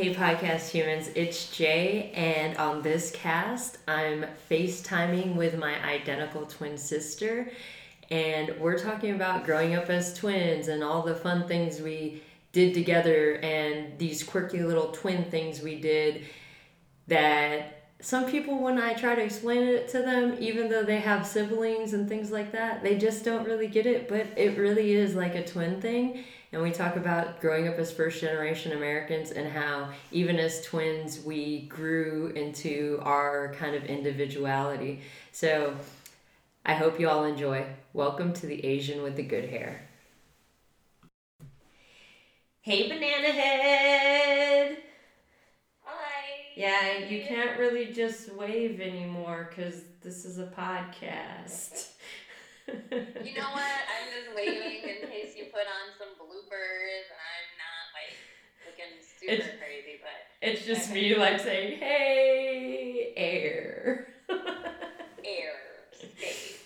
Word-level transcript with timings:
Hey, 0.00 0.14
podcast 0.14 0.70
humans, 0.70 1.10
it's 1.14 1.54
Jay, 1.54 2.10
and 2.14 2.56
on 2.56 2.80
this 2.80 3.10
cast, 3.10 3.76
I'm 3.86 4.24
FaceTiming 4.50 5.34
with 5.34 5.58
my 5.58 5.78
identical 5.84 6.46
twin 6.46 6.78
sister, 6.78 7.50
and 8.10 8.58
we're 8.58 8.78
talking 8.78 9.14
about 9.14 9.44
growing 9.44 9.74
up 9.74 9.90
as 9.90 10.14
twins 10.14 10.68
and 10.68 10.82
all 10.82 11.02
the 11.02 11.14
fun 11.14 11.46
things 11.46 11.82
we 11.82 12.22
did 12.52 12.72
together 12.72 13.34
and 13.42 13.98
these 13.98 14.22
quirky 14.22 14.62
little 14.62 14.90
twin 14.90 15.24
things 15.24 15.60
we 15.60 15.78
did 15.78 16.24
that 17.08 17.82
some 18.00 18.24
people, 18.24 18.58
when 18.62 18.78
I 18.78 18.94
try 18.94 19.14
to 19.14 19.22
explain 19.22 19.64
it 19.64 19.88
to 19.88 19.98
them, 19.98 20.34
even 20.40 20.70
though 20.70 20.82
they 20.82 21.00
have 21.00 21.26
siblings 21.26 21.92
and 21.92 22.08
things 22.08 22.30
like 22.30 22.52
that, 22.52 22.82
they 22.82 22.96
just 22.96 23.22
don't 23.22 23.44
really 23.44 23.66
get 23.66 23.84
it, 23.84 24.08
but 24.08 24.28
it 24.34 24.56
really 24.56 24.92
is 24.94 25.14
like 25.14 25.34
a 25.34 25.46
twin 25.46 25.78
thing 25.82 26.24
and 26.52 26.62
we 26.62 26.72
talk 26.72 26.96
about 26.96 27.40
growing 27.40 27.68
up 27.68 27.78
as 27.78 27.92
first 27.92 28.20
generation 28.20 28.72
Americans 28.72 29.30
and 29.30 29.50
how 29.50 29.90
even 30.10 30.38
as 30.38 30.62
twins 30.62 31.20
we 31.20 31.62
grew 31.62 32.32
into 32.34 32.98
our 33.02 33.54
kind 33.54 33.76
of 33.76 33.84
individuality. 33.84 35.00
So 35.32 35.76
I 36.64 36.74
hope 36.74 36.98
you 36.98 37.08
all 37.08 37.24
enjoy. 37.24 37.66
Welcome 37.92 38.32
to 38.34 38.46
the 38.46 38.64
Asian 38.64 39.02
with 39.02 39.16
the 39.16 39.22
good 39.22 39.48
hair. 39.48 39.86
Hey, 42.62 42.88
Banana 42.88 43.32
Head! 43.32 44.78
Hi! 45.84 46.24
Yeah, 46.56 46.98
you 47.08 47.22
can't 47.22 47.58
really 47.58 47.86
just 47.86 48.34
wave 48.34 48.80
anymore 48.80 49.50
because 49.50 49.82
this 50.02 50.24
is 50.24 50.38
a 50.38 50.46
podcast. 50.46 51.92
You 53.24 53.34
know 53.34 53.50
what? 53.52 53.80
I'm 53.88 54.06
just 54.12 54.34
waiting 54.34 54.82
in 54.82 55.08
case 55.08 55.34
you 55.36 55.46
put 55.52 55.66
on 55.66 55.94
some 55.98 56.14
bloopers 56.18 57.06
and 57.08 57.20
I'm 57.20 57.48
not 57.58 57.84
like 57.94 58.16
looking 58.66 58.98
super 59.00 59.32
it's, 59.32 59.46
crazy, 59.58 60.00
but 60.02 60.18
it's 60.42 60.66
just 60.66 60.90
me 60.94 61.14
like 61.16 61.40
saying, 61.40 61.78
"Hey, 61.78 63.12
air." 63.16 64.06
air. 64.30 65.52
Space. 65.92 66.58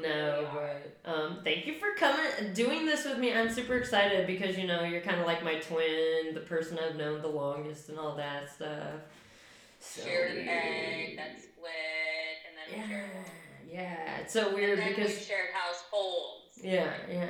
No, 0.00 0.48
but 0.52 1.10
um, 1.10 1.38
thank 1.44 1.66
you 1.66 1.74
for 1.74 1.92
coming, 1.96 2.52
doing 2.52 2.86
this 2.86 3.04
with 3.04 3.18
me. 3.18 3.32
I'm 3.32 3.50
super 3.50 3.76
excited 3.76 4.26
because 4.26 4.56
you 4.58 4.66
know 4.66 4.82
you're 4.84 5.00
kind 5.00 5.20
of 5.20 5.26
like 5.26 5.44
my 5.44 5.56
twin, 5.56 6.34
the 6.34 6.40
person 6.40 6.78
I've 6.78 6.96
known 6.96 7.22
the 7.22 7.28
longest, 7.28 7.88
and 7.88 7.98
all 7.98 8.16
that 8.16 8.50
stuff. 8.50 9.00
So 9.80 10.02
Shared 10.02 10.38
an 10.38 10.48
egg 10.48 11.16
that 11.16 11.38
split, 11.38 11.70
and 12.48 12.80
then 12.80 12.90
yeah. 12.90 13.06
Yeah, 13.70 14.18
it's 14.20 14.32
so 14.32 14.54
weird 14.54 14.78
because 14.78 15.10
we 15.10 15.24
shared 15.24 15.50
households. 15.52 16.58
Yeah, 16.62 16.92
yeah. 17.10 17.26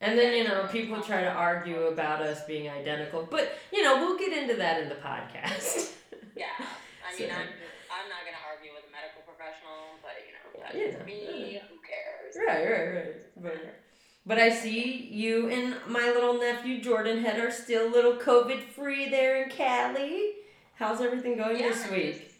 And 0.00 0.18
then 0.18 0.36
you 0.36 0.44
know 0.44 0.68
people 0.70 1.00
try 1.00 1.22
to 1.22 1.30
argue 1.30 1.84
about 1.84 2.20
us 2.20 2.44
being 2.44 2.68
identical, 2.68 3.26
but 3.30 3.58
you 3.72 3.82
know 3.82 3.96
we'll 3.98 4.18
get 4.18 4.36
into 4.36 4.54
that 4.56 4.82
in 4.82 4.88
the 4.88 4.96
podcast. 4.96 5.92
yeah, 6.36 6.46
I 6.58 7.18
mean 7.18 7.28
so. 7.28 7.34
I'm 7.34 7.48
I'm 7.94 8.08
not 8.08 8.24
gonna 8.24 8.44
argue 8.50 8.72
with 8.74 8.84
a 8.88 8.92
medical 8.92 9.22
professional, 9.26 9.96
but 10.02 10.12
you 10.26 10.32
know 10.32 10.62
that's 10.62 10.98
yeah, 10.98 11.04
me. 11.04 11.54
Yeah. 11.54 11.60
Who 11.70 11.76
cares? 11.80 12.36
Right, 12.36 12.70
right, 12.70 12.94
right. 12.94 13.42
But, 13.42 13.74
but 14.26 14.38
I 14.38 14.50
see 14.50 15.08
you 15.10 15.48
and 15.48 15.76
my 15.86 16.10
little 16.10 16.38
nephew 16.38 16.82
Jordan 16.82 17.22
Head 17.22 17.38
are 17.38 17.50
still 17.50 17.88
a 17.88 17.92
little 17.92 18.14
COVID 18.14 18.68
free 18.70 19.08
there 19.08 19.42
in 19.42 19.50
Cali. 19.50 20.32
How's 20.76 21.00
everything 21.00 21.36
going 21.36 21.60
yeah, 21.60 21.68
this 21.68 21.90
week? 21.90 22.33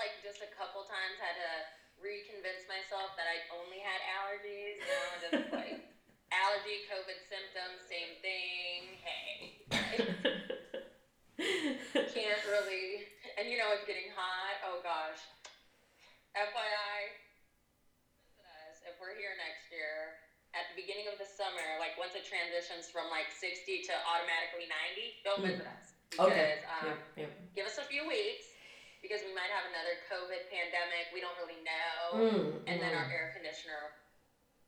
Like 0.00 0.16
just 0.24 0.40
a 0.40 0.48
couple 0.48 0.80
times 0.88 1.20
had 1.20 1.36
to 1.36 1.68
reconvince 2.00 2.64
myself 2.64 3.12
that 3.20 3.28
I 3.28 3.44
only 3.52 3.84
had 3.84 4.00
allergies. 4.16 4.80
You 4.80 4.88
know, 4.88 5.12
just 5.20 5.44
like 5.52 5.76
allergy, 6.32 6.80
COVID 6.88 7.20
symptoms, 7.28 7.84
same 7.84 8.16
thing. 8.24 8.96
Hey, 9.04 9.52
can't 12.16 12.40
really. 12.48 13.04
And 13.36 13.52
you 13.52 13.60
know, 13.60 13.68
it's 13.76 13.84
getting 13.84 14.08
hot. 14.16 14.56
Oh 14.64 14.80
gosh. 14.80 15.28
FYI, 16.32 17.12
if 18.88 18.96
we're 18.96 19.12
here 19.18 19.36
next 19.36 19.68
year, 19.68 20.16
at 20.54 20.64
the 20.70 20.78
beginning 20.78 21.10
of 21.10 21.18
the 21.20 21.26
summer, 21.26 21.76
like 21.82 21.98
once 22.00 22.14
it 22.14 22.22
transitions 22.24 22.88
from 22.88 23.10
like 23.10 23.28
60 23.28 23.82
to 23.90 23.92
automatically 24.08 24.64
90, 24.66 25.18
don't 25.26 25.42
visit 25.42 25.66
us. 25.66 25.98
Because, 26.08 26.30
okay. 26.30 26.62
Um, 26.66 26.98
yeah, 27.18 27.26
yeah. 27.26 27.30
give 27.54 27.66
us 27.66 27.78
a 27.82 27.86
few 27.86 28.06
weeks 28.06 28.49
because 29.00 29.24
we 29.24 29.32
might 29.32 29.48
have 29.52 29.64
another 29.68 29.96
COVID 30.12 30.48
pandemic. 30.52 31.08
We 31.12 31.24
don't 31.24 31.36
really 31.40 31.60
know. 31.64 31.96
Mm, 32.16 32.44
and 32.68 32.76
then 32.80 32.92
our 32.92 33.08
air 33.08 33.32
conditioner 33.32 33.96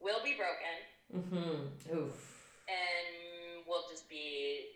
will 0.00 0.20
be 0.24 0.34
broken. 0.36 0.76
Mm-hmm. 1.12 1.68
Oof. 1.92 2.16
And 2.68 3.64
we'll 3.68 3.86
just 3.88 4.08
be. 4.08 4.72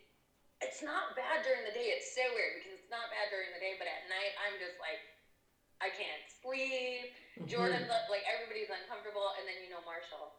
It's 0.65 0.81
not 0.81 1.13
bad 1.13 1.45
during 1.45 1.69
the 1.69 1.75
day. 1.77 1.93
It's 1.93 2.17
so 2.17 2.25
weird 2.33 2.61
because 2.61 2.81
it's 2.81 2.93
not 2.93 3.13
bad 3.13 3.29
during 3.29 3.53
the 3.53 3.61
day, 3.61 3.77
but 3.77 3.85
at 3.85 4.09
night 4.09 4.33
I'm 4.41 4.57
just 4.57 4.81
like, 4.81 5.01
I 5.85 5.93
can't 5.93 6.25
sleep. 6.41 7.13
Mm-hmm. 7.37 7.49
Jordan, 7.49 7.85
like 8.09 8.25
everybody's 8.25 8.73
uncomfortable, 8.73 9.37
and 9.37 9.45
then 9.45 9.61
you 9.61 9.69
know 9.69 9.85
Marshall, 9.85 10.33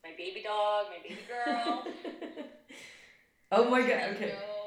my 0.00 0.16
baby 0.16 0.40
dog, 0.40 0.88
my 0.88 1.00
baby 1.04 1.24
girl. 1.28 1.84
oh 3.56 3.68
my 3.68 3.84
god! 3.84 4.16
Okay. 4.16 4.32
No 4.32 4.64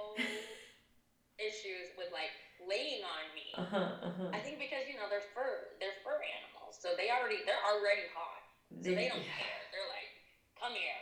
issues 1.38 1.94
with 1.97 2.09
like 2.09 2.33
laying 2.67 3.01
on 3.01 3.25
me. 3.33 3.47
Uh-huh, 3.55 4.11
uh-huh. 4.11 4.35
I 4.35 4.39
think 4.44 4.59
because 4.59 4.85
you 4.85 5.00
know 5.00 5.07
they're 5.09 5.25
fur, 5.33 5.79
they're 5.79 5.97
fur 6.03 6.19
animals, 6.19 6.78
so 6.78 6.94
they 7.00 7.09
already 7.09 7.41
they're 7.47 7.63
already 7.63 8.05
hot, 8.13 8.44
so 8.83 8.91
they, 8.91 9.07
they 9.07 9.07
don't 9.09 9.23
yeah. 9.23 9.39
care. 9.39 9.61
They're 9.72 9.89
like, 9.89 10.11
come 10.59 10.75
here, 10.75 11.01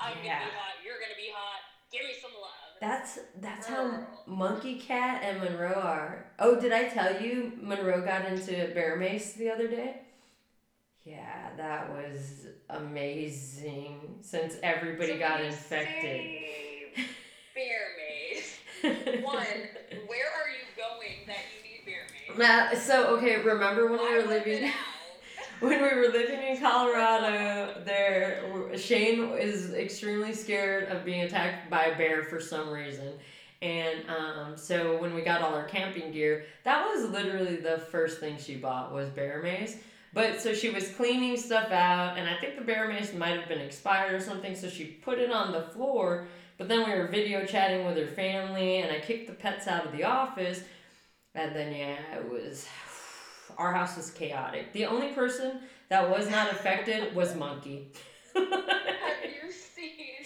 I'm 0.00 0.18
yeah. 0.24 0.42
gonna 0.42 0.50
be 0.50 0.56
hot, 0.56 0.74
you're 0.82 0.98
gonna 0.98 1.20
be 1.20 1.30
hot. 1.30 1.62
Give 1.92 2.08
me 2.08 2.16
some 2.20 2.32
love. 2.34 2.72
That's 2.80 3.20
that's 3.38 3.68
how 3.68 4.06
Monkey 4.26 4.80
Cat 4.80 5.22
and 5.22 5.40
Monroe 5.40 5.80
are. 5.80 6.32
Oh, 6.38 6.58
did 6.58 6.72
I 6.72 6.88
tell 6.88 7.20
you 7.20 7.52
Monroe 7.60 8.02
got 8.02 8.24
into 8.24 8.72
bear 8.74 8.96
mace 8.96 9.34
the 9.34 9.50
other 9.50 9.68
day? 9.68 10.00
Yeah, 11.04 11.50
that 11.56 11.90
was 11.90 12.46
amazing. 12.70 14.18
Since 14.22 14.56
everybody 14.62 15.12
so 15.12 15.18
got 15.18 15.40
infected. 15.40 16.26
Bear 17.54 17.80
mace. 17.98 18.58
One, 19.22 19.46
where 20.06 20.30
are 20.32 20.48
you 20.50 20.66
going 20.76 21.26
that 21.26 21.38
you 21.54 21.62
mace? 22.36 22.82
so 22.84 23.16
okay, 23.16 23.42
remember 23.42 23.90
when 23.90 24.00
we 24.00 24.14
were 24.16 24.28
living 24.28 24.70
when 25.60 25.80
we 25.80 25.94
were 25.94 26.08
living 26.08 26.42
in 26.42 26.60
Colorado, 26.60 27.80
there 27.84 28.42
Shane 28.76 29.30
is 29.38 29.72
extremely 29.72 30.32
scared 30.32 30.88
of 30.88 31.04
being 31.04 31.22
attacked 31.22 31.70
by 31.70 31.84
a 31.84 31.96
bear 31.96 32.24
for 32.24 32.40
some 32.40 32.68
reason. 32.70 33.12
And 33.62 34.00
um, 34.08 34.56
so 34.56 35.00
when 35.00 35.14
we 35.14 35.22
got 35.22 35.40
all 35.40 35.54
our 35.54 35.64
camping 35.64 36.10
gear, 36.10 36.46
that 36.64 36.84
was 36.84 37.08
literally 37.10 37.56
the 37.56 37.78
first 37.78 38.18
thing 38.18 38.36
she 38.36 38.56
bought 38.56 38.92
was 38.92 39.08
bear 39.08 39.40
mace. 39.40 39.76
But 40.12 40.40
so 40.40 40.52
she 40.52 40.68
was 40.68 40.88
cleaning 40.90 41.36
stuff 41.36 41.70
out, 41.70 42.18
and 42.18 42.28
I 42.28 42.36
think 42.38 42.56
the 42.56 42.64
bear 42.64 42.88
mace 42.88 43.14
might 43.14 43.38
have 43.38 43.48
been 43.48 43.60
expired 43.60 44.12
or 44.12 44.20
something. 44.20 44.56
So 44.56 44.68
she 44.68 44.84
put 44.84 45.18
it 45.18 45.30
on 45.30 45.52
the 45.52 45.62
floor, 45.62 46.26
but 46.58 46.68
then 46.68 46.90
we 46.90 46.98
were 46.98 47.06
video 47.06 47.46
chatting 47.46 47.86
with 47.86 47.96
her 47.96 48.08
family, 48.08 48.78
and 48.78 48.90
I 48.90 48.98
kicked 48.98 49.28
the 49.28 49.34
pets 49.34 49.68
out 49.68 49.86
of 49.86 49.92
the 49.92 50.04
office. 50.04 50.62
And 51.34 51.56
then, 51.56 51.74
yeah, 51.74 51.96
it 52.16 52.30
was. 52.30 52.66
Our 53.58 53.72
house 53.72 53.96
was 53.96 54.10
chaotic. 54.10 54.72
The 54.72 54.86
only 54.86 55.12
person 55.12 55.60
that 55.88 56.08
was 56.08 56.30
not 56.30 56.50
affected 56.50 57.14
was 57.14 57.34
Monkey. 57.36 57.92
Have 58.34 58.44
you 58.48 59.52
seen? 59.52 60.24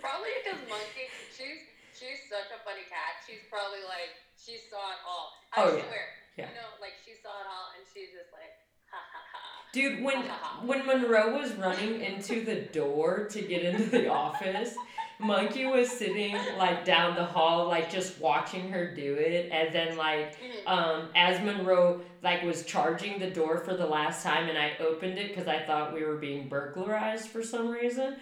Probably 0.00 0.30
because 0.38 0.60
Monkey, 0.70 1.10
she's 1.34 1.66
she's 1.98 2.30
such 2.30 2.46
a 2.54 2.62
funny 2.62 2.86
cat. 2.86 3.18
She's 3.26 3.42
probably 3.50 3.82
like 3.90 4.14
she 4.38 4.54
saw 4.70 4.78
it 4.94 5.02
all. 5.02 5.34
I 5.50 5.58
oh, 5.66 5.82
swear. 5.82 6.06
Yeah. 6.38 6.46
You 6.46 6.54
know, 6.62 6.70
like 6.80 6.94
she 7.04 7.18
saw 7.18 7.34
it 7.42 7.48
all, 7.50 7.74
and 7.74 7.82
she's 7.90 8.14
just 8.14 8.30
like. 8.32 8.54
Ha, 8.90 8.98
ha, 8.98 9.22
ha. 9.34 9.50
Dude, 9.72 10.02
when 10.02 10.22
when 10.66 10.86
Monroe 10.86 11.38
was 11.38 11.54
running 11.54 12.00
into 12.00 12.44
the 12.44 12.62
door 12.72 13.28
to 13.30 13.42
get 13.42 13.62
into 13.62 13.90
the 13.90 14.08
office, 14.12 14.74
Monkey 15.20 15.66
was 15.66 15.90
sitting 15.90 16.36
like 16.56 16.84
down 16.84 17.14
the 17.14 17.24
hall, 17.24 17.68
like 17.68 17.90
just 17.90 18.18
watching 18.20 18.70
her 18.70 18.94
do 18.94 19.14
it, 19.14 19.50
and 19.52 19.74
then 19.74 19.96
like 19.96 20.36
um, 20.66 21.08
as 21.14 21.40
Monroe 21.44 22.00
like 22.22 22.42
was 22.42 22.64
charging 22.64 23.18
the 23.18 23.30
door 23.30 23.58
for 23.58 23.74
the 23.74 23.86
last 23.86 24.22
time, 24.22 24.48
and 24.48 24.56
I 24.56 24.72
opened 24.80 25.18
it 25.18 25.28
because 25.28 25.46
I 25.46 25.60
thought 25.60 25.92
we 25.92 26.04
were 26.04 26.16
being 26.16 26.48
burglarized 26.48 27.28
for 27.28 27.42
some 27.42 27.68
reason. 27.68 28.16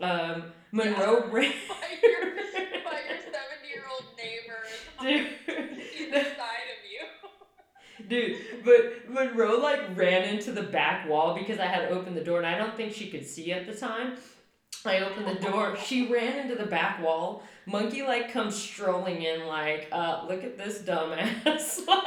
Um, 0.00 0.44
Monroe 0.72 1.24
yeah. 1.26 1.32
ran. 1.32 1.52
by 1.68 1.98
your, 2.02 2.34
by 2.84 3.00
your 3.08 3.18
seventy-year-old 3.18 4.04
neighbor. 4.16 4.62
Dude. 5.00 5.26
side 6.36 6.68
of 6.70 6.90
you. 6.90 8.08
Dude, 8.08 8.64
but 8.64 9.08
Monroe 9.08 9.58
like 9.58 9.96
ran 9.96 10.24
into 10.24 10.52
the 10.52 10.62
back 10.62 11.08
wall 11.08 11.34
because 11.34 11.58
I 11.58 11.66
had 11.66 11.90
opened 11.90 12.16
the 12.16 12.24
door 12.24 12.38
and 12.38 12.46
I 12.46 12.58
don't 12.58 12.76
think 12.76 12.92
she 12.92 13.08
could 13.08 13.26
see 13.26 13.52
at 13.52 13.66
the 13.66 13.74
time. 13.74 14.16
I 14.86 15.00
opened 15.00 15.28
the 15.28 15.40
door. 15.40 15.76
She 15.76 16.12
ran 16.12 16.38
into 16.38 16.54
the 16.54 16.66
back 16.66 17.02
wall. 17.02 17.42
Monkey 17.66 18.02
like 18.02 18.32
comes 18.32 18.56
strolling 18.56 19.22
in, 19.22 19.46
like, 19.46 19.88
uh, 19.92 20.24
look 20.28 20.42
at 20.42 20.58
this 20.58 20.82
dumbass. 20.82 21.86
have 21.92 22.02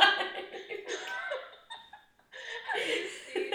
you 2.83 3.07
seen 3.31 3.51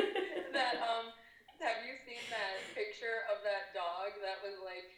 that? 0.53 0.81
Um, 0.81 1.13
have 1.61 1.85
you 1.85 1.93
seen 2.09 2.25
that 2.33 2.65
picture 2.73 3.29
of 3.29 3.45
that 3.45 3.77
dog 3.77 4.17
that 4.25 4.41
was 4.41 4.57
like 4.65 4.89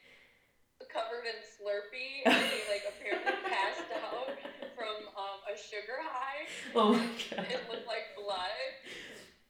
covered 0.90 1.26
in 1.26 1.38
Slurpee 1.42 2.22
and 2.26 2.34
he 2.36 2.60
like 2.70 2.84
apparently 2.86 3.34
passed 3.50 3.90
out 4.06 4.30
from 4.78 4.94
um, 5.18 5.42
a 5.50 5.58
sugar 5.58 5.98
high? 5.98 6.46
Oh 6.78 6.94
my 6.94 7.10
god! 7.32 7.50
It 7.50 7.66
looked 7.66 7.90
like 7.90 8.14
blood. 8.14 8.54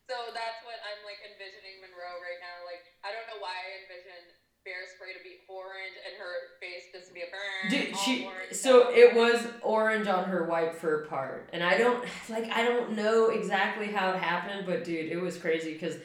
So 0.09 0.17
that's 0.33 0.61
what 0.65 0.81
I'm 0.85 1.05
like 1.05 1.21
envisioning 1.25 1.81
Monroe 1.85 2.21
right 2.21 2.41
now. 2.41 2.65
Like 2.65 2.85
I 3.05 3.13
don't 3.13 3.29
know 3.29 3.41
why 3.41 3.53
I 3.53 3.85
envision 3.85 4.33
bear 4.65 4.87
spray 4.95 5.13
to 5.13 5.23
be 5.23 5.43
orange 5.49 5.97
and 6.07 6.15
her 6.19 6.55
face 6.61 6.85
just 6.93 7.09
to 7.09 7.15
be 7.15 7.21
a 7.21 7.31
burn. 7.31 7.71
Dude, 7.71 7.97
she 7.99 8.29
so 8.53 8.91
it 8.91 9.15
was 9.15 9.47
orange 9.63 10.07
on 10.07 10.25
her 10.25 10.45
white 10.45 10.75
fur 10.75 11.05
part, 11.07 11.49
and 11.53 11.63
I 11.63 11.79
don't 11.79 12.05
like 12.29 12.51
I 12.51 12.65
don't 12.65 12.93
know 12.93 13.31
exactly 13.31 13.89
how 13.89 14.13
it 14.13 14.19
happened, 14.19 14.67
but 14.67 14.85
dude, 14.85 15.11
it 15.11 15.21
was 15.21 15.37
crazy 15.37 15.73
because 15.73 15.97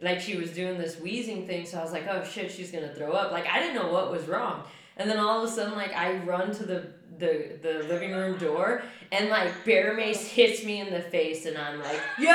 like 0.00 0.20
she 0.20 0.36
was 0.36 0.50
doing 0.52 0.78
this 0.78 0.98
wheezing 1.00 1.46
thing, 1.46 1.66
so 1.66 1.78
I 1.78 1.82
was 1.82 1.92
like, 1.92 2.06
oh 2.08 2.24
shit, 2.24 2.50
she's 2.50 2.70
gonna 2.70 2.94
throw 2.94 3.12
up. 3.12 3.32
Like 3.32 3.46
I 3.46 3.58
didn't 3.60 3.74
know 3.74 3.90
what 3.90 4.10
was 4.10 4.26
wrong, 4.26 4.64
and 4.96 5.10
then 5.10 5.18
all 5.18 5.42
of 5.42 5.50
a 5.50 5.52
sudden, 5.52 5.74
like 5.74 5.94
I 5.94 6.18
run 6.18 6.52
to 6.54 6.64
the 6.64 6.86
the 7.18 7.58
the 7.62 7.86
living 7.88 8.12
room 8.12 8.38
door, 8.38 8.82
and 9.12 9.28
like 9.28 9.64
bear 9.64 9.94
mace 9.94 10.26
hits 10.26 10.64
me 10.64 10.80
in 10.80 10.92
the 10.92 11.00
face, 11.00 11.46
and 11.46 11.56
I'm 11.56 11.80
like, 11.80 12.00
yo, 12.18 12.26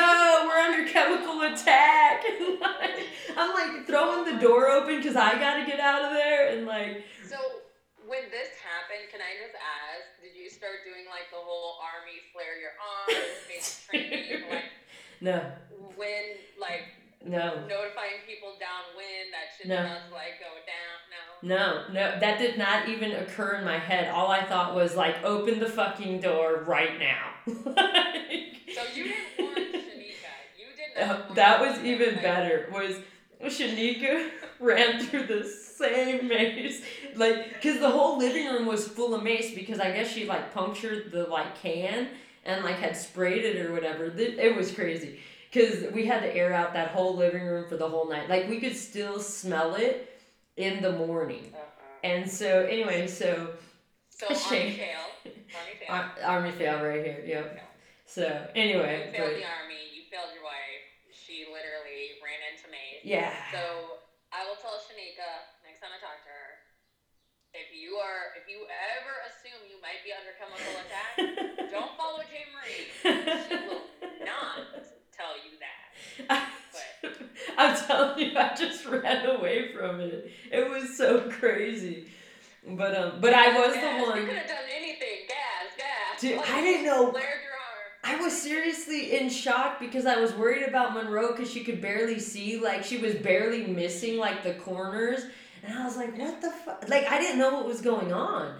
we're 0.45 0.53
under 0.53 0.89
chemical 0.89 1.41
attack, 1.41 2.23
and 2.29 2.59
like 2.59 3.07
I'm 3.37 3.53
like 3.53 3.87
throwing 3.87 4.33
the 4.33 4.41
door 4.41 4.69
open 4.69 4.97
because 4.97 5.15
I 5.15 5.39
gotta 5.39 5.65
get 5.65 5.79
out 5.79 6.03
of 6.03 6.11
there, 6.11 6.49
and 6.49 6.65
like. 6.65 7.03
So 7.27 7.37
when 8.07 8.23
this 8.31 8.49
happened, 8.57 9.05
can 9.11 9.21
I 9.21 9.37
just 9.37 9.53
ask, 9.53 10.17
did 10.21 10.33
you 10.35 10.49
start 10.49 10.81
doing 10.83 11.05
like 11.05 11.29
the 11.29 11.37
whole 11.37 11.77
army 11.77 12.17
flare 12.33 12.57
your 12.57 12.73
arms, 12.81 13.37
face 13.47 13.85
training, 13.87 14.49
like 14.49 14.65
No, 15.21 15.45
when 15.95 16.41
like 16.59 16.98
no, 17.25 17.55
notifying 17.67 18.21
people 18.27 18.53
downwind 18.59 19.33
that 19.33 19.49
should 19.57 19.67
No. 19.69 19.83
like 20.13 20.39
go 20.39 20.51
down? 20.65 20.99
No. 21.41 21.55
no, 21.55 21.93
no. 21.93 22.19
That 22.19 22.37
did 22.39 22.57
not 22.57 22.87
even 22.89 23.11
occur 23.11 23.55
in 23.55 23.65
my 23.65 23.77
head. 23.77 24.09
All 24.09 24.29
I 24.31 24.43
thought 24.45 24.75
was 24.75 24.95
like, 24.95 25.23
open 25.23 25.59
the 25.59 25.67
fucking 25.69 26.21
door 26.21 26.63
right 26.65 26.97
now. 26.99 27.31
So 28.75 28.83
you 28.93 29.05
didn't 29.05 29.17
warn 29.39 29.55
Shanika. 29.55 30.31
You 30.55 30.67
did 30.77 31.07
not. 31.07 31.35
That 31.35 31.59
was 31.59 31.79
even 31.83 32.13
like, 32.13 32.21
better. 32.21 32.69
Was 32.71 32.97
Shanika 33.43 34.29
ran 34.59 35.03
through 35.03 35.25
the 35.25 35.43
same 35.43 36.27
maze, 36.27 36.83
like, 37.15 37.61
cause 37.63 37.79
the 37.79 37.89
whole 37.89 38.19
living 38.19 38.45
room 38.47 38.67
was 38.67 38.87
full 38.87 39.15
of 39.15 39.23
mace 39.23 39.55
because 39.55 39.79
I 39.79 39.91
guess 39.91 40.07
she 40.11 40.25
like 40.27 40.53
punctured 40.53 41.11
the 41.11 41.23
like 41.23 41.59
can 41.61 42.09
and 42.45 42.63
like 42.63 42.75
had 42.75 42.95
sprayed 42.95 43.43
it 43.43 43.65
or 43.65 43.73
whatever. 43.73 44.05
It 44.15 44.55
was 44.55 44.71
crazy. 44.71 45.19
Cause 45.53 45.85
we 45.93 46.05
had 46.05 46.21
to 46.21 46.35
air 46.35 46.53
out 46.53 46.73
that 46.73 46.89
whole 46.89 47.15
living 47.17 47.43
room 47.43 47.65
for 47.67 47.75
the 47.77 47.87
whole 47.89 48.07
night. 48.07 48.29
Like 48.29 48.47
we 48.49 48.59
could 48.59 48.75
still 48.75 49.19
smell 49.19 49.75
it 49.75 50.09
in 50.57 50.81
the 50.81 50.91
morning. 50.91 51.49
Uh-uh. 51.53 52.07
And 52.07 52.29
so 52.29 52.65
anyway, 52.69 53.07
so 53.07 53.53
So 54.09 54.27
army 54.29 54.77
fail. 54.77 55.05
Army 55.25 55.73
fail. 55.81 55.89
Ar- 55.89 56.13
army 56.23 56.51
fail 56.51 56.83
right 56.85 57.03
here. 57.03 57.23
Yep. 57.25 57.65
So 58.05 58.21
You 58.21 58.61
anyway, 58.61 59.09
failed 59.09 59.25
but 59.25 59.41
the 59.41 59.49
army. 59.49 59.81
You 59.95 60.05
failed 60.13 60.29
your 60.37 60.43
wife. 60.45 60.85
She 61.13 61.45
literally 61.49 62.17
ran 62.21 62.41
into 62.53 62.69
Mace. 62.69 63.01
yeah. 63.05 63.33
So 63.53 63.97
I 64.29 64.45
will 64.45 64.57
tell 64.61 64.77
Shanika 64.77 65.25
next 65.65 65.81
time 65.81 65.89
I 65.89 65.97
talk 65.97 66.21
to 66.25 66.29
her. 66.29 66.49
If 67.57 67.73
you 67.73 67.97
are, 67.97 68.37
if 68.37 68.45
you 68.45 68.69
ever 68.69 69.13
assume 69.25 69.57
you 69.65 69.81
might 69.81 70.05
be 70.05 70.13
under 70.13 70.37
chemical 70.37 70.77
attack, 70.85 71.17
don't 71.73 71.97
follow 71.97 72.21
J 72.29 72.45
Marie. 72.53 72.93
She 73.01 73.57
will 73.65 73.89
not 74.21 74.85
tell 75.19 75.35
you 75.43 75.57
that. 76.29 76.47
I'm 77.57 77.75
telling 77.85 78.19
you, 78.19 78.37
I 78.37 78.53
just 78.55 78.85
ran 78.85 79.25
away 79.29 79.73
from 79.73 79.99
it. 79.99 80.31
It 80.51 80.69
was 80.69 80.95
so 80.97 81.29
crazy. 81.29 82.07
But 82.67 82.95
um, 82.97 83.21
but 83.21 83.33
I 83.33 83.57
was 83.57 83.73
gas. 83.73 83.83
the 83.83 83.99
You 84.05 84.09
one. 84.09 84.25
could 84.27 84.37
have 84.37 84.47
done 84.47 84.57
anything. 84.75 85.07
Gas, 85.27 85.77
gas. 85.77 86.21
Dude, 86.21 86.37
Like, 86.37 86.49
I 86.49 86.61
didn't 86.61 86.85
know- 86.85 87.11
Flared 87.11 87.23
your 87.23 87.51
arm. 88.13 88.19
I 88.19 88.21
was 88.23 88.39
seriously 88.39 89.17
in 89.17 89.29
shock 89.29 89.79
because 89.79 90.05
I 90.05 90.17
was 90.19 90.33
worried 90.33 90.63
about 90.67 90.93
Monroe 90.93 91.31
because 91.31 91.49
she 91.51 91.63
could 91.63 91.81
barely 91.81 92.19
see, 92.19 92.59
like 92.59 92.83
she 92.83 92.97
was 92.97 93.15
barely 93.15 93.65
missing 93.67 94.17
like 94.17 94.43
the 94.43 94.53
corners, 94.55 95.21
and 95.63 95.77
I 95.77 95.85
was 95.85 95.95
like, 95.97 96.17
what 96.17 96.41
the 96.41 96.51
fuck? 96.51 96.85
Like 96.89 97.09
I 97.09 97.17
didn't 97.19 97.39
know 97.39 97.53
what 97.55 97.65
was 97.65 97.81
going 97.81 98.11
on. 98.13 98.55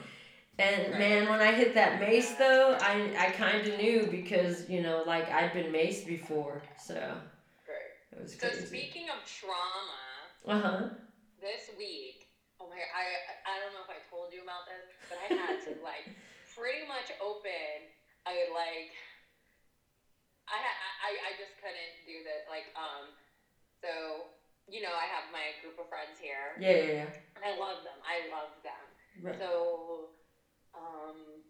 And 0.59 0.91
Right. 0.91 0.97
man, 0.97 1.29
when 1.29 1.41
I 1.41 1.53
hit 1.53 1.73
that 1.75 1.99
mace 1.99 2.33
though, 2.33 2.75
I 2.79 3.11
I 3.17 3.29
kind 3.29 3.65
of 3.65 3.73
knew 3.73 4.07
because 4.07 4.65
you 4.67 4.79
know 4.81 5.01
like 5.01 5.29
I'd 5.31 5.53
been 5.53 5.71
maced 5.71 6.05
before, 6.05 6.61
so 6.77 7.21
Right. 7.67 7.95
it 8.11 8.19
was 8.21 8.35
So 8.39 8.51
speaking 8.53 9.09
of 9.09 9.23
trauma, 9.23 10.29
Uh 10.45 10.57
huh. 10.59 10.87
this 11.39 11.69
week, 11.77 12.27
oh 12.59 12.67
my, 12.67 12.81
I 12.91 13.17
I 13.45 13.59
don't 13.59 13.73
know 13.73 13.81
if 13.81 13.89
I 13.89 13.99
told 14.09 14.31
you 14.31 14.41
about 14.41 14.65
this, 14.65 14.85
but 15.09 15.17
I 15.17 15.29
had 15.31 15.59
to 15.65 15.71
like 15.81 16.11
pretty 16.55 16.83
much 16.83 17.11
open. 17.21 17.89
I 18.25 18.45
like. 18.51 18.91
I 20.49 20.57
I 21.03 21.11
I 21.29 21.31
just 21.37 21.55
couldn't 21.57 21.93
do 22.05 22.21
that. 22.25 22.43
Like 22.47 22.69
um, 22.75 23.13
so 23.83 24.29
you 24.67 24.81
know 24.81 24.93
I 24.93 25.05
have 25.09 25.25
my 25.31 25.53
group 25.59 25.75
of 25.79 25.87
friends 25.87 26.17
here, 26.19 26.57
Yeah, 26.57 26.73
yeah, 26.73 26.91
yeah. 26.91 27.07
and 27.35 27.45
I 27.45 27.51
love 27.51 27.83
them. 27.83 27.99
I 28.03 28.21
love 28.25 28.51
them. 28.63 28.85
Right. 29.21 29.39
So, 29.39 30.09
um, 30.79 31.43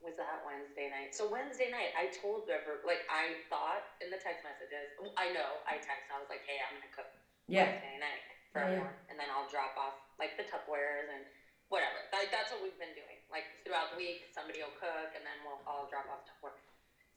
was 0.00 0.16
that 0.16 0.40
Wednesday 0.44 0.88
night? 0.88 1.12
So 1.14 1.28
Wednesday 1.28 1.68
night, 1.68 1.92
I 1.96 2.08
told 2.08 2.48
River, 2.48 2.80
like 2.84 3.04
I 3.08 3.36
thought 3.52 3.84
in 4.00 4.10
the 4.10 4.18
text 4.20 4.44
messages. 4.44 4.88
I 5.16 5.28
know 5.30 5.60
I 5.68 5.76
texted. 5.78 6.10
I 6.12 6.18
was 6.20 6.28
like, 6.32 6.42
hey, 6.48 6.58
I'm 6.64 6.72
gonna 6.74 6.90
cook 6.92 7.08
Yeah. 7.48 7.68
Wednesday 7.68 7.96
night 8.00 8.24
for 8.52 8.60
Yeah, 8.60 8.64
everyone, 8.64 8.96
and 9.12 9.20
then 9.20 9.28
I'll 9.30 9.46
drop 9.46 9.76
off 9.76 9.94
like 10.18 10.32
the 10.40 10.44
Tupperwares 10.44 11.08
and 11.12 11.28
whatever. 11.68 12.00
Like 12.12 12.32
that's 12.32 12.50
what 12.50 12.62
we've 12.64 12.78
been 12.80 12.96
doing. 12.96 13.20
Like 13.30 13.46
throughout 13.64 13.90
the 13.92 13.96
week, 14.00 14.24
somebody 14.32 14.60
will 14.64 14.74
cook, 14.74 15.12
and 15.14 15.24
then 15.24 15.36
we'll 15.44 15.60
all 15.68 15.86
drop 15.86 16.08
off 16.08 16.24
Tupperware. 16.26 16.56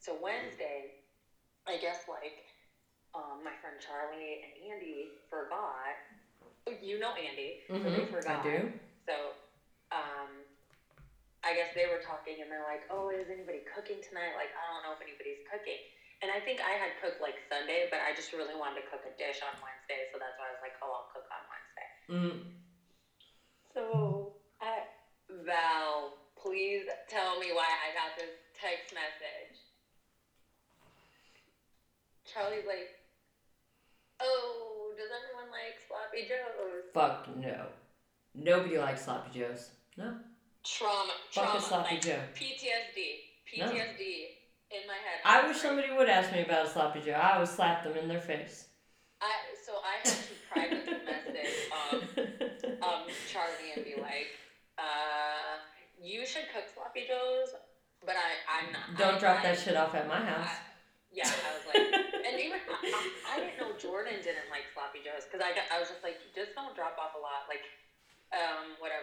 So 0.00 0.14
Wednesday, 0.14 0.92
I 1.66 1.78
guess 1.78 2.04
like 2.08 2.44
um, 3.14 3.44
my 3.44 3.54
friend 3.60 3.80
Charlie 3.80 4.38
and 4.42 4.52
Andy 4.72 5.08
forgot. 5.30 5.96
You 6.80 6.98
know 6.98 7.12
Andy, 7.14 7.56
so 7.82 7.90
they 7.90 8.04
Mhm, 8.04 8.10
forgot. 8.10 8.38
I 8.40 8.42
do. 8.42 8.70
So, 9.08 9.34
um, 9.92 10.43
I 11.44 11.52
guess 11.52 11.68
they 11.76 11.84
were 11.84 12.00
talking 12.00 12.40
and 12.40 12.48
they're 12.48 12.64
like, 12.64 12.88
"Oh, 12.88 13.12
is 13.12 13.28
anybody 13.28 13.60
cooking 13.68 14.00
tonight?" 14.00 14.32
Like, 14.32 14.48
I 14.56 14.64
don't 14.72 14.80
know 14.80 14.96
if 14.96 15.02
anybody's 15.04 15.44
cooking. 15.44 15.76
And 16.24 16.32
I 16.32 16.40
think 16.40 16.64
I 16.64 16.72
had 16.80 16.96
cooked 16.96 17.20
like 17.20 17.36
Sunday, 17.52 17.84
but 17.92 18.00
I 18.00 18.16
just 18.16 18.32
really 18.32 18.56
wanted 18.56 18.80
to 18.80 18.84
cook 18.88 19.04
a 19.04 19.12
dish 19.20 19.44
on 19.44 19.52
Wednesday, 19.60 20.08
so 20.08 20.16
that's 20.16 20.32
why 20.40 20.48
I 20.48 20.52
was 20.56 20.62
like, 20.64 20.76
"Oh, 20.80 20.88
I'll 20.88 21.08
cook 21.12 21.28
on 21.28 21.42
Wednesday." 21.52 21.88
Mm. 22.08 22.36
So, 23.76 24.32
I, 24.64 24.88
Val, 25.44 26.16
please 26.40 26.88
tell 27.12 27.36
me 27.36 27.52
why 27.52 27.68
I 27.68 27.92
got 27.92 28.16
this 28.16 28.32
text 28.56 28.96
message. 28.96 29.60
Charlie's 32.24 32.64
like, 32.64 32.88
"Oh, 34.20 34.96
does 34.96 35.12
everyone 35.12 35.52
like 35.52 35.76
sloppy 35.84 36.24
joes?" 36.24 36.88
Fuck 36.96 37.28
no. 37.36 37.68
Nobody 38.34 38.78
likes 38.78 39.04
sloppy 39.04 39.30
joes. 39.30 39.72
No. 39.96 40.16
Trauma, 40.64 41.12
trauma, 41.30 41.60
like, 41.84 42.00
Joe. 42.00 42.18
PTSD, 42.34 43.58
No. 43.58 43.66
PTSD 43.66 44.00
in 44.72 44.86
my 44.88 44.96
head. 44.96 45.20
I 45.24 45.46
wish 45.46 45.58
somebody 45.58 45.92
would 45.92 46.08
ask 46.08 46.32
me 46.32 46.42
about 46.42 46.66
a 46.66 46.70
sloppy 46.70 47.00
joe. 47.00 47.12
I 47.12 47.38
would 47.38 47.48
slap 47.48 47.84
them 47.84 47.96
in 47.96 48.08
their 48.08 48.20
face. 48.20 48.68
I 49.20 49.28
so 49.64 49.80
I 49.84 50.00
had 50.00 50.08
to 50.08 50.34
privately 50.50 50.98
message 51.04 51.52
um, 51.72 51.96
um 52.82 53.02
Charlie 53.30 53.76
and 53.76 53.84
be 53.84 54.00
like, 54.00 54.32
uh, 54.78 55.60
you 56.00 56.24
should 56.24 56.48
cook 56.52 56.64
sloppy 56.72 57.04
joes, 57.08 57.54
but 58.04 58.16
I 58.16 58.28
I'm 58.48 58.72
not. 58.72 58.96
Don't 58.96 59.16
I, 59.16 59.20
drop 59.20 59.38
I, 59.40 59.52
that 59.52 59.58
shit 59.60 59.76
off 59.76 59.94
at 59.94 60.08
my 60.08 60.20
house. 60.20 60.48
Yeah, 61.12 61.28
I 61.28 61.50
was 61.54 61.64
like, 61.70 61.78
and 62.26 62.40
even 62.40 62.58
I, 63.30 63.38
didn't 63.38 63.60
know 63.60 63.70
Jordan 63.78 64.18
didn't 64.18 64.50
like 64.50 64.66
sloppy 64.74 64.98
joes 64.98 65.28
because 65.28 65.44
I, 65.44 65.54
I 65.70 65.78
was 65.78 65.86
just 65.86 66.02
like, 66.02 66.18
just 66.34 66.58
don't 66.58 66.74
drop 66.74 66.98
off 66.98 67.14
a 67.14 67.22
lot, 67.22 67.46
like, 67.46 67.62
um, 68.34 68.74
whatever. 68.82 68.93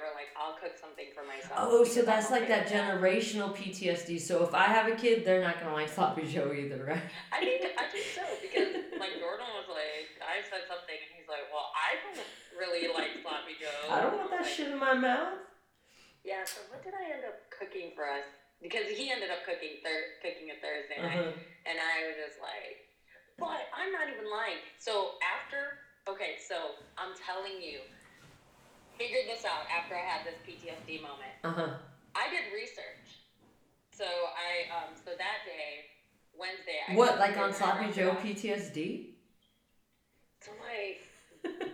Cook 0.62 0.78
something 0.78 1.10
for 1.18 1.26
myself. 1.26 1.58
Oh, 1.58 1.82
so 1.84 2.04
that's 2.06 2.30
like 2.30 2.46
that 2.48 2.70
generational 2.70 3.50
PTSD. 3.50 4.22
So 4.22 4.46
if 4.46 4.54
I 4.54 4.70
have 4.70 4.86
a 4.86 4.94
kid, 4.96 5.26
they're 5.26 5.42
not 5.42 5.58
gonna 5.60 5.74
like 5.74 5.90
sloppy 5.90 6.22
joe 6.30 6.54
either, 6.54 6.86
right? 6.86 7.02
I 7.34 7.40
think 7.42 7.66
I 7.82 7.90
think 7.90 8.06
so 8.14 8.22
because 8.46 8.70
like 9.02 9.18
Jordan 9.18 9.50
was 9.58 9.66
like, 9.74 10.22
I 10.22 10.46
said 10.46 10.70
something 10.70 10.94
and 10.94 11.12
he's 11.18 11.26
like, 11.26 11.50
well, 11.50 11.74
I 11.74 11.98
don't 11.98 12.22
really 12.54 12.94
like 12.94 13.26
sloppy 13.26 13.58
Joe. 13.58 13.90
I 13.90 14.06
don't 14.06 14.22
want 14.22 14.30
that 14.38 14.46
Like, 14.46 14.54
shit 14.54 14.70
in 14.70 14.78
my 14.78 14.94
mouth. 14.94 15.42
Yeah. 16.22 16.46
So 16.46 16.62
what 16.70 16.86
did 16.86 16.94
I 16.94 17.10
end 17.10 17.26
up 17.26 17.42
cooking 17.50 17.98
for 17.98 18.06
us? 18.06 18.30
Because 18.62 18.86
he 18.94 19.10
ended 19.10 19.34
up 19.34 19.42
cooking 19.42 19.82
thir- 19.82 20.22
cooking 20.22 20.54
a 20.54 20.58
Thursday 20.62 21.02
night, 21.02 21.34
Uh-huh. 21.34 21.66
and 21.66 21.82
I 21.82 22.06
was 22.06 22.22
just 22.22 22.38
like, 22.38 22.86
but 23.42 23.66
I'm 23.74 23.90
not 23.90 24.06
even 24.14 24.30
lying. 24.30 24.62
So 24.78 25.18
after, 25.26 25.82
okay, 26.06 26.38
so 26.38 26.78
I'm 27.02 27.18
telling 27.18 27.58
you, 27.58 27.82
figured 29.02 29.26
this 29.26 29.46
out 29.46 29.66
after 29.74 29.96
I 29.98 30.06
had 30.06 30.22
this 30.26 30.38
PTSD 30.46 31.02
moment. 31.02 31.34
Uh 31.44 31.52
huh. 31.52 31.74
I 32.14 32.30
did 32.30 32.54
research. 32.54 33.26
So 33.90 34.06
I 34.06 34.70
um 34.78 34.94
so 34.94 35.12
that 35.18 35.42
day, 35.46 35.90
Wednesday. 36.38 36.80
I 36.88 36.96
What, 36.96 37.18
like 37.18 37.38
on 37.38 37.54
sloppy 37.54 37.92
joe. 37.92 38.16
PTSD? 38.22 39.18
So 40.42 40.52
like, 40.62 41.02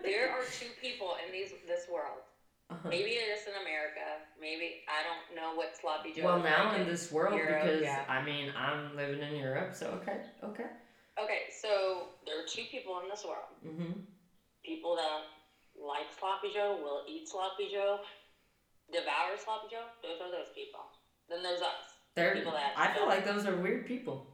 there 0.04 0.30
are 0.32 0.44
two 0.60 0.72
people 0.82 1.16
in 1.26 1.32
these 1.32 1.52
this 1.68 1.88
world 1.92 2.24
Uh-huh. 2.70 2.90
Maybe 2.90 3.12
it 3.16 3.28
is 3.36 3.48
in 3.48 3.56
America. 3.64 4.08
Maybe 4.40 4.84
I 4.92 5.00
don't 5.08 5.36
know 5.36 5.56
what 5.56 5.76
sloppy 5.80 6.12
joe. 6.16 6.26
Well, 6.26 6.44
now 6.44 6.76
in 6.76 6.86
this 6.86 7.12
world, 7.12 7.36
Europe, 7.36 7.64
because 7.64 7.82
yeah. 7.82 8.04
I 8.10 8.24
mean 8.24 8.52
I'm 8.56 8.96
living 8.96 9.22
in 9.24 9.36
Europe, 9.40 9.72
so 9.74 9.88
okay, 10.02 10.20
okay. 10.44 10.70
Okay, 11.24 11.42
so 11.50 11.70
there 12.26 12.36
are 12.40 12.48
two 12.48 12.64
people 12.70 13.00
in 13.04 13.10
this 13.10 13.24
world. 13.26 13.50
Mm-hmm. 13.66 13.94
People 14.64 14.96
that 15.00 15.24
like 15.78 16.10
sloppy 16.20 16.54
joe 16.54 16.82
will 16.82 17.06
eat 17.08 17.30
sloppy 17.30 17.70
joe, 17.72 18.02
devour 18.92 19.38
sloppy 19.38 19.70
joe. 19.72 19.86
Those 20.02 20.20
are 20.22 20.32
those 20.32 20.52
people. 20.54 20.82
Then 21.30 21.44
there's 21.44 21.62
us. 21.62 21.98
They're, 22.16 22.34
people 22.34 22.54
that 22.54 22.74
I 22.76 22.94
feel 22.94 23.06
like 23.06 23.26
those 23.26 23.46
are 23.46 23.56
weird 23.56 23.86
people. 23.86 24.26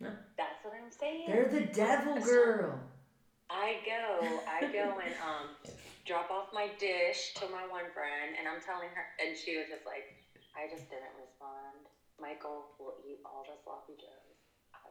No. 0.00 0.10
That's 0.36 0.60
what 0.62 0.74
I'm 0.74 0.92
saying. 0.92 1.24
They're 1.28 1.48
the 1.48 1.72
devil 1.72 2.20
girl. 2.20 2.80
I 3.50 3.82
go, 3.82 4.40
I 4.46 4.60
go 4.72 5.00
and 5.02 5.14
um 5.20 5.74
drop 6.06 6.30
off 6.30 6.48
my 6.52 6.68
dish 6.78 7.34
to 7.36 7.46
my 7.48 7.66
one 7.68 7.88
friend, 7.92 8.34
and 8.38 8.48
I'm 8.48 8.62
telling 8.62 8.88
her, 8.94 9.04
and 9.20 9.36
she 9.36 9.58
was 9.58 9.66
just 9.68 9.84
like, 9.84 10.06
I 10.56 10.66
just 10.70 10.88
didn't 10.90 11.14
respond. 11.18 11.86
Michael 12.20 12.76
will 12.78 13.00
eat 13.06 13.20
all 13.24 13.44
the 13.48 13.56
sloppy 13.64 13.96
joes. 13.96 14.36
I, 14.74 14.90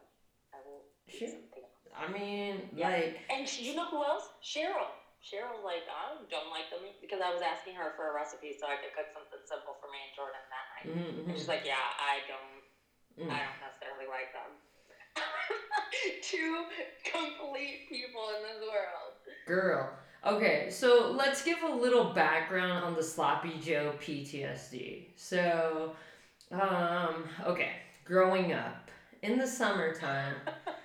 I 0.53 0.57
will 0.65 0.88
eat 1.07 1.29
something 1.29 1.61
else. 1.61 1.79
I 1.93 2.05
mean, 2.09 2.69
yeah. 2.73 2.89
like, 2.89 3.19
and 3.29 3.47
she, 3.47 3.69
you 3.69 3.75
know 3.75 3.89
who 3.89 4.03
else? 4.03 4.25
Cheryl. 4.41 4.89
Cheryl's 5.19 5.63
like, 5.67 5.83
I 5.85 6.15
don't 6.31 6.49
like 6.49 6.71
them 6.71 6.88
because 7.03 7.19
I 7.19 7.29
was 7.29 7.43
asking 7.43 7.75
her 7.75 7.91
for 7.99 8.11
a 8.11 8.13
recipe 8.15 8.55
so 8.55 8.67
I 8.71 8.79
could 8.79 8.95
cook 8.95 9.11
something 9.11 9.43
simple 9.43 9.75
for 9.77 9.91
me 9.91 9.99
and 9.99 10.13
Jordan 10.15 10.45
that 10.47 10.65
night. 10.71 10.85
Mm-hmm. 10.88 11.29
And 11.29 11.33
she's 11.35 11.51
like, 11.51 11.67
Yeah, 11.67 11.83
I 11.99 12.23
don't, 12.23 12.63
mm. 13.19 13.31
I 13.31 13.43
don't 13.43 13.59
necessarily 13.59 14.07
like 14.07 14.31
them. 14.31 14.51
Two 16.23 16.65
complete 17.03 17.91
people 17.91 18.31
in 18.38 18.41
this 18.47 18.63
world. 18.63 19.19
Girl. 19.45 19.91
Okay, 20.25 20.69
so 20.69 21.15
let's 21.15 21.43
give 21.43 21.63
a 21.63 21.73
little 21.73 22.13
background 22.13 22.83
on 22.83 22.93
the 22.93 23.03
Sloppy 23.03 23.57
Joe 23.61 23.93
PTSD. 24.01 25.07
So, 25.15 25.95
um, 26.51 27.23
okay, 27.45 27.71
growing 28.03 28.51
up 28.51 28.91
in 29.21 29.38
the 29.38 29.47
summertime, 29.47 30.35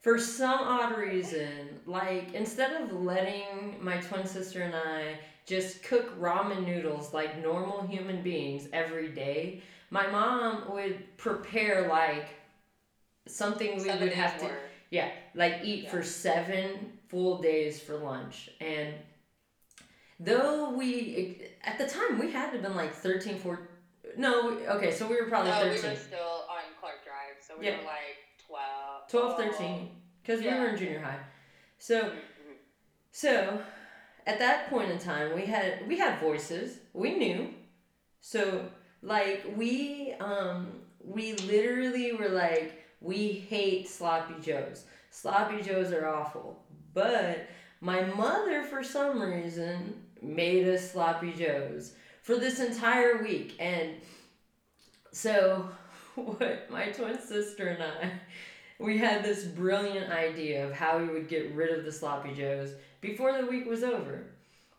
for 0.00 0.18
some 0.18 0.60
odd 0.60 0.96
reason, 0.96 1.80
like 1.86 2.32
instead 2.34 2.80
of 2.80 2.92
letting 2.92 3.76
my 3.80 3.98
twin 3.98 4.26
sister 4.26 4.62
and 4.62 4.74
I 4.74 5.18
just 5.46 5.82
cook 5.82 6.18
ramen 6.18 6.66
noodles 6.66 7.12
like 7.12 7.42
normal 7.42 7.86
human 7.86 8.22
beings 8.22 8.68
every 8.72 9.08
day, 9.08 9.62
my 9.90 10.06
mom 10.06 10.72
would 10.72 11.16
prepare 11.16 11.88
like 11.88 12.28
something 13.26 13.76
we 13.76 13.84
seven 13.84 14.08
would 14.08 14.12
have 14.12 14.38
to 14.40 14.50
yeah 14.90 15.10
like 15.34 15.60
eat 15.62 15.84
yeah. 15.84 15.90
for 15.90 16.02
seven 16.02 16.92
full 17.08 17.40
days 17.40 17.80
for 17.80 17.96
lunch 17.96 18.50
and 18.60 18.94
though 20.18 20.70
we 20.70 21.42
at 21.62 21.78
the 21.78 21.86
time 21.86 22.18
we 22.18 22.30
had 22.30 22.46
to 22.46 22.52
have 22.52 22.62
been 22.62 22.74
like 22.74 22.94
13 22.94 23.38
14 23.38 23.66
no 24.16 24.58
okay 24.68 24.90
so 24.90 25.06
we 25.06 25.20
were 25.20 25.28
probably 25.28 25.50
no, 25.50 25.60
13 25.60 25.82
we 25.82 25.88
were 25.88 25.96
still 25.96 26.44
on 26.50 26.62
clark 26.80 27.04
drive 27.04 27.36
so 27.46 27.54
we 27.58 27.66
yeah. 27.66 27.78
were 27.78 27.84
like 27.84 28.09
12 29.10 29.36
12 29.36 29.54
13 29.56 29.90
because 30.22 30.42
yeah. 30.42 30.54
we 30.54 30.60
were 30.60 30.68
in 30.68 30.78
junior 30.78 31.00
high 31.00 31.18
so 31.78 32.12
so 33.12 33.60
at 34.26 34.38
that 34.38 34.70
point 34.70 34.90
in 34.90 34.98
time 34.98 35.34
we 35.34 35.46
had 35.46 35.86
we 35.88 35.98
had 35.98 36.18
voices 36.20 36.78
we 36.92 37.16
knew 37.16 37.48
so 38.20 38.64
like 39.02 39.44
we 39.56 40.14
um 40.20 40.68
we 41.04 41.32
literally 41.34 42.12
were 42.12 42.28
like 42.28 42.80
we 43.00 43.28
hate 43.32 43.88
sloppy 43.88 44.34
joes. 44.40 44.84
Sloppy 45.10 45.62
joes 45.62 45.92
are 45.92 46.06
awful. 46.06 46.62
But 46.92 47.46
my 47.80 48.02
mother, 48.02 48.62
for 48.62 48.84
some 48.84 49.20
reason, 49.20 50.02
made 50.20 50.68
us 50.68 50.92
sloppy 50.92 51.32
joes 51.32 51.94
for 52.22 52.36
this 52.36 52.60
entire 52.60 53.22
week. 53.22 53.56
And 53.58 53.94
so, 55.12 55.70
what 56.14 56.70
my 56.70 56.86
twin 56.90 57.18
sister 57.20 57.68
and 57.68 57.82
I, 57.82 58.12
we 58.80 58.96
had 58.96 59.22
this 59.22 59.44
brilliant 59.44 60.10
idea 60.10 60.66
of 60.66 60.72
how 60.72 60.98
we 60.98 61.08
would 61.08 61.28
get 61.28 61.54
rid 61.54 61.76
of 61.76 61.84
the 61.84 61.92
sloppy 61.92 62.34
joes 62.34 62.72
before 63.00 63.36
the 63.36 63.46
week 63.46 63.66
was 63.66 63.82
over. 63.82 64.24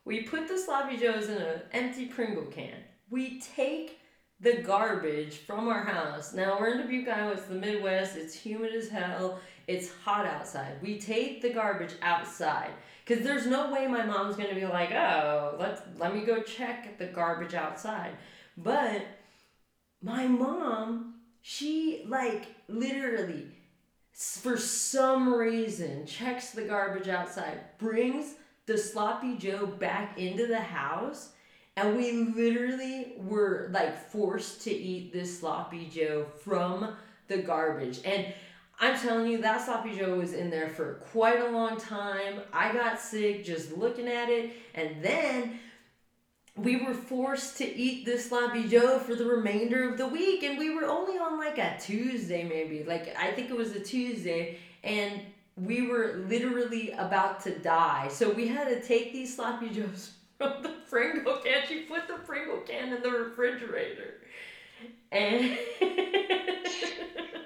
We 0.05 0.23
put 0.23 0.47
the 0.47 0.57
sloppy 0.57 0.97
joes 0.97 1.29
in 1.29 1.37
an 1.37 1.61
empty 1.71 2.07
Pringle 2.07 2.45
can. 2.45 2.73
We 3.11 3.39
take 3.39 3.99
the 4.39 4.63
garbage 4.63 5.37
from 5.37 5.67
our 5.67 5.83
house. 5.83 6.33
Now 6.33 6.57
we're 6.59 6.71
in 6.71 6.81
Dubuque, 6.81 7.07
Iowa. 7.07 7.33
It's 7.33 7.45
the 7.45 7.53
Midwest. 7.53 8.17
It's 8.17 8.33
humid 8.33 8.73
as 8.73 8.89
hell. 8.89 9.39
It's 9.67 9.91
hot 10.03 10.25
outside. 10.25 10.81
We 10.81 10.99
take 10.99 11.41
the 11.41 11.51
garbage 11.51 11.93
outside 12.01 12.71
because 13.05 13.23
there's 13.23 13.45
no 13.45 13.71
way 13.71 13.87
my 13.87 14.03
mom's 14.03 14.35
gonna 14.35 14.55
be 14.55 14.65
like, 14.65 14.91
oh, 14.91 15.55
let's 15.59 15.81
let 15.99 16.15
me 16.15 16.25
go 16.25 16.41
check 16.41 16.97
the 16.97 17.05
garbage 17.05 17.53
outside. 17.53 18.13
But 18.57 19.05
my 20.01 20.27
mom, 20.27 21.15
she 21.41 22.03
like 22.07 22.47
literally, 22.67 23.45
for 24.13 24.57
some 24.57 25.33
reason, 25.33 26.05
checks 26.05 26.51
the 26.51 26.63
garbage 26.63 27.07
outside, 27.07 27.59
brings 27.77 28.35
the 28.65 28.77
sloppy 28.77 29.37
Joe 29.37 29.65
back 29.65 30.17
into 30.17 30.47
the 30.47 30.59
house 30.59 31.31
and 31.77 31.95
we 31.95 32.11
literally 32.11 33.13
were 33.17 33.69
like 33.71 33.97
forced 34.09 34.61
to 34.63 34.71
eat 34.71 35.13
this 35.13 35.39
sloppy 35.39 35.85
Joe 35.85 36.25
from 36.43 36.95
the 37.27 37.37
garbage. 37.37 37.99
And 38.03 38.33
I'm 38.79 38.99
telling 38.99 39.31
you, 39.31 39.41
that 39.41 39.65
sloppy 39.65 39.97
Joe 39.97 40.15
was 40.15 40.33
in 40.33 40.49
there 40.49 40.69
for 40.69 40.95
quite 41.11 41.39
a 41.39 41.49
long 41.49 41.79
time. 41.79 42.41
I 42.51 42.73
got 42.73 42.99
sick 42.99 43.45
just 43.45 43.77
looking 43.77 44.07
at 44.07 44.29
it. 44.29 44.51
And 44.75 45.03
then 45.03 45.59
we 46.57 46.75
were 46.77 46.93
forced 46.93 47.57
to 47.57 47.65
eat 47.65 48.05
this 48.05 48.29
sloppy 48.29 48.67
Joe 48.67 48.99
for 48.99 49.15
the 49.15 49.25
remainder 49.25 49.89
of 49.89 49.97
the 49.97 50.07
week. 50.07 50.43
And 50.43 50.57
we 50.57 50.73
were 50.73 50.85
only 50.85 51.17
on 51.17 51.37
like 51.37 51.57
a 51.57 51.77
Tuesday, 51.79 52.43
maybe. 52.43 52.83
Like, 52.83 53.15
I 53.17 53.31
think 53.31 53.49
it 53.49 53.55
was 53.55 53.71
a 53.71 53.79
Tuesday. 53.79 54.57
And 54.83 55.21
we 55.55 55.87
were 55.87 56.23
literally 56.27 56.91
about 56.91 57.41
to 57.43 57.57
die. 57.59 58.09
So 58.09 58.31
we 58.31 58.47
had 58.47 58.67
to 58.67 58.81
take 58.81 59.13
these 59.13 59.35
sloppy 59.35 59.69
Joes 59.73 60.11
from 60.37 60.61
the 60.61 60.73
Pringle 60.89 61.37
can. 61.37 61.63
She 61.67 61.81
put 61.81 62.07
the 62.07 62.15
Pringle 62.25 62.61
can 62.61 62.93
in 62.93 63.01
the 63.01 63.11
refrigerator. 63.11 64.15
And 65.11 65.41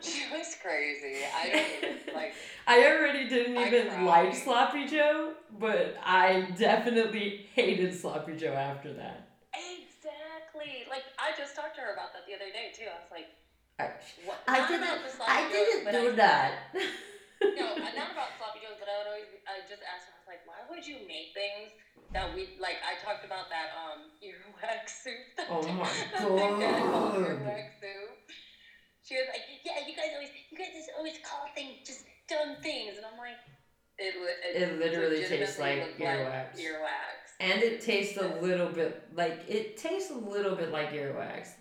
she 0.01 0.23
was 0.31 0.55
crazy. 0.61 1.23
I 1.35 1.49
don't 1.49 2.15
like. 2.15 2.33
I 2.67 2.85
already 2.85 3.27
didn't 3.27 3.57
even 3.57 4.05
like 4.05 4.35
Sloppy 4.35 4.87
Joe, 4.87 5.33
but 5.59 5.95
I 6.03 6.47
definitely 6.57 7.47
hated 7.53 7.93
Sloppy 7.99 8.35
Joe 8.35 8.53
after 8.53 8.93
that. 8.93 9.29
Exactly. 9.53 10.85
Like 10.89 11.03
I 11.17 11.37
just 11.37 11.55
talked 11.55 11.75
to 11.75 11.81
her 11.81 11.93
about 11.93 12.13
that 12.13 12.25
the 12.27 12.35
other 12.35 12.51
day 12.51 12.71
too. 12.75 12.85
I 12.85 12.99
was 13.01 13.11
like, 13.11 13.27
I, 13.79 13.89
what? 14.25 14.39
I 14.47 14.67
didn't. 14.67 14.87
I 15.27 15.49
didn't 15.49 15.91
do 15.91 16.11
I, 16.13 16.15
that. 16.15 16.53
no, 17.41 17.75
not 17.75 18.09
about 18.15 18.31
sloppy 18.39 18.63
joes, 18.63 18.79
but 18.79 18.87
I 18.87 18.95
would 19.03 19.09
always. 19.11 19.29
I 19.47 19.63
just 19.67 19.83
asked 19.83 20.07
her. 20.07 20.13
I 20.15 20.19
was 20.23 20.29
like, 20.29 20.43
why 20.47 20.59
would 20.69 20.85
you 20.85 20.99
make 21.07 21.35
things 21.35 21.71
that 22.13 22.33
we 22.35 22.47
like 22.59 22.77
I 22.85 22.95
talked 23.03 23.25
about 23.25 23.49
that 23.49 23.71
um 23.75 24.07
earwax 24.23 25.03
soup. 25.03 25.47
Oh 25.49 25.61
my 25.75 25.89
god. 26.17 27.15
earwax 27.15 27.67
soup. 27.81 28.15
She 29.03 29.15
was 29.15 29.27
like, 29.27 29.43
Yeah, 29.63 29.85
you 29.87 29.95
guys 29.95 30.11
always 30.13 30.29
you 30.49 30.57
guys 30.57 30.71
just 30.73 30.89
always 30.97 31.17
call 31.23 31.45
things 31.55 31.75
just 31.85 32.03
dumb 32.27 32.55
things 32.61 32.97
and 32.97 33.05
I'm 33.05 33.17
like 33.17 33.37
it, 33.97 34.13
it, 34.43 34.61
it 34.61 34.79
literally 34.79 35.23
tastes 35.23 35.57
like 35.57 35.97
earwax. 35.97 36.23
Like 36.23 36.55
earwax. 36.55 37.35
And 37.39 37.61
it 37.61 37.81
tastes 37.81 38.17
a 38.17 38.27
little 38.27 38.67
bit 38.67 39.03
like 39.13 39.43
it 39.47 39.77
tastes 39.77 40.09
a 40.11 40.15
little 40.15 40.55
bit 40.55 40.71
like 40.71 40.91
earwax. 40.91 41.53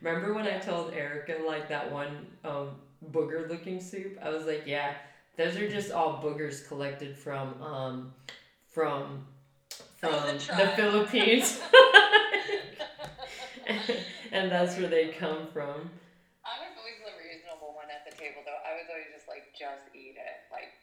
Remember 0.00 0.32
when 0.32 0.46
I 0.46 0.56
told 0.58 0.94
Erica 0.94 1.36
like 1.44 1.68
that 1.68 1.90
one 1.90 2.26
um, 2.42 2.76
booger 3.10 3.46
looking 3.48 3.80
soup? 3.80 4.16
I 4.22 4.30
was 4.30 4.46
like, 4.46 4.62
yeah, 4.64 4.94
those 5.36 5.56
are 5.56 5.68
just 5.68 5.92
all 5.92 6.22
boogers 6.22 6.66
collected 6.66 7.16
from 7.16 7.60
um, 7.62 8.12
from 8.68 9.26
from 9.98 10.12
the 10.38 10.72
Philippines. 10.76 11.60
and 14.32 14.50
that's 14.50 14.76
where 14.78 14.88
they 14.88 15.08
come 15.08 15.46
from. 15.52 15.90
I 16.42 16.58
was 16.58 16.74
always 16.78 16.98
the 17.04 17.14
reasonable 17.20 17.74
one 17.74 17.86
at 17.92 18.08
the 18.08 18.16
table, 18.16 18.42
though. 18.44 18.58
I 18.66 18.74
was 18.74 18.86
always 18.90 19.06
just 19.14 19.28
like, 19.28 19.54
just 19.54 19.86
eat 19.94 20.16
it. 20.16 20.36
Like, 20.50 20.74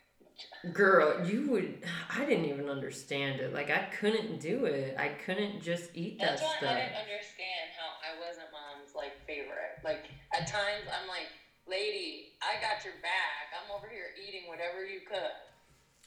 girl, 0.74 1.26
you 1.26 1.50
would. 1.52 1.84
I 2.10 2.26
didn't 2.26 2.46
even 2.46 2.70
understand 2.70 3.42
it. 3.42 3.54
Like, 3.54 3.70
I 3.70 3.90
couldn't 4.00 4.40
do 4.40 4.66
it. 4.66 4.96
I 4.98 5.10
couldn't 5.10 5.62
just 5.62 5.92
eat 5.94 6.20
that 6.20 6.40
That's 6.40 6.42
stuff. 6.42 6.72
I 6.72 6.88
didn't 6.88 7.02
understand 7.02 7.66
how 7.76 7.90
I 8.06 8.12
wasn't 8.22 8.48
mom's 8.54 8.96
like 8.96 9.18
favorite. 9.26 9.82
Like, 9.84 10.06
at 10.34 10.48
times, 10.48 10.88
I'm 10.88 11.08
like, 11.10 11.28
lady, 11.70 12.34
I 12.42 12.60
got 12.62 12.84
your 12.84 12.96
back. 13.04 13.52
I'm 13.54 13.70
over 13.76 13.88
here 13.88 14.16
eating 14.18 14.48
whatever 14.48 14.84
you 14.84 15.02
cook. 15.08 15.36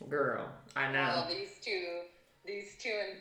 Girl, 0.08 0.48
I 0.74 0.90
know. 0.90 1.24
Well, 1.24 1.28
these 1.28 1.60
two 1.62 2.08
these 2.44 2.76
two 2.80 2.88
and 2.88 3.20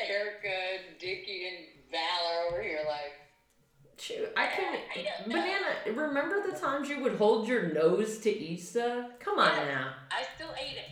Erica, 0.00 0.82
Dickie, 0.98 1.46
and 1.46 1.58
Val 1.90 2.02
are 2.02 2.52
over 2.52 2.62
here 2.62 2.80
like. 2.86 3.14
Shoot, 4.00 4.32
I 4.32 4.48
couldn't. 4.48 4.80
I 4.96 5.28
Banana, 5.28 5.76
remember 5.92 6.40
the 6.40 6.56
times 6.56 6.88
you 6.88 7.04
would 7.04 7.20
hold 7.20 7.46
your 7.46 7.68
nose 7.68 8.16
to 8.24 8.32
eat 8.32 8.64
stuff? 8.64 9.12
Come 9.20 9.38
on 9.38 9.52
yes, 9.52 9.68
now. 9.68 9.92
I 10.08 10.24
still 10.40 10.56
ate 10.56 10.80
it. 10.80 10.90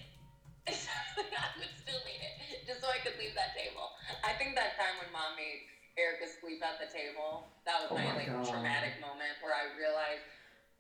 I 0.68 1.48
would 1.56 1.72
still 1.80 2.04
eat 2.04 2.20
it 2.20 2.68
just 2.68 2.84
so 2.84 2.92
I 2.92 3.00
could 3.00 3.16
leave 3.16 3.32
that 3.32 3.56
table. 3.56 3.96
I 4.20 4.36
think 4.36 4.52
that 4.60 4.76
time 4.76 5.00
when 5.00 5.08
mom 5.08 5.40
made 5.40 5.64
Erica 5.96 6.28
sleep 6.28 6.60
at 6.60 6.76
the 6.76 6.92
table, 6.92 7.48
that 7.64 7.80
was 7.80 7.88
Oh 7.90 7.96
my, 7.96 8.12
my 8.12 8.28
like 8.28 8.28
God. 8.28 8.44
traumatic 8.44 9.00
moment 9.00 9.40
where 9.40 9.56
I 9.56 9.72
realized 9.80 10.28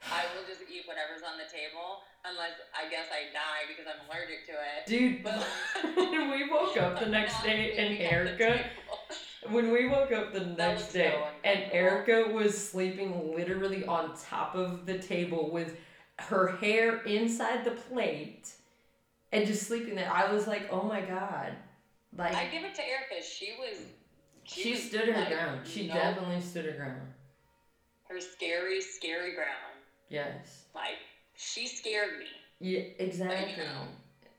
I 0.06 0.24
will 0.34 0.46
just 0.46 0.62
eat 0.70 0.86
whatever's 0.86 1.22
on 1.22 1.38
the 1.38 1.50
table 1.50 2.02
unless 2.24 2.52
I 2.74 2.88
guess 2.90 3.06
I 3.10 3.32
die 3.34 3.66
because 3.68 3.86
I'm 3.86 4.00
allergic 4.06 4.46
to 4.46 4.52
it. 4.52 4.86
Dude, 4.86 5.22
But 5.22 5.44
when 6.10 6.30
we 6.30 6.48
woke 6.48 6.76
up 6.76 7.00
the 7.00 7.06
next 7.06 7.42
day 7.44 7.74
and 7.76 7.96
Sleeping 7.96 8.02
at 8.02 8.38
the 8.38 8.44
Erica, 8.44 8.70
when 9.50 9.72
we 9.72 9.88
woke 9.88 10.12
up 10.12 10.32
the 10.32 10.46
next 10.46 10.92
day 10.92 11.14
so 11.14 11.26
and. 11.44 11.64
Erica 11.72 12.30
was 12.32 12.56
sleeping 12.56 13.34
literally 13.34 13.84
on 13.86 14.12
top 14.16 14.54
of 14.54 14.86
the 14.86 14.98
table 14.98 15.50
with 15.50 15.76
her 16.18 16.56
hair 16.56 16.98
inside 17.02 17.64
the 17.64 17.70
plate 17.72 18.52
and 19.32 19.46
just 19.46 19.66
sleeping 19.66 19.94
there, 19.94 20.10
I 20.12 20.32
was 20.32 20.46
like, 20.46 20.72
oh 20.72 20.82
my 20.82 21.00
god. 21.00 21.52
Like, 22.16 22.34
I 22.34 22.46
give 22.46 22.64
it 22.64 22.74
to 22.76 22.82
Erica. 22.82 23.22
She 23.22 23.52
was. 23.58 23.78
she 24.44 24.72
was, 24.72 24.82
stood 24.84 25.08
her 25.08 25.20
like, 25.20 25.28
ground. 25.28 25.60
She 25.66 25.86
no- 25.86 25.94
definitely 25.94 26.40
stood 26.40 26.64
her 26.64 26.72
ground. 26.72 27.02
Her 28.08 28.20
scary, 28.20 28.80
scary 28.80 29.34
ground. 29.34 29.67
Yes. 30.08 30.64
Like 30.74 30.98
she 31.36 31.66
scared 31.66 32.18
me. 32.18 32.26
Yeah, 32.60 32.80
exactly. 32.98 33.62
know. 33.62 33.86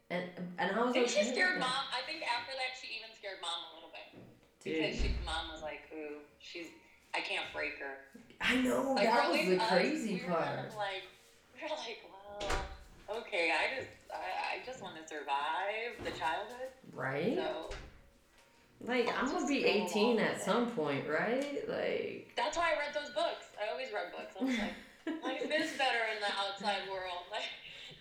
And 0.09 0.23
and 0.57 0.71
I 0.71 0.79
was 0.81 0.89
I 0.89 0.93
think 0.93 1.05
okay 1.09 1.23
she 1.23 1.29
scared 1.29 1.59
mom. 1.59 1.69
I 1.93 2.01
think 2.09 2.23
after 2.23 2.51
that 2.53 2.73
she 2.81 2.97
even 2.97 3.09
scared 3.17 3.37
mom 3.41 3.59
a 3.71 3.75
little 3.75 3.91
bit 3.93 4.19
because 4.63 4.99
Dude, 5.01 5.11
she, 5.13 5.25
mom 5.25 5.53
was 5.53 5.61
like, 5.61 5.81
"Ooh, 5.93 6.17
she's 6.39 6.67
I 7.13 7.21
can't 7.21 7.45
break 7.53 7.77
her." 7.79 7.97
I 8.41 8.55
know 8.55 8.93
Like 8.93 9.05
that 9.05 9.29
was 9.31 9.45
the 9.45 9.61
us, 9.61 9.69
crazy 9.69 10.15
we 10.15 10.21
were 10.29 10.35
part. 10.35 10.75
like 10.77 11.03
we 11.53 11.61
were 11.61 11.75
like, 11.77 12.01
well, 12.09 13.19
okay, 13.21 13.51
I 13.51 13.77
just 13.79 13.89
I, 14.13 14.57
I 14.57 14.65
just 14.65 14.81
want 14.81 14.95
to 14.97 15.07
survive 15.07 15.93
the 16.03 16.11
childhood. 16.17 16.73
Right? 16.91 17.35
So 17.37 17.69
Like 18.81 19.09
I'm 19.15 19.29
gonna 19.29 19.47
be 19.47 19.63
18 19.65 20.19
at 20.19 20.41
some 20.41 20.71
point, 20.71 21.05
right? 21.07 21.61
Like 21.69 22.31
that's 22.35 22.57
why 22.57 22.73
I 22.75 22.79
read 22.79 22.95
those 22.95 23.13
books. 23.13 23.45
I 23.61 23.71
always 23.71 23.93
read 23.93 24.11
books. 24.11 24.33
I 24.39 24.43
was 24.43 24.57
like, 24.57 24.73
life 25.23 25.41
is 25.43 25.71
better 25.77 26.03
in 26.15 26.19
the 26.21 26.31
outside 26.39 26.87
world. 26.89 27.23
Like 27.31 27.43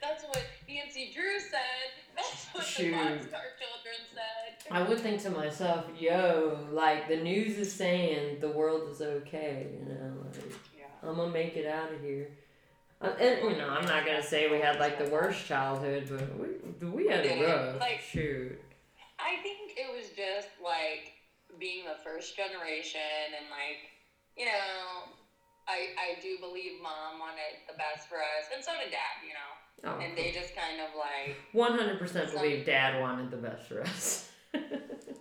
that's 0.01 0.23
what 0.25 0.41
Nancy 0.69 1.11
Drew 1.13 1.41
said. 1.41 1.91
That's 2.17 2.47
what 2.53 2.65
Shoot. 2.65 2.93
the 2.93 2.97
Boxcar 2.97 3.51
Children 3.59 3.99
said. 4.15 4.71
I 4.71 4.83
would 4.83 5.01
think 5.01 5.21
to 5.23 5.31
myself, 5.31 5.87
yo, 5.99 6.67
like 6.73 7.09
the 7.09 7.17
news 7.17 7.59
is 7.59 7.73
saying 7.73 8.39
the 8.41 8.49
world 8.49 8.89
is 8.91 9.03
okay, 9.03 9.67
you 9.79 9.93
know, 9.93 10.13
like 10.25 10.37
Yeah. 10.79 10.85
I'm 11.03 11.17
gonna 11.17 11.33
make 11.33 11.57
it 11.57 11.67
out 11.67 11.93
of 11.93 12.01
here. 12.01 12.29
Uh, 13.01 13.11
and 13.21 13.51
you 13.51 13.57
know, 13.59 13.69
I'm 13.69 13.85
not 13.87 14.07
gonna 14.07 14.23
say 14.23 14.49
we 14.51 14.59
had 14.61 14.79
like 14.79 15.05
the 15.05 15.11
worst 15.11 15.47
childhood, 15.47 16.07
but 16.11 16.39
we 16.39 16.89
we 16.89 17.09
had 17.09 17.25
We 17.25 17.31
a 17.45 17.49
rough. 17.73 17.81
Like- 17.81 18.01
Shoot. 18.01 18.61
I 19.19 19.43
think 19.43 19.73
it 19.77 19.95
was 19.97 20.11
just 20.17 20.49
like 20.63 21.13
being 21.59 21.85
the 21.85 21.99
first 22.05 22.37
generation 22.37 23.01
and 23.37 23.47
like, 23.51 23.81
you 24.37 24.47
know, 24.47 25.11
I 25.69 25.93
I 25.95 26.09
do 26.25 26.41
believe 26.41 26.81
mom 26.81 27.21
wanted 27.21 27.61
the 27.69 27.77
best 27.77 28.09
for 28.09 28.17
us 28.17 28.49
and 28.51 28.65
so 28.65 28.73
did 28.81 28.91
dad, 28.91 29.21
you 29.23 29.37
know. 29.37 29.53
Oh, 29.87 30.03
And 30.03 30.19
they 30.19 30.35
just 30.35 30.59
kind 30.59 30.83
of 30.83 30.91
like 30.99 31.39
100% 31.55 32.03
believe 32.35 32.67
Dad 32.67 32.99
wanted 32.99 33.31
the 33.31 33.39
best 33.39 33.71
for 33.71 33.79
us. 33.87 34.27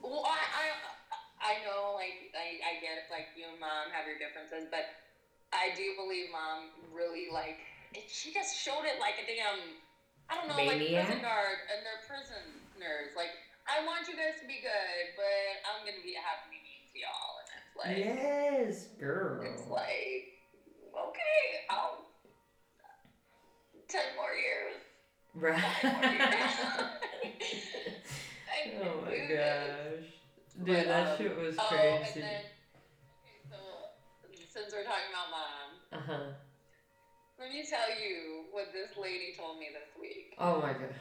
well 0.02 0.26
I 0.26 0.42
I 0.50 0.66
I 1.38 1.54
know 1.62 1.94
like 1.94 2.34
I, 2.34 2.58
I 2.66 2.72
get 2.82 2.98
it, 2.98 3.06
like 3.14 3.30
you 3.38 3.46
and 3.46 3.60
mom 3.62 3.94
have 3.94 4.10
your 4.10 4.18
differences, 4.18 4.66
but 4.74 4.90
I 5.54 5.78
do 5.78 5.94
believe 5.94 6.34
mom 6.34 6.74
really 6.90 7.30
like 7.30 7.62
she 8.10 8.34
just 8.34 8.58
showed 8.58 8.88
it 8.90 8.98
like 8.98 9.22
a 9.22 9.26
damn 9.30 9.62
I 10.28 10.42
don't 10.42 10.50
know, 10.50 10.60
like 10.60 10.82
prison 10.82 11.22
guard 11.22 11.60
and 11.70 11.86
their 11.86 12.02
prisoners. 12.10 13.14
Like 13.14 13.36
I 13.70 13.86
want 13.86 14.08
you 14.10 14.16
guys 14.16 14.40
to 14.42 14.48
be 14.48 14.58
good, 14.64 15.04
but 15.20 15.48
I'm 15.70 15.86
gonna 15.86 16.02
be 16.02 16.18
have 16.18 16.42
to 16.44 16.50
be 16.50 16.60
mean 16.66 16.84
to 16.88 16.98
y'all 16.98 17.36
and 17.46 17.48
it's 17.62 17.76
like 17.78 17.94
yes, 18.00 18.90
girl. 18.98 19.44
It's 19.46 19.68
like, 19.70 20.37
okay, 21.08 21.66
I'll 21.70 22.06
ten 23.88 24.04
more 24.16 24.34
years. 24.34 24.76
right. 25.36 25.64
I 28.48 28.70
can 28.70 28.82
oh 28.82 29.02
my 29.06 29.18
gosh. 29.36 30.08
Dude, 30.58 30.66
But, 30.66 30.88
that 30.88 31.08
um, 31.12 31.18
shit 31.18 31.38
was 31.38 31.56
Oh, 31.60 31.68
crazy. 31.68 32.20
and 32.20 32.24
then 32.24 32.42
so 33.50 33.58
since 34.50 34.74
we're 34.74 34.84
talking 34.84 35.12
about 35.14 35.30
mom, 35.32 35.68
Uh 35.94 36.02
huh. 36.06 36.26
let 37.40 37.50
me 37.52 37.64
tell 37.70 37.90
you 38.02 38.46
what 38.52 38.74
this 38.74 38.98
lady 38.98 39.36
told 39.38 39.60
me 39.60 39.68
this 39.72 39.90
week. 40.02 40.34
Oh 40.40 40.60
my 40.60 40.74
god. 40.74 40.96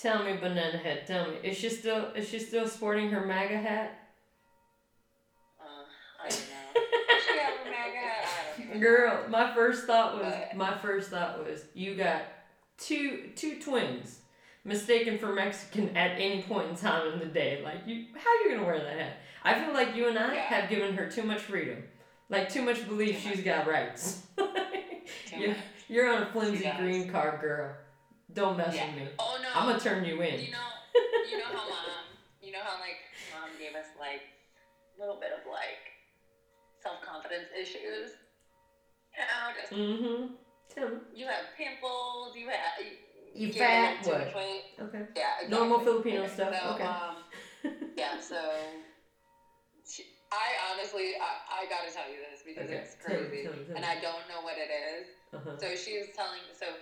Tell 0.00 0.22
me, 0.24 0.36
banana 0.36 0.76
head. 0.78 1.06
Tell 1.06 1.26
me, 1.30 1.38
is 1.42 1.56
she 1.56 1.70
still 1.70 2.12
is 2.14 2.28
she 2.28 2.38
still 2.38 2.68
sporting 2.68 3.08
her 3.10 3.24
MAGA 3.26 3.58
hat? 3.58 4.07
Girl, 8.80 9.24
my 9.28 9.54
first 9.54 9.86
thought 9.86 10.16
was 10.22 10.32
my 10.54 10.76
first 10.78 11.10
thought 11.10 11.44
was 11.44 11.64
you 11.74 11.94
got 11.96 12.22
two 12.78 13.30
two 13.36 13.60
twins 13.60 14.20
mistaken 14.64 15.18
for 15.18 15.32
Mexican 15.32 15.96
at 15.96 16.12
any 16.20 16.42
point 16.42 16.68
in 16.70 16.76
time 16.76 17.12
in 17.12 17.18
the 17.18 17.26
day. 17.26 17.60
Like 17.64 17.78
you, 17.86 18.06
how 18.14 18.30
you 18.44 18.50
gonna 18.54 18.66
wear 18.66 18.78
that 18.78 18.98
hat? 18.98 19.12
I 19.44 19.58
feel 19.64 19.72
like 19.72 19.94
you 19.96 20.08
and 20.08 20.18
I 20.18 20.34
Yeah. 20.34 20.40
have 20.42 20.70
given 20.70 20.94
her 20.96 21.08
too 21.10 21.22
much 21.22 21.40
freedom, 21.40 21.82
like 22.28 22.48
too 22.50 22.62
much 22.62 22.86
belief 22.88 23.16
Too 23.22 23.28
she's 23.30 23.36
much. 23.38 23.44
got 23.44 23.66
rights. 23.66 24.22
Yeah. 25.36 25.54
You're 25.88 26.10
on 26.12 26.22
a 26.22 26.26
flimsy 26.26 26.68
green 26.78 27.08
card, 27.10 27.40
girl. 27.40 27.72
Don't 28.32 28.56
mess 28.56 28.74
Yeah. 28.74 28.86
with 28.88 28.96
me. 28.96 29.08
Oh 29.18 29.38
no. 29.40 29.48
I'm 29.54 29.68
gonna 29.68 29.78
turn 29.80 30.04
you 30.04 30.20
in. 30.20 30.40
You 30.40 30.50
know, 30.50 30.68
you 31.30 31.38
know 31.38 31.44
how 31.44 31.68
mom, 31.68 32.04
you 32.42 32.52
know 32.52 32.58
how 32.62 32.80
like 32.80 32.98
mom 33.32 33.48
gave 33.58 33.74
us 33.76 33.86
like 34.00 34.22
a 34.96 35.00
little 35.00 35.18
bit 35.20 35.30
of 35.32 35.46
like 35.50 35.94
self 36.82 37.00
confidence 37.02 37.48
issues. 37.58 38.10
You 39.18 39.24
know, 39.26 39.50
just 39.58 39.72
Mm-hmm. 39.72 40.26
Tell 40.74 40.88
me. 40.90 40.98
you 41.12 41.26
have 41.26 41.44
pimples, 41.56 42.34
you 42.36 42.46
have 42.48 42.58
You 43.34 43.48
you 43.48 43.52
fat? 43.52 43.96
have 43.98 44.06
What? 44.06 44.34
weight. 44.34 44.62
Okay. 44.78 45.02
Yeah, 45.16 45.22
exactly. 45.40 45.48
Normal 45.48 45.78
Filipino 45.80 46.22
Okay, 46.22 46.32
stuff, 46.32 46.54
So, 46.54 46.68
okay. 46.70 46.84
um, 46.84 47.14
yeah, 47.96 48.14
so 48.20 48.38
she, 49.88 50.04
I 50.30 50.70
honestly, 50.70 51.16
I, 51.18 51.64
I 51.64 51.66
gotta 51.66 51.90
tell 51.90 52.06
you 52.06 52.20
this 52.30 52.42
because 52.44 52.68
Okay, 52.70 52.78
it's 52.78 52.94
tell 53.00 53.16
me, 53.16 53.26
crazy, 53.26 53.42
tell 53.42 53.52
me, 53.52 53.64
tell 53.64 53.76
and. 53.76 53.84
I 53.84 53.96
don't 53.96 54.28
know 54.28 54.40
what 54.42 54.54
it 54.56 54.70
is. 54.70 55.08
Uh-huh. 55.34 55.56
So 55.58 55.74
she 55.74 55.98
was 55.98 56.08
telling, 56.14 56.44
so, 56.54 56.76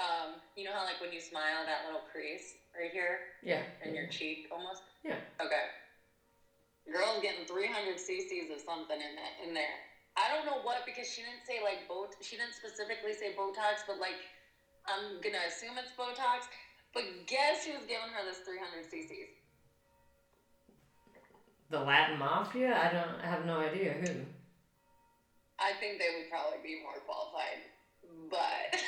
um, 0.00 0.40
you 0.56 0.64
know 0.64 0.72
how 0.72 0.84
like 0.84 1.00
when 1.00 1.12
you 1.12 1.20
smile, 1.20 1.66
that 1.66 1.84
little 1.84 2.00
crease 2.00 2.54
right 2.72 2.90
here 2.90 3.20
Yeah. 3.42 3.62
in 3.84 3.94
your 3.94 4.06
cheek 4.08 4.46
almost. 4.50 4.80
Yeah. 5.04 5.18
Okay. 5.42 5.66
Girl's 6.90 7.20
getting 7.20 7.44
300 7.44 7.98
cc's 7.98 8.48
of 8.50 8.60
something 8.64 8.96
in 8.96 9.12
that 9.14 9.32
in 9.46 9.52
there. 9.54 9.78
I 10.16 10.28
don't 10.34 10.46
know 10.46 10.62
what 10.62 10.86
because 10.86 11.08
she 11.08 11.22
didn't 11.22 11.46
say 11.46 11.62
like 11.62 11.86
bot. 11.86 12.14
She 12.20 12.36
didn't 12.36 12.54
specifically 12.54 13.14
say 13.14 13.34
Botox, 13.38 13.86
but 13.86 13.98
like 13.98 14.18
I'm 14.86 15.20
gonna 15.22 15.44
assume 15.46 15.78
it's 15.78 15.94
Botox. 15.94 16.50
But 16.92 17.04
guess 17.26 17.64
who's 17.64 17.86
giving 17.86 18.10
her 18.10 18.26
this 18.26 18.42
300 18.42 18.90
cc's? 18.90 19.30
The 21.70 21.78
Latin 21.78 22.18
Mafia? 22.18 22.74
I 22.74 22.92
don't 22.92 23.22
I 23.22 23.26
have 23.26 23.46
no 23.46 23.60
idea 23.60 23.94
who. 23.94 24.26
I 25.60 25.76
think 25.78 25.98
they 26.00 26.10
would 26.18 26.30
probably 26.30 26.58
be 26.64 26.82
more 26.82 26.98
qualified, 27.04 27.62
but 28.30 28.74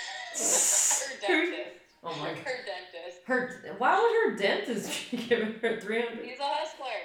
her 0.43 1.21
dentist. 1.21 1.79
Oh 2.03 2.17
my 2.17 2.35
god. 2.35 2.43
Her 2.43 2.59
dentist. 2.67 3.23
Her 3.27 3.75
why 3.79 3.95
would 3.95 4.15
her 4.19 4.37
dentist 4.37 4.91
be 5.11 5.19
giving 5.19 5.55
her 5.61 5.81
three 5.81 6.03
hundred? 6.03 6.25
He's 6.27 6.41
a 6.41 6.49
hustler. 6.49 7.01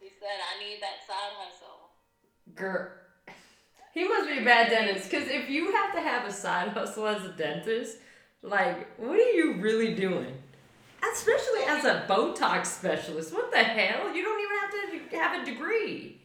He 0.00 0.10
said, 0.20 0.36
"I 0.36 0.60
need 0.60 0.82
that 0.82 1.00
side 1.06 1.32
hustle." 1.40 1.89
Girl, 2.54 2.90
he 3.92 4.08
must 4.08 4.28
be 4.28 4.38
a 4.38 4.44
bad 4.44 4.70
dentist. 4.70 5.10
Cause 5.10 5.24
if 5.26 5.50
you 5.50 5.72
have 5.72 5.92
to 5.94 6.00
have 6.00 6.26
a 6.26 6.32
side 6.32 6.68
hustle 6.68 7.06
as 7.06 7.24
a 7.24 7.32
dentist, 7.32 7.98
like 8.42 8.98
what 8.98 9.18
are 9.18 9.32
you 9.32 9.54
really 9.60 9.94
doing? 9.94 10.34
Especially 11.12 11.64
as 11.66 11.84
a 11.84 12.04
Botox 12.08 12.66
specialist, 12.66 13.32
what 13.32 13.50
the 13.50 13.58
hell? 13.62 14.14
You 14.14 14.22
don't 14.22 14.40
even 14.40 14.56
have 14.60 15.10
to 15.10 15.16
have 15.16 15.42
a 15.42 15.44
degree. 15.44 16.20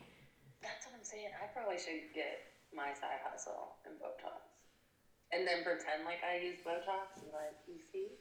That's 0.62 0.86
what 0.86 0.96
I'm 0.98 1.04
saying. 1.04 1.30
I 1.42 1.48
probably 1.48 1.78
should 1.78 2.12
get 2.14 2.44
my 2.76 2.92
side 2.92 3.24
hustle 3.24 3.80
in 3.86 3.94
Botox. 3.94 4.44
And 5.32 5.48
then 5.48 5.64
pretend 5.64 6.04
like 6.06 6.20
I 6.24 6.44
use 6.44 6.60
Botox 6.60 7.24
and 7.24 7.32
like, 7.32 7.56
you 7.68 7.80
see? 7.92 8.20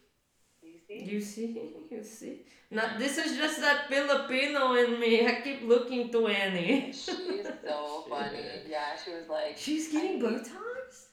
You 0.64 0.78
see? 0.88 1.04
You 1.04 1.20
see, 1.32 1.72
you 1.90 2.02
see. 2.02 2.42
Not 2.70 2.98
this 2.98 3.18
is 3.18 3.36
just 3.36 3.60
that 3.60 3.88
Filipino 3.88 4.74
in 4.74 4.98
me. 4.98 5.26
I 5.26 5.40
keep 5.44 5.62
looking 5.62 6.10
to 6.12 6.26
Annie. 6.28 6.90
She's 6.92 7.46
so 7.64 8.04
funny. 8.10 8.64
Yeah, 8.68 8.96
she 9.02 9.12
was 9.12 9.28
like, 9.28 9.56
She's 9.56 9.92
getting 9.92 10.20
Botox. 10.20 11.12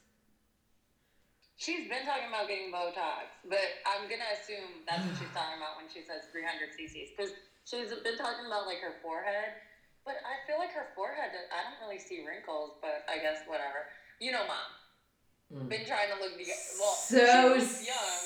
she's 1.58 1.86
been 1.90 2.06
talking 2.06 2.30
about 2.30 2.48
getting 2.48 2.72
Botox, 2.74 3.30
but 3.46 3.62
I'm 3.86 4.10
gonna 4.10 4.32
assume 4.34 4.82
that's 4.90 5.06
what 5.06 5.16
she's 5.20 5.34
talking 5.38 5.60
about 5.62 5.78
when 5.78 5.86
she 5.92 6.02
says 6.02 6.26
300 6.34 6.74
cc's. 6.74 7.14
Because 7.14 7.32
she's 7.70 7.94
been 8.02 8.18
talking 8.18 8.48
about 8.50 8.66
like 8.66 8.82
her 8.82 8.98
forehead, 9.04 9.62
but 10.08 10.18
I 10.26 10.42
feel 10.50 10.58
like 10.58 10.74
her 10.74 10.90
forehead, 10.98 11.30
I 11.54 11.60
don't 11.68 11.78
really 11.86 12.02
see 12.02 12.26
wrinkles, 12.26 12.80
but 12.82 13.06
I 13.06 13.22
guess 13.22 13.46
whatever. 13.46 13.86
You 14.20 14.32
know, 14.34 14.46
mom. 14.50 14.70
Mm. 15.54 15.70
Been 15.70 15.86
trying 15.86 16.10
to 16.16 16.18
look 16.24 16.34
together. 16.40 16.66
Well, 16.80 16.96
so 16.96 17.20
she 17.20 17.60
looks 17.60 17.86
young. 17.86 18.24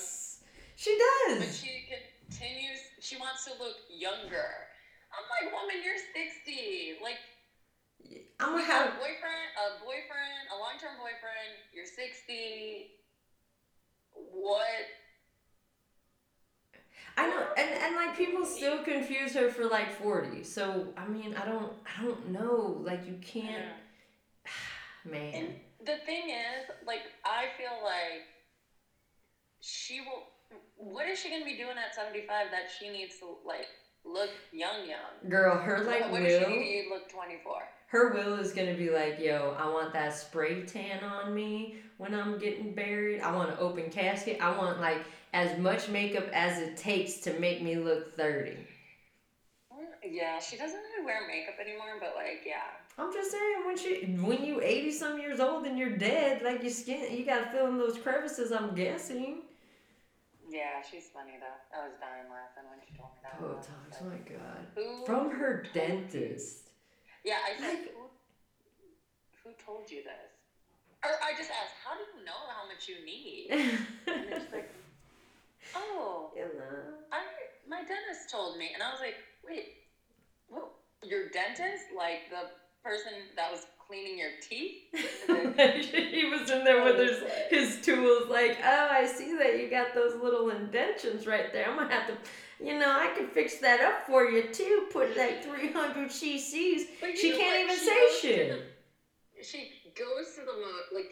S- 0.78 0.86
does. 0.86 1.40
But 1.40 1.54
she 1.54 1.84
continues. 1.88 2.80
she 3.00 3.16
wants 3.18 3.46
to 3.46 3.52
look 3.60 3.76
younger. 3.90 4.68
I'm 5.14 5.24
like, 5.32 5.54
woman, 5.54 5.82
you're 5.84 5.98
60. 5.98 7.00
Like, 7.02 7.18
I'm 8.40 8.52
gonna 8.52 8.64
have 8.66 8.88
a 8.94 8.96
boyfriend, 8.98 9.48
a 9.56 9.80
boyfriend, 9.80 10.44
a 10.54 10.58
long-term 10.60 10.98
boyfriend. 10.98 11.52
You're 11.74 11.86
60. 11.86 12.92
What? 14.14 14.66
I 17.18 17.28
know, 17.28 17.48
and, 17.58 17.70
and 17.82 17.96
like 17.96 18.16
people 18.18 18.46
still 18.46 18.84
confuse 18.84 19.34
her 19.36 19.50
for 19.50 19.66
like 19.66 19.90
forty. 19.92 20.44
So 20.44 20.94
I 20.98 21.06
mean, 21.08 21.34
I 21.36 21.46
don't, 21.46 21.72
I 21.86 22.04
don't 22.04 22.28
know. 22.30 22.82
Like 22.84 23.08
you 23.08 23.16
can't, 23.22 23.64
man. 25.06 25.34
And 25.34 25.48
the 25.86 25.98
thing 26.06 26.30
is, 26.30 26.66
like, 26.86 27.04
I 27.26 27.46
feel 27.58 27.82
like 27.84 28.24
she 29.62 30.02
will. 30.02 30.28
What 30.78 31.08
is 31.08 31.20
she 31.20 31.30
gonna 31.30 31.46
be 31.46 31.58
doing 31.58 31.78
at 31.78 31.96
75 31.96 32.52
that 32.52 32.70
she 32.78 32.90
needs 32.90 33.20
to 33.20 33.38
like 33.46 33.68
look 34.04 34.30
young, 34.52 34.88
young? 34.88 35.30
Girl, 35.30 35.58
her 35.58 35.84
like 35.84 36.12
what 36.12 36.22
does 36.24 36.44
she 36.44 36.50
need 36.50 36.84
to 36.84 36.90
look 36.90 37.10
24? 37.10 37.64
her 37.96 38.14
will 38.14 38.34
is 38.36 38.52
gonna 38.52 38.74
be 38.74 38.90
like, 38.90 39.20
yo, 39.20 39.56
I 39.58 39.70
want 39.70 39.94
that 39.94 40.14
spray 40.14 40.64
tan 40.64 41.02
on 41.04 41.34
me 41.34 41.78
when 41.98 42.14
I'm 42.14 42.38
getting 42.38 42.76
buried. 42.76 43.22
I 43.22 43.34
want 43.34 43.52
an 43.52 43.58
open 43.60 43.90
casket. 43.90 44.42
I 44.42 44.56
want 44.58 44.82
like 44.82 45.06
as 45.34 45.58
much 45.60 45.88
makeup 45.88 46.28
as 46.34 46.60
it 46.60 46.76
takes 46.76 47.20
to 47.22 47.40
make 47.40 47.62
me 47.62 47.78
look 47.78 48.16
thirty. 48.18 48.58
Mm, 49.72 49.86
yeah, 50.12 50.40
she 50.40 50.58
doesn't 50.58 50.78
really 50.78 51.06
wear 51.06 51.26
makeup 51.26 51.56
anymore, 51.62 51.98
but 52.02 52.16
like, 52.18 52.42
yeah. 52.46 52.64
I'm 52.98 53.14
just 53.14 53.32
saying 53.32 53.66
when 53.66 53.78
she 53.78 54.06
when 54.22 54.46
you 54.46 54.62
eighty 54.62 54.92
some 54.92 55.18
years 55.18 55.40
old 55.40 55.66
and 55.66 55.80
you're 55.80 55.98
dead, 55.98 56.42
like 56.42 56.64
your 56.64 56.72
skin 56.72 57.16
you 57.16 57.26
gotta 57.26 57.50
fill 57.50 57.68
in 57.68 57.78
those 57.78 57.98
crevices, 57.98 58.52
I'm 58.52 58.76
guessing. 58.76 59.44
Yeah, 60.50 60.82
she's 60.86 61.10
funny 61.14 61.38
though. 61.42 61.60
I 61.74 61.88
was 61.90 61.98
dying 61.98 62.30
laughing 62.30 62.70
when 62.70 62.80
she 62.86 62.94
told 62.94 63.18
me 63.18 63.26
that. 63.26 63.42
Botox, 63.42 64.02
oh 64.02 64.06
my 64.06 64.22
god. 64.22 64.62
Who? 64.76 65.06
From 65.06 65.32
her 65.32 65.66
dentist. 65.74 66.70
Yeah, 67.24 67.42
I 67.42 67.58
said, 67.58 67.80
Like- 67.82 67.94
who, 67.94 68.06
who 69.44 69.50
told 69.58 69.90
you 69.90 70.04
this? 70.04 70.32
Or 71.04 71.12
I 71.22 71.38
just 71.38 71.50
asked, 71.54 71.78
how 71.86 71.94
do 71.94 72.02
you 72.18 72.26
know 72.26 72.42
how 72.50 72.66
much 72.66 72.90
you 72.90 72.98
need? 73.06 73.50
And 74.08 74.26
it's 74.30 74.54
like, 74.54 74.70
oh, 75.76 76.32
know. 76.36 76.98
I 77.12 77.22
my 77.68 77.82
dentist 77.82 78.30
told 78.30 78.58
me, 78.58 78.70
and 78.74 78.82
I 78.82 78.92
was 78.92 79.02
like, 79.02 79.18
wait, 79.46 79.82
what? 80.50 80.72
Your 81.04 81.30
dentist, 81.30 81.90
like 81.98 82.30
the 82.30 82.50
person 82.82 83.14
that 83.36 83.52
was 83.52 83.66
cleaning 83.88 84.18
your 84.18 84.32
teeth? 84.42 84.84
he 84.94 86.26
was 86.26 86.50
in 86.50 86.64
there 86.64 86.84
with 86.84 86.96
oh, 86.98 87.06
his 87.50 87.76
his 87.76 87.86
tools, 87.86 88.30
like, 88.30 88.58
oh, 88.64 88.88
I 88.92 89.06
see 89.06 89.36
that 89.38 89.60
you 89.60 89.70
got 89.70 89.94
those 89.94 90.22
little 90.22 90.50
indentions 90.50 91.28
right 91.28 91.52
there. 91.54 91.70
I'm 91.70 91.78
gonna 91.78 91.94
have 91.94 92.08
to, 92.08 92.18
you 92.64 92.78
know, 92.78 92.90
I 92.92 93.14
can 93.16 93.28
fix 93.28 93.58
that 93.60 93.82
up 93.82 94.06
for 94.08 94.26
you 94.26 94.52
too. 94.54 94.88
Put 94.92 95.16
like 95.18 95.44
300 95.44 96.10
cc's. 96.10 96.88
She 97.16 97.32
can't 97.38 97.64
even 97.64 97.76
She 97.78 97.86
say 97.86 98.08
to 98.08 98.14
shit. 98.22 98.64
she 99.44 99.72
goes 99.98 100.34
to 100.36 100.42
the 100.42 100.58
most 100.60 100.94
like. 100.94 101.12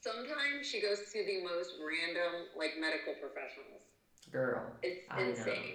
Sometimes 0.00 0.66
she 0.66 0.82
goes 0.82 0.98
to 1.14 1.24
the 1.24 1.42
most 1.42 1.70
random 1.80 2.46
like 2.58 2.72
medical 2.78 3.14
professionals. 3.14 3.80
Girl, 4.30 4.62
It's 4.82 5.06
I 5.10 5.22
know. 5.22 5.28
insane. 5.30 5.74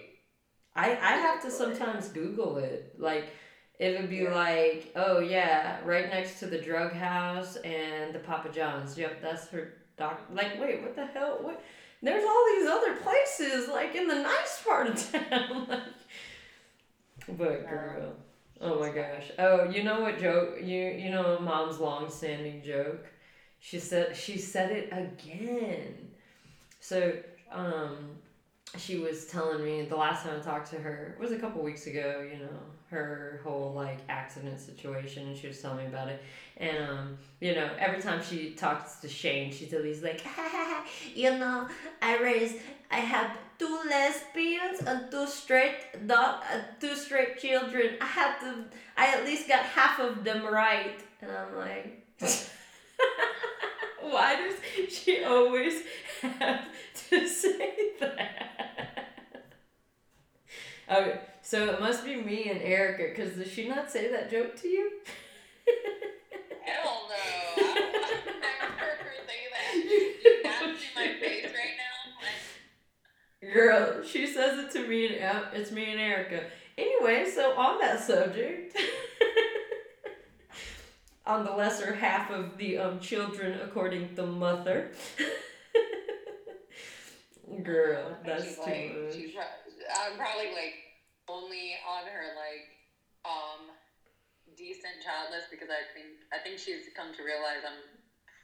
I 0.75 0.91
I 0.91 1.13
have 1.17 1.41
to 1.41 1.49
sometimes 1.51 2.09
Google 2.09 2.57
it. 2.57 2.93
Like, 2.99 3.29
it 3.79 3.99
would 3.99 4.09
be 4.09 4.17
Yeah. 4.17 4.35
like, 4.35 4.91
oh 4.95 5.19
yeah, 5.19 5.79
right 5.85 6.09
next 6.09 6.39
to 6.39 6.45
the 6.47 6.57
drug 6.59 6.93
house 6.93 7.55
and 7.57 8.13
the 8.13 8.19
Papa 8.19 8.49
John's. 8.49 8.97
Yep, 8.97 9.21
that's 9.21 9.47
her 9.49 9.73
doc. 9.97 10.21
Like, 10.31 10.59
wait, 10.61 10.81
what 10.81 10.95
the 10.95 11.05
hell? 11.05 11.39
What? 11.41 11.63
There's 12.01 12.23
all 12.23 12.45
these 12.55 12.67
other 12.69 12.95
places, 12.97 13.67
like 13.69 13.95
in 13.95 14.07
the 14.07 14.15
nice 14.15 14.61
part 14.65 14.87
of 14.87 15.11
town. 15.11 15.67
like, 15.69 17.37
but 17.37 17.69
girl, 17.69 18.13
oh 18.61 18.79
my 18.79 18.89
gosh. 18.89 19.31
Oh, 19.37 19.69
you 19.69 19.83
know 19.83 20.01
what 20.01 20.19
joke? 20.19 20.55
You 20.61 20.87
you 20.91 21.09
know 21.11 21.39
mom's 21.39 21.79
long-standing 21.79 22.61
joke. 22.63 23.05
She 23.59 23.79
said 23.79 24.15
she 24.15 24.37
said 24.37 24.71
it 24.71 24.89
again. 24.91 25.95
So 26.79 27.13
um 27.51 27.97
she 28.77 28.97
was 28.97 29.25
telling 29.25 29.63
me 29.63 29.83
the 29.83 29.95
last 29.95 30.23
time 30.23 30.39
I 30.39 30.43
talked 30.43 30.69
to 30.71 30.77
her 30.77 31.15
was 31.19 31.31
a 31.31 31.39
couple 31.39 31.63
weeks 31.63 31.87
ago, 31.87 32.27
you 32.31 32.39
know, 32.39 32.59
her 32.91 33.39
whole 33.43 33.73
like 33.73 33.99
accident 34.09 34.59
situation 34.59 35.27
and 35.27 35.37
she 35.37 35.47
was 35.47 35.59
telling 35.59 35.77
me 35.77 35.85
about 35.85 36.07
it. 36.07 36.21
And 36.57 36.77
um, 36.89 37.17
you 37.39 37.55
know, 37.55 37.69
every 37.79 38.01
time 38.01 38.21
she 38.23 38.51
talks 38.51 38.97
to 38.97 39.07
Shane, 39.07 39.51
she's 39.51 39.73
always 39.73 40.03
like, 40.03 40.23
you 41.15 41.31
know, 41.37 41.67
I 42.01 42.17
raised 42.17 42.57
I 42.91 42.97
have 42.97 43.31
two 43.57 43.79
lesbians 43.89 44.81
and 44.81 45.09
two 45.11 45.27
straight 45.27 46.07
dog 46.07 46.43
uh, 46.53 46.59
two 46.79 46.95
straight 46.95 47.39
children. 47.39 47.95
I 48.01 48.05
have 48.05 48.39
to 48.41 48.65
I 48.97 49.07
at 49.07 49.25
least 49.25 49.47
got 49.47 49.63
half 49.63 49.99
of 49.99 50.23
them 50.23 50.45
right. 50.45 50.99
And 51.21 51.31
I'm 51.31 51.55
like 51.57 52.05
Why 54.01 54.35
does 54.35 54.93
she 54.93 55.23
always 55.23 55.83
have 56.21 56.65
to 57.09 57.27
say 57.27 57.73
that? 57.99 58.49
Okay, 60.91 61.19
so 61.43 61.65
it 61.69 61.79
must 61.79 62.03
be 62.03 62.15
me 62.15 62.49
and 62.49 62.61
Erica, 62.61 63.03
because 63.09 63.35
does 63.35 63.51
she 63.51 63.67
not 63.67 63.91
say 63.91 64.11
that 64.11 64.31
joke 64.31 64.55
to 64.61 64.67
you? 64.67 64.91
Hell 66.63 67.07
no. 67.09 67.63
I 67.63 67.73
don't 67.75 67.95
I've 67.95 68.41
never 68.41 68.73
heard 68.73 68.97
her 68.99 69.13
say 69.27 69.41
that. 69.53 69.75
You 70.23 70.43
not 70.43 70.77
see 70.79 70.87
my 70.95 71.19
face 71.19 71.45
right 71.45 71.77
now? 71.77 73.53
Girl, 73.53 74.03
she 74.03 74.25
says 74.27 74.59
it 74.59 74.71
to 74.71 74.87
me, 74.87 75.17
and 75.17 75.43
it's 75.53 75.71
me 75.71 75.91
and 75.91 75.99
Erica. 75.99 76.43
Anyway, 76.77 77.29
so 77.29 77.57
on 77.57 77.79
that 77.79 77.99
subject, 77.99 78.75
on 81.25 81.45
the 81.45 81.51
lesser 81.51 81.93
half 81.93 82.31
of 82.31 82.57
the 82.57 82.77
um 82.77 82.99
children 82.99 83.59
according 83.61 84.15
to 84.15 84.25
mother. 84.25 84.91
Girl, 87.63 88.17
that's 88.25 88.43
she's 88.45 88.55
too 88.55 88.61
like, 88.61 88.93
much. 88.93 89.15
She's 89.15 89.33
I'm 89.35 90.17
probably 90.17 90.53
like 90.53 90.77
only 91.27 91.73
on 91.81 92.05
her 92.05 92.37
like 92.37 92.69
um 93.25 93.73
decent 94.55 95.01
child 95.03 95.33
list 95.33 95.49
because 95.49 95.69
I 95.69 95.81
think 95.93 96.21
I 96.33 96.37
think 96.37 96.59
she's 96.59 96.93
come 96.95 97.09
to 97.15 97.23
realize 97.23 97.65
I'm 97.65 97.81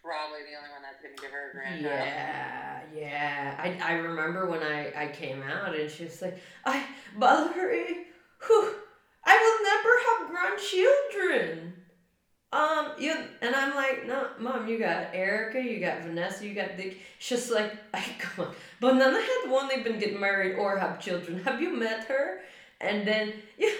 probably 0.01 0.45
the 0.45 0.57
only 0.57 0.69
one 0.73 0.81
that's 0.81 1.01
gonna 1.01 1.17
give 1.21 1.31
her 1.31 1.49
a 1.49 1.53
grandchild. 1.53 1.85
Yeah, 1.85 2.81
yeah. 2.93 3.55
I, 3.57 3.93
I 3.93 3.93
remember 3.97 4.49
when 4.49 4.61
I, 4.61 4.93
I 4.95 5.07
came 5.07 5.41
out 5.41 5.75
and 5.75 5.89
she 5.89 6.05
was 6.05 6.21
like, 6.21 6.37
I, 6.63 6.85
Valerie, 7.17 8.05
whew, 8.45 8.75
I 9.25 9.33
will 9.41 9.59
never 9.65 9.93
have 10.05 10.19
grandchildren. 10.29 11.73
Um, 12.55 12.91
you 12.97 13.13
and 13.41 13.53
I'm 13.53 13.75
like, 13.75 14.07
no, 14.07 14.29
mom, 14.39 14.65
you 14.69 14.79
got 14.79 15.13
Erica, 15.13 15.61
you 15.61 15.81
got 15.81 16.03
Vanessa, 16.03 16.47
you 16.47 16.55
got 16.55 16.77
Dick. 16.77 16.99
She's 17.19 17.51
like, 17.51 17.73
I 17.93 18.01
come 18.17 18.45
on, 18.47 18.55
but 18.79 18.95
none 18.95 19.13
of 19.13 19.21
had 19.21 19.51
only 19.51 19.83
been 19.83 19.99
getting 19.99 20.21
married 20.21 20.55
or 20.55 20.77
have 20.77 21.01
children. 21.01 21.43
Have 21.43 21.61
you 21.61 21.75
met 21.75 22.05
her? 22.05 22.39
And 22.79 23.05
then 23.05 23.33
you, 23.57 23.75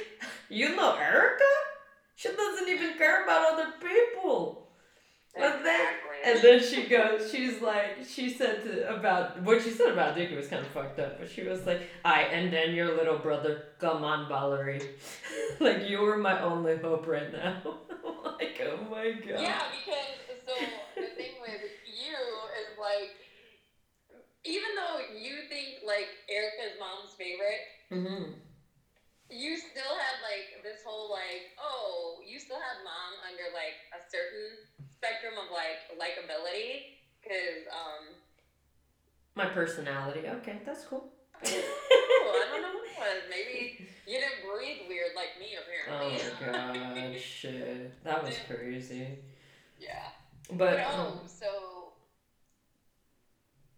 you 0.50 0.76
know 0.76 0.94
Erica? 0.96 1.44
She 2.18 2.30
doesn't 2.30 2.68
even 2.68 2.98
care 2.98 3.24
about 3.24 3.54
other 3.54 3.74
people. 3.80 4.68
But 5.38 5.64
then 5.64 5.82
Exactly. 5.82 6.18
and 6.24 6.42
then 6.42 6.64
she 6.64 6.90
goes, 6.90 7.32
she's 7.32 7.62
like, 7.62 8.06
she 8.08 8.30
said 8.30 8.64
to, 8.64 8.96
about, 8.96 9.42
what 9.42 9.62
she 9.62 9.70
said 9.70 9.92
about 9.92 10.16
Dick 10.16 10.34
was 10.36 10.48
kind 10.48 10.66
of 10.66 10.72
fucked 10.72 10.98
up, 11.00 11.20
but 11.20 11.30
she 11.30 11.44
was 11.44 11.66
like, 11.66 11.82
I, 12.06 12.22
and 12.24 12.54
then 12.54 12.74
your 12.74 12.96
little 12.96 13.18
brother, 13.18 13.66
come 13.80 14.06
on, 14.06 14.30
Valerie. 14.30 14.82
like, 15.60 15.90
you 15.90 16.00
were 16.00 16.18
my 16.18 16.42
only 16.42 16.78
hope 16.78 17.06
right 17.06 17.32
now. 17.34 17.62
Oh 18.76 18.90
my 18.92 19.12
god. 19.24 19.40
Yeah, 19.40 19.64
because 19.72 20.44
so 20.46 20.56
the 20.96 21.16
thing 21.16 21.40
with 21.42 21.64
you 21.88 22.20
is 22.60 22.78
like, 22.80 23.16
even 24.44 24.72
though 24.76 25.16
you 25.16 25.48
think 25.50 25.80
like 25.86 26.12
Erica's 26.30 26.78
mom's 26.80 27.16
favorite, 27.16 27.64
hmm 27.90 28.36
you 29.30 29.58
still 29.58 29.98
had 29.98 30.22
like 30.22 30.62
this 30.62 30.86
whole 30.86 31.10
like, 31.10 31.50
oh, 31.58 32.22
you 32.22 32.40
still 32.40 32.62
had 32.62 32.78
mom 32.86 33.18
under 33.26 33.50
like 33.58 33.74
a 33.98 34.00
certain 34.06 34.54
spectrum 34.86 35.34
of 35.42 35.50
like 35.50 35.82
likability, 35.98 37.02
because 37.22 37.66
um, 37.74 38.14
My 39.36 39.48
personality. 39.48 40.28
Okay, 40.28 40.62
that's 40.66 40.86
cool. 40.86 41.15
Oh, 41.44 42.44
I 42.46 42.52
don't 42.52 42.62
know 42.62 42.80
what. 42.98 43.18
Maybe 43.30 43.88
you 44.08 44.20
didn't 44.20 44.42
breathe 44.46 44.88
weird 44.88 45.12
like 45.16 45.38
me 45.40 45.56
Oh 45.58 45.62
apparently. 45.62 46.22
my 47.02 47.12
god, 47.12 47.20
shit. 47.20 48.04
That 48.04 48.24
was 48.24 48.36
crazy. 48.48 49.20
yeah. 49.80 50.10
But, 50.52 50.78
no, 50.78 50.88
um, 50.88 51.20
so. 51.28 51.48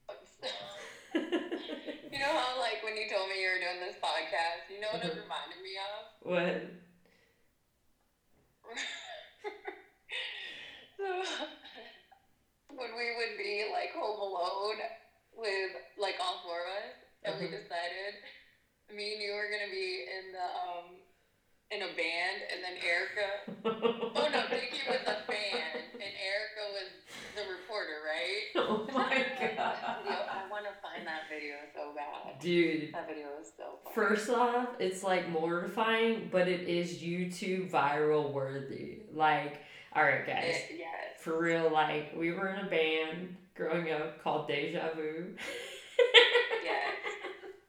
You 2.12 2.20
know 2.24 2.34
how, 2.34 2.60
like, 2.60 2.82
when 2.84 2.98
you 2.98 3.06
told 3.10 3.30
me 3.30 3.38
you 3.42 3.50
were 3.50 3.60
doing 3.62 3.80
this 3.80 3.96
podcast, 4.02 4.66
you 4.74 4.80
know 4.82 4.88
what 4.92 5.04
it 5.06 5.14
Mhm. 5.14 5.22
reminded 5.22 5.62
me 5.62 5.74
of? 5.78 6.02
what? 6.26 6.56
so, 10.98 11.06
when 12.74 12.92
we 12.98 13.08
would 13.18 13.38
be, 13.38 13.66
like, 13.72 13.92
home 13.94 14.20
alone 14.20 14.78
with, 15.36 15.72
like, 16.00 16.16
all 16.20 16.42
four 16.44 16.62
of 16.66 16.68
us, 16.84 16.96
so 17.28 17.34
mm-hmm. 17.34 17.44
we 17.44 17.48
decided 17.52 18.24
me 18.96 19.20
and 19.20 19.22
you 19.22 19.36
were 19.36 19.52
gonna 19.52 19.68
be 19.68 20.08
in 20.08 20.32
the 20.32 20.48
um 20.48 20.96
in 21.70 21.82
a 21.82 21.92
band, 22.00 22.40
and 22.48 22.64
then 22.64 22.80
Erica. 22.80 23.28
oh 24.16 24.30
no, 24.32 24.48
Vicky 24.48 24.80
was 24.88 25.02
a 25.04 25.20
fan, 25.28 25.84
and 25.92 26.14
Erica 26.24 26.64
was 26.72 26.90
the 27.36 27.42
reporter, 27.52 28.00
right? 28.08 28.48
Oh 28.70 28.88
my 28.94 29.14
god! 29.58 29.76
I 29.84 30.50
want 30.50 30.64
to 30.66 30.72
find 30.82 31.06
that 31.06 31.24
video 31.30 31.56
so 31.76 31.94
bad, 31.94 32.40
dude. 32.40 32.94
That 32.94 33.08
video 33.08 33.28
is 33.42 33.52
so. 33.58 33.80
Funny. 33.84 33.94
First 33.94 34.30
off, 34.30 34.70
it's 34.80 35.04
like 35.04 35.30
mortifying, 35.30 36.30
but 36.32 36.48
it 36.48 36.68
is 36.68 37.00
YouTube 37.00 37.70
viral 37.70 38.32
worthy. 38.32 39.00
Like, 39.14 39.62
all 39.94 40.04
right, 40.04 40.26
guys. 40.26 40.56
It, 40.70 40.78
yes. 40.80 41.20
For 41.20 41.38
real, 41.38 41.70
like 41.72 42.14
we 42.16 42.32
were 42.32 42.48
in 42.48 42.66
a 42.66 42.70
band 42.70 43.36
growing 43.56 43.92
up 43.92 44.24
called 44.24 44.48
Deja 44.48 44.94
Vu. 44.96 45.36
yes. 46.64 46.96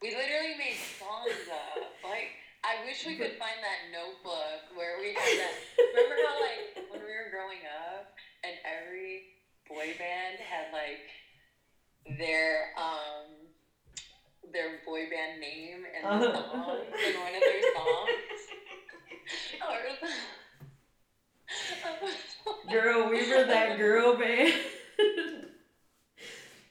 We 0.00 0.14
literally 0.14 0.54
made 0.58 0.78
songs 0.98 1.48
up. 1.50 1.82
Like, 2.04 2.30
I 2.62 2.84
wish 2.86 3.02
we 3.06 3.16
could 3.16 3.34
find 3.38 3.58
that 3.62 3.90
notebook 3.90 4.70
where 4.78 4.98
we 5.00 5.14
had 5.14 5.26
that. 5.42 5.54
Remember 5.94 6.14
how, 6.22 6.38
like, 6.40 6.86
when 6.90 7.00
we 7.02 7.10
were 7.10 7.30
growing 7.34 7.66
up 7.66 8.14
and 8.46 8.54
every 8.62 9.34
boy 9.66 9.94
band 9.98 10.38
had, 10.38 10.70
like, 10.72 11.02
their, 12.18 12.70
um, 12.78 13.50
their 14.52 14.78
boy 14.86 15.10
band 15.10 15.40
name 15.40 15.82
and 15.90 16.22
the 16.22 16.28
Uh-huh. 16.30 16.46
song 16.46 16.78
in 16.78 17.14
one 17.20 17.34
of 17.34 17.42
their 17.42 17.62
songs? 17.74 18.42
Or- 19.58 19.98
Girl, 22.70 23.08
we 23.10 23.28
were 23.28 23.44
that 23.44 23.76
girl 23.78 24.16
band. 24.16 24.52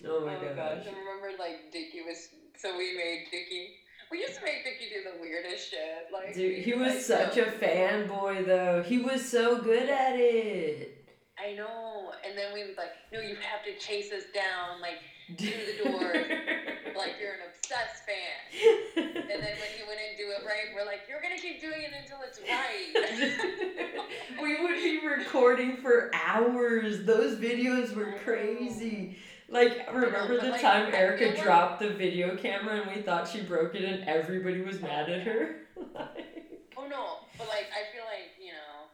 oh 0.06 0.26
my 0.26 0.36
oh 0.36 0.42
gosh. 0.42 0.56
gosh, 0.56 0.86
I 0.88 0.98
remember 0.98 1.32
like 1.40 1.72
Dickie 1.72 2.02
was 2.06 2.30
so 2.58 2.78
we 2.78 2.96
made 2.96 3.28
Dickie. 3.32 3.70
We 4.12 4.20
used 4.20 4.36
to 4.36 4.44
make 4.44 4.64
Dickie 4.64 4.90
do 4.90 5.04
the 5.04 5.22
weirdest 5.22 5.70
shit. 5.70 6.08
Like 6.14 6.34
Dude, 6.34 6.64
he 6.64 6.74
was 6.74 6.94
like, 6.94 7.34
such 7.34 7.38
a 7.38 7.46
fanboy 7.46 8.46
though. 8.46 8.84
He 8.84 9.00
was 9.00 9.28
so 9.28 9.62
good 9.62 9.90
at 9.90 10.16
it. 10.16 10.94
I 11.40 11.54
know, 11.54 12.12
and 12.28 12.36
then 12.36 12.52
we 12.52 12.64
would 12.64 12.78
like, 12.78 12.94
no, 13.14 13.20
you 13.20 13.36
have 13.36 13.64
to 13.66 13.78
chase 13.78 14.12
us 14.12 14.24
down, 14.34 14.82
like 14.82 14.98
to 15.38 15.46
the 15.46 15.84
door, 15.84 16.12
like 16.98 17.14
you're 17.22 17.34
an 17.34 17.42
obsessed 17.48 18.04
fan. 18.08 19.06
And 19.06 19.30
then 19.30 19.40
when 19.40 19.72
he 19.78 19.84
wouldn't 19.88 20.18
do 20.18 20.32
it 20.32 20.46
right, 20.46 20.74
we're 20.74 20.86
like, 20.86 21.02
you're 21.08 21.22
gonna 21.22 21.38
keep 21.38 21.62
doing 21.62 21.82
it 21.82 21.92
until 22.02 22.18
it's 22.26 22.40
right. 22.50 24.02
we 24.42 24.62
would 24.64 24.76
be 24.78 25.06
recording 25.06 25.78
for 25.78 26.10
hours. 26.16 27.04
Those 27.06 27.38
videos 27.38 27.94
were 27.94 28.16
crazy. 28.24 29.18
Like, 29.50 29.88
remember 29.94 30.36
but, 30.36 30.42
the 30.42 30.50
like, 30.52 30.62
time 30.62 30.88
I 30.94 30.98
Erica 30.98 31.26
like- 31.28 31.44
dropped 31.44 31.80
the 31.80 31.90
video 31.92 32.36
camera 32.36 32.82
and 32.82 32.96
we 32.96 33.02
thought 33.02 33.28
she 33.28 33.42
broke 33.42 33.76
it 33.76 33.84
and 33.84 34.04
everybody 34.08 34.62
was 34.62 34.82
mad 34.82 35.10
at 35.10 35.22
her? 35.26 35.56
oh 35.78 36.88
no, 36.88 37.18
but 37.38 37.48
like 37.48 37.68
I 37.72 37.88
feel 37.96 38.04
like 38.06 38.36
you 38.40 38.52
know, 38.52 38.88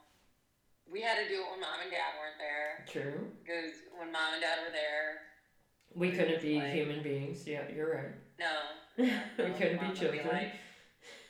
we 0.92 1.02
had 1.02 1.16
to 1.24 1.28
do 1.28 1.42
it 1.42 1.48
when 1.52 1.60
mom 1.60 1.80
and 1.82 1.90
dad 1.92 2.14
weren't 2.20 2.38
there 2.38 2.86
True. 2.88 3.28
because 3.44 3.74
when 3.98 4.12
mom 4.12 4.34
and 4.34 4.42
dad 4.42 4.60
were 4.66 4.72
there, 4.72 5.20
We 5.96 6.12
couldn't 6.12 6.42
be 6.42 6.60
Like- 6.60 6.74
human 6.74 7.02
beings. 7.04 7.48
Yeah, 7.48 7.64
you're 7.74 7.92
right. 7.96 8.14
no, 8.40 8.54
we 9.44 9.54
couldn't 9.54 9.80
be 9.82 9.96
children. 10.00 10.28
like, 10.28 10.52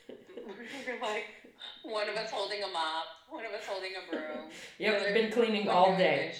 we 0.46 0.92
were 0.92 1.00
like 1.00 1.24
one 1.82 2.08
of 2.08 2.16
us 2.16 2.30
holding 2.30 2.62
a 2.62 2.68
mop, 2.68 3.08
one 3.28 3.44
of 3.44 3.52
us 3.52 3.64
holding 3.66 3.92
a 3.96 4.02
broom. 4.10 4.50
yeah, 4.78 4.98
the 4.98 5.04
we've 5.04 5.14
been 5.14 5.30
cleaning 5.30 5.68
all 5.68 5.96
day. 5.96 6.30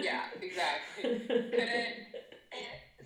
Yeah, 0.00 0.20
exactly. 0.40 1.18
couldn't. 1.28 2.06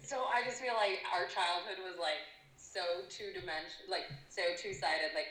So 0.02 0.22
I 0.22 0.42
just 0.44 0.60
feel 0.60 0.74
like 0.74 1.02
our 1.12 1.26
childhood 1.26 1.78
was 1.82 1.98
like 1.98 2.22
so 2.56 3.02
two 3.08 3.32
dimension, 3.32 3.86
like 3.88 4.06
so 4.28 4.42
two 4.56 4.72
sided, 4.72 5.14
like 5.14 5.28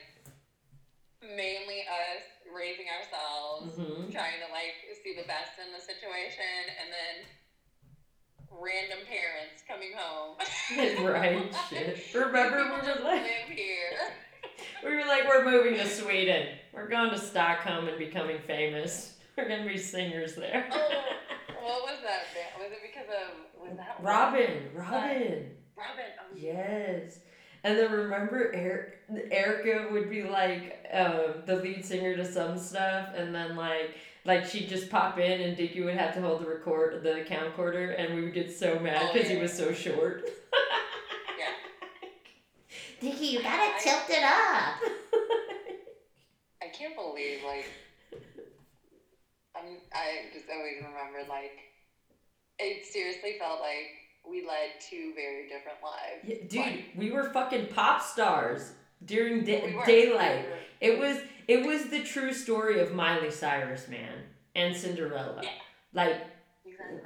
mainly 1.21 1.81
us 1.87 2.23
raising 2.45 2.85
ourselves, 2.91 3.75
hmm 3.75 4.09
trying 4.11 4.37
to 4.39 4.49
like 4.51 4.77
see 5.03 5.13
the 5.13 5.25
best 5.25 5.57
in 5.57 5.71
the 5.73 5.81
situation, 5.81 6.69
and 6.79 6.91
then 6.93 7.27
random 8.51 8.99
parents 9.05 9.63
coming 9.67 9.91
home. 9.95 10.35
right, 11.03 11.53
shit. 11.69 11.97
Remember, 12.13 12.69
we 12.71 12.77
just 12.85 13.01
like, 13.01 13.23
live 13.23 13.49
here. 13.49 13.91
we 14.83 14.91
were 14.95 15.05
like, 15.05 15.27
we're 15.27 15.45
moving 15.45 15.75
to 15.75 15.87
Sweden. 15.87 16.47
We're 16.73 16.87
going 16.87 17.09
to 17.11 17.17
Stockholm 17.17 17.87
and 17.87 17.97
becoming 17.97 18.37
famous. 18.45 19.13
We're 19.37 19.49
gonna 19.49 19.67
be 19.67 19.77
singers 19.77 20.35
there. 20.35 20.69
Oh, 20.71 20.77
what 21.61 21.81
was 21.83 21.99
that? 22.03 22.23
Was 22.57 22.71
it 22.71 22.79
because 22.81 23.09
of 23.09 23.67
was 23.67 23.75
that 23.77 23.97
Robyn, 24.01 24.69
Robyn. 24.73 25.49
Robyn. 25.75 26.05
Oh, 26.21 26.35
Yes. 26.37 27.19
And 27.65 27.77
then 27.77 27.91
remember, 27.91 28.51
er- 28.53 28.93
Erica 29.31 29.89
would 29.91 30.09
be 30.09 30.23
like 30.23 30.85
um, 30.93 31.41
the 31.45 31.57
lead 31.57 31.83
singer 31.83 32.15
to 32.15 32.23
some 32.23 32.57
stuff, 32.57 33.09
and 33.15 33.35
then 33.35 33.57
like 33.57 33.95
like 34.23 34.45
she'd 34.45 34.69
just 34.69 34.89
pop 34.89 35.19
in, 35.19 35.41
and 35.41 35.57
Dickie 35.57 35.81
would 35.83 35.95
have 35.95 36.13
to 36.15 36.21
hold 36.21 36.41
the 36.41 36.47
record 36.47 37.03
the 37.03 37.25
camcorder, 37.27 37.93
and 37.99 38.15
we 38.15 38.21
would 38.23 38.33
get 38.33 38.55
so 38.57 38.79
mad 38.79 39.01
Oh, 39.01 39.13
because 39.13 39.27
he 39.29 39.35
was 39.37 39.51
so 39.51 39.73
short. 39.73 40.29
Yeah. 43.01 43.11
Dickie, 43.11 43.25
you 43.27 43.41
gotta 43.41 43.73
tilt 43.83 44.03
it 44.09 44.23
up. 44.23 44.75
I 46.61 46.67
can't 46.77 46.95
believe 46.95 47.39
like 47.45 47.65
I'm, 49.55 49.77
I 49.93 50.25
just 50.33 50.45
always 50.53 50.75
remember 50.77 51.29
like 51.29 51.51
it 52.59 52.85
seriously 52.85 53.35
felt 53.39 53.59
like 53.61 53.87
we 54.29 54.45
led 54.47 54.71
two 54.89 55.13
very 55.15 55.47
different 55.47 55.77
lives. 55.83 56.49
Yeah, 56.49 56.71
dude, 56.71 56.83
we 56.95 57.11
were 57.11 57.29
fucking 57.31 57.67
pop 57.67 58.01
stars 58.01 58.71
during 59.05 59.43
da- 59.43 59.65
We 59.77 59.83
daylight. 59.85 60.45
We 60.45 60.49
were- 60.49 60.57
It 60.95 60.99
was 60.99 61.17
it 61.47 61.65
was 61.65 61.89
the 61.89 62.03
true 62.03 62.33
story 62.33 62.79
of 62.79 62.93
Miley 62.93 63.29
Cyrus, 63.31 63.87
man, 63.87 64.23
and 64.55 64.75
Cinderella. 64.75 65.41
Yeah. 65.43 65.49
Like 65.93 66.21
Exactly. 66.65 66.99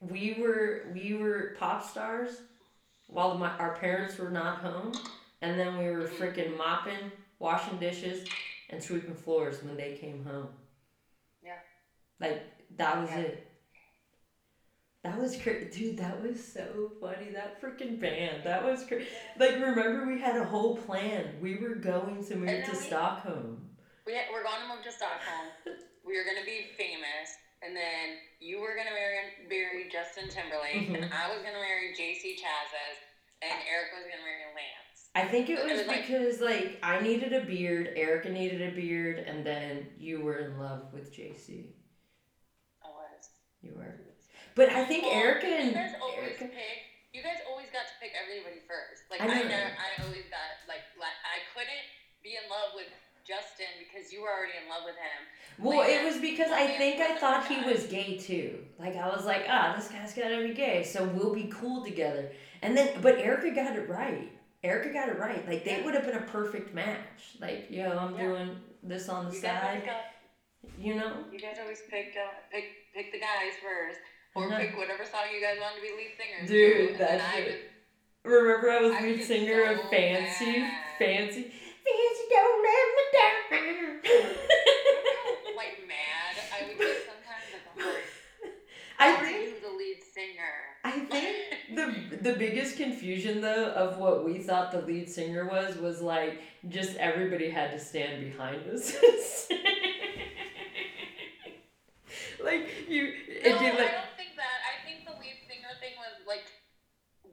we 0.00 0.36
were 0.42 0.86
we 0.92 1.14
were 1.14 1.54
pop 1.58 1.82
stars 1.88 2.40
while 3.08 3.38
my, 3.38 3.50
our 3.58 3.76
parents 3.76 4.18
were 4.18 4.30
not 4.30 4.58
home, 4.58 4.92
and 5.42 5.58
then 5.58 5.76
we 5.76 5.84
were 5.88 6.06
freaking 6.06 6.56
mopping, 6.56 7.12
washing 7.38 7.78
dishes, 7.78 8.24
and 8.70 8.82
sweeping 8.82 9.14
floors 9.14 9.62
when 9.62 9.76
they 9.76 9.92
came 9.92 10.24
home. 10.24 10.48
Yeah. 11.42 11.58
Like 12.20 12.42
that 12.76 12.96
was 12.98 13.10
Yeah. 13.10 13.18
it. 13.18 13.42
That 15.02 15.18
was 15.18 15.36
crazy, 15.36 15.66
dude. 15.70 15.98
That 15.98 16.20
was 16.20 16.42
so 16.42 16.90
funny. 17.00 17.30
That 17.30 17.60
freaking 17.60 18.00
band. 18.00 18.42
That 18.42 18.64
was 18.64 18.82
crazy. 18.82 19.06
Like, 19.38 19.54
remember 19.54 20.04
we 20.04 20.18
had 20.20 20.36
a 20.36 20.42
whole 20.44 20.76
plan. 20.76 21.38
We 21.40 21.54
were 21.54 21.76
going 21.76 22.24
to 22.26 22.34
move 22.34 22.48
to 22.64 22.72
we- 22.72 22.76
Stockholm. 22.76 23.70
We 24.04 24.14
had, 24.14 24.24
we're 24.32 24.42
going 24.42 24.62
to 24.62 24.74
move 24.74 24.82
to 24.82 24.90
Stockholm. 24.90 25.46
we 26.06 26.14
were 26.16 26.22
gonna 26.24 26.46
be 26.46 26.70
famous, 26.78 27.34
and 27.66 27.74
then 27.74 28.14
you 28.38 28.60
were 28.62 28.74
gonna 28.78 28.94
marry 28.94 29.18
marry 29.50 29.90
Justin 29.90 30.30
Timberlake, 30.30 30.86
and 30.94 31.02
Mhm. 31.02 31.10
I 31.10 31.26
was 31.34 31.42
gonna 31.42 31.58
marry 31.58 31.90
J.C. 31.98 32.38
Chasez, 32.38 32.96
and 33.42 33.58
Eric 33.66 33.90
was 33.90 34.06
gonna 34.06 34.22
marry 34.22 34.46
Lance. 34.54 34.85
I 35.16 35.26
think 35.26 35.48
it 35.48 35.62
was 35.64 35.86
like- 35.86 36.06
because 36.06 36.40
like 36.40 36.78
I 36.82 37.00
needed 37.00 37.32
a 37.32 37.40
beard, 37.40 37.92
Erica 37.96 38.28
needed 38.28 38.60
a 38.60 38.74
beard, 38.74 39.18
and 39.18 39.44
then 39.44 39.86
you 39.98 40.20
were 40.20 40.38
in 40.38 40.58
love 40.58 40.92
with 40.92 41.12
JC. 41.14 41.72
I 42.84 42.88
was. 42.88 43.30
You 43.62 43.72
were. 43.76 43.94
But 44.54 44.70
I 44.70 44.84
think 44.86 45.04
Well, 45.04 45.12
Erica 45.12 45.46
you 45.48 45.72
guys 45.72 45.94
always 46.00 46.18
Erica. 46.18 46.44
pick. 46.46 46.78
You 47.12 47.22
guys 47.22 47.40
always 47.48 47.66
got 47.72 47.84
to 47.88 47.94
pick 48.00 48.12
everybody 48.16 48.60
first. 48.68 49.04
Like 49.10 49.20
I 49.20 49.24
I, 49.24 49.28
know. 49.42 49.48
never, 49.48 49.70
I 49.76 50.02
always 50.04 50.24
got 50.32 50.48
like, 50.68 50.84
like 51.00 51.16
I 51.24 51.44
couldn't 51.52 51.86
be 52.22 52.36
in 52.42 52.48
love 52.48 52.72
with 52.74 52.88
Justin 53.26 53.68
because 53.84 54.12
you 54.12 54.22
were 54.22 54.28
already 54.32 54.52
in 54.62 54.68
love 54.68 54.84
with 54.84 54.96
him. 54.96 55.20
Well, 55.58 55.84
it 55.88 56.04
was 56.04 56.20
because 56.20 56.50
I 56.52 56.66
think 56.76 57.00
I 57.00 57.16
thought 57.18 57.46
he 57.46 57.60
was 57.70 57.84
gay 57.86 58.16
too. 58.18 58.64
Like 58.78 58.96
I 58.96 59.08
was 59.08 59.24
like, 59.26 59.44
ah, 59.48 59.74
this 59.76 59.88
guy's 59.88 60.14
gotta 60.14 60.42
be 60.46 60.54
gay, 60.54 60.84
so 60.84 61.04
we'll 61.04 61.34
be 61.34 61.48
cool 61.52 61.84
together. 61.84 62.30
And 62.62 62.76
then, 62.76 63.00
but 63.02 63.18
Erica 63.18 63.50
got 63.50 63.76
it 63.76 63.88
right. 63.88 64.30
Erica 64.66 64.92
got 64.92 65.08
it 65.08 65.18
right. 65.18 65.46
Like 65.48 65.64
they 65.64 65.78
Yeah. 65.78 65.84
would 65.84 65.94
have 65.94 66.04
been 66.04 66.16
a 66.16 66.26
perfect 66.26 66.74
match. 66.74 67.36
Like, 67.40 67.66
yo, 67.70 67.96
I'm 67.96 68.14
Yeah. 68.14 68.26
doing 68.26 68.60
this 68.82 69.08
on 69.08 69.26
the 69.26 69.32
You 69.34 69.40
side. 69.40 69.88
You 70.78 70.94
know. 70.96 71.24
You 71.30 71.38
guys 71.38 71.56
always 71.60 71.82
pick 71.88 72.14
uh, 72.16 72.28
pick 72.50 72.64
pick 72.94 73.12
the 73.12 73.20
guys 73.20 73.54
first, 73.62 74.00
or 74.34 74.48
know. 74.48 74.56
pick 74.58 74.76
whatever 74.76 75.04
song 75.04 75.22
you 75.32 75.40
guys 75.40 75.58
want 75.60 75.76
to 75.76 75.80
be 75.82 75.88
lead 75.96 76.12
singers. 76.18 76.48
Dude, 76.48 76.92
to, 76.92 76.98
that's 76.98 77.36
it. 77.36 77.70
Remember, 78.24 78.68
I 78.70 78.80
was 78.80 78.92
I 78.92 79.02
lead 79.02 79.22
singer 79.22 79.62
of 79.70 79.78
Fancy. 79.90 80.64
Fancy. 80.98 81.42
Fancy, 81.86 82.24
don't 82.30 82.62
let 82.66 82.86
me 82.96 83.04
down. 83.14 84.00
like 85.54 85.78
mad. 85.86 86.34
I 86.52 86.66
would 86.66 86.78
get 86.78 86.96
sometimes 87.06 87.46
like 87.52 87.62
I'm 87.70 87.86
like, 87.86 88.52
I 88.98 89.12
"Are 89.14 89.24
think 89.24 89.48
you 89.48 89.60
the 89.62 89.70
lead 89.76 90.02
singer? 90.12 90.54
I 90.84 90.90
think 91.06 91.36
the 91.76 92.16
the 92.16 92.25
biggest 92.36 92.76
confusion 92.76 93.40
though 93.40 93.66
of 93.72 93.98
what 93.98 94.24
we 94.24 94.38
thought 94.38 94.72
the 94.72 94.80
lead 94.82 95.08
singer 95.08 95.46
was 95.46 95.76
was 95.76 96.00
like 96.00 96.40
just 96.68 96.96
everybody 96.96 97.50
had 97.50 97.70
to 97.72 97.78
stand 97.78 98.22
behind 98.24 98.66
us. 98.68 98.96
like 102.42 102.68
you, 102.88 103.02
No, 103.04 103.10
it'd 103.10 103.58
be 103.58 103.66
I 103.66 103.70
like 103.70 103.92
don't 103.92 104.16
think 104.16 104.36
that. 104.36 104.58
I 104.64 104.78
think 104.84 105.04
the 105.04 105.12
lead 105.20 105.38
singer 105.48 105.74
thing 105.80 105.94
was 105.98 106.14
like 106.26 106.44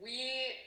we 0.02 0.58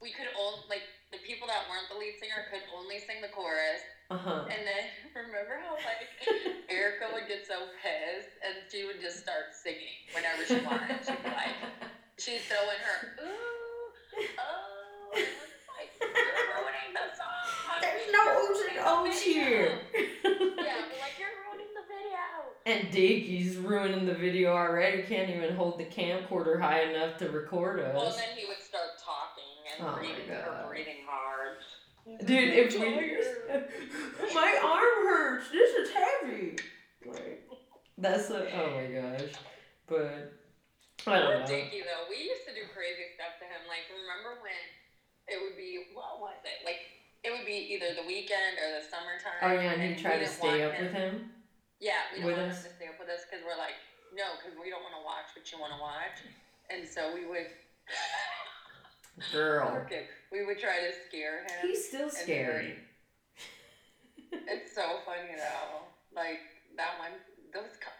we 0.00 0.10
could 0.10 0.28
only 0.38 0.60
like 0.68 0.84
the 1.12 1.18
people 1.26 1.46
that 1.48 1.64
weren't 1.70 1.88
the 1.88 1.98
lead 1.98 2.18
singer 2.20 2.46
could 2.50 2.62
only 2.76 2.98
sing 2.98 3.22
the 3.22 3.30
chorus. 3.32 3.80
uh 4.10 4.18
huh. 4.18 4.44
And 4.50 4.66
then 4.66 4.84
remember 5.14 5.62
how 5.62 5.74
like 5.80 6.10
Erica 6.68 7.10
would 7.14 7.28
get 7.28 7.46
so 7.46 7.70
pissed 7.80 8.34
and 8.42 8.66
she 8.70 8.84
would 8.84 9.00
just 9.00 9.22
start 9.22 9.54
singing 9.54 9.98
whenever 10.12 10.42
she 10.44 10.58
wanted. 10.66 11.00
She'd 11.06 11.22
be 11.22 11.30
like 11.30 11.54
she 12.18 12.38
Dickie's 22.94 23.56
ruining 23.56 24.06
the 24.06 24.14
video 24.14 24.52
already. 24.52 25.02
Can't 25.02 25.28
even 25.28 25.56
hold 25.56 25.78
the 25.78 25.84
camcorder 25.84 26.60
high 26.60 26.82
enough 26.82 27.18
to 27.18 27.28
record 27.94 28.08
us. 28.08 28.16
Well, 28.16 28.26
then 28.26 28.36
he 28.36 28.44
would 28.46 28.60
start 28.62 28.98
talking 28.98 29.52
and 29.70 29.76
Oh 29.80 29.92
my 29.92 29.98
breathing, 29.98 30.28
God. 30.28 30.64
or 30.64 30.68
breathing 30.68 31.00
hard. 31.06 31.56
Dude, 32.26 32.52
if 32.52 32.74
we 32.76 32.84
my 34.34 34.50
arm 34.60 34.96
hurts. 35.08 35.48
This 35.50 35.72
is 35.72 35.88
heavy. 35.94 36.56
Like 37.06 37.48
that's 37.96 38.28
a, 38.30 38.44
oh 38.52 38.76
my 38.76 38.86
gosh. 38.92 39.32
But 39.88 40.32
I 41.08 41.20
Poor 41.20 41.20
don't 41.20 41.40
know. 41.40 41.46
Dickie 41.48 41.80
though, 41.84 42.04
we 42.12 42.20
used 42.20 42.44
to 42.48 42.52
do 42.52 42.64
crazy 42.76 43.08
stuff 43.16 43.36
to 43.40 43.46
him. 43.48 43.64
Like, 43.68 43.88
remember 43.88 44.40
when 44.44 44.60
it 45.28 45.40
would 45.40 45.56
be 45.56 45.96
what 45.96 46.20
was 46.20 46.36
it? 46.44 46.60
Like, 46.64 46.84
it 47.24 47.32
would 47.32 47.48
be 47.48 47.72
either 47.72 47.96
the 47.96 48.04
weekend 48.04 48.60
or 48.60 48.68
the 48.76 48.84
summertime. 48.84 49.40
Oh 49.40 49.52
yeah, 49.56 49.72
and 49.76 49.80
he 49.80 49.96
we 49.96 50.00
tried 50.00 50.20
to 50.20 50.28
stay 50.28 50.60
want 50.64 50.76
up 50.76 50.80
with 50.80 50.92
him. 50.92 51.32
Yeah, 51.80 52.04
we 52.12 52.20
don't 52.20 52.36
want 52.36 52.52
us. 52.52 52.64
him 52.64 52.68
to 52.68 52.76
stay 52.76 52.88
up 52.92 53.00
with 53.00 53.08
us 53.08 53.24
because 53.24 53.40
we're 53.44 53.56
like, 53.56 53.76
no, 54.12 54.36
because 54.36 54.56
we 54.60 54.68
don't 54.68 54.84
want 54.84 54.92
to 54.96 55.04
watch 55.04 55.32
what 55.32 55.44
you 55.48 55.56
want 55.56 55.72
to 55.72 55.80
watch, 55.80 56.20
and 56.68 56.84
so 56.84 57.16
we 57.16 57.24
would. 57.24 57.48
Girl. 59.32 59.82
Okay, 59.86 60.06
we 60.32 60.44
would 60.44 60.58
try 60.58 60.80
to 60.80 60.92
scare 61.08 61.42
him. 61.42 61.68
He's 61.68 61.86
still 61.88 62.10
scary. 62.10 62.74
It's 64.32 64.74
so 64.74 64.82
funny 65.06 65.36
though. 65.36 65.82
Like 66.14 66.40
that 66.76 66.98
one, 66.98 67.12
those. 67.52 67.76
co- 67.80 67.90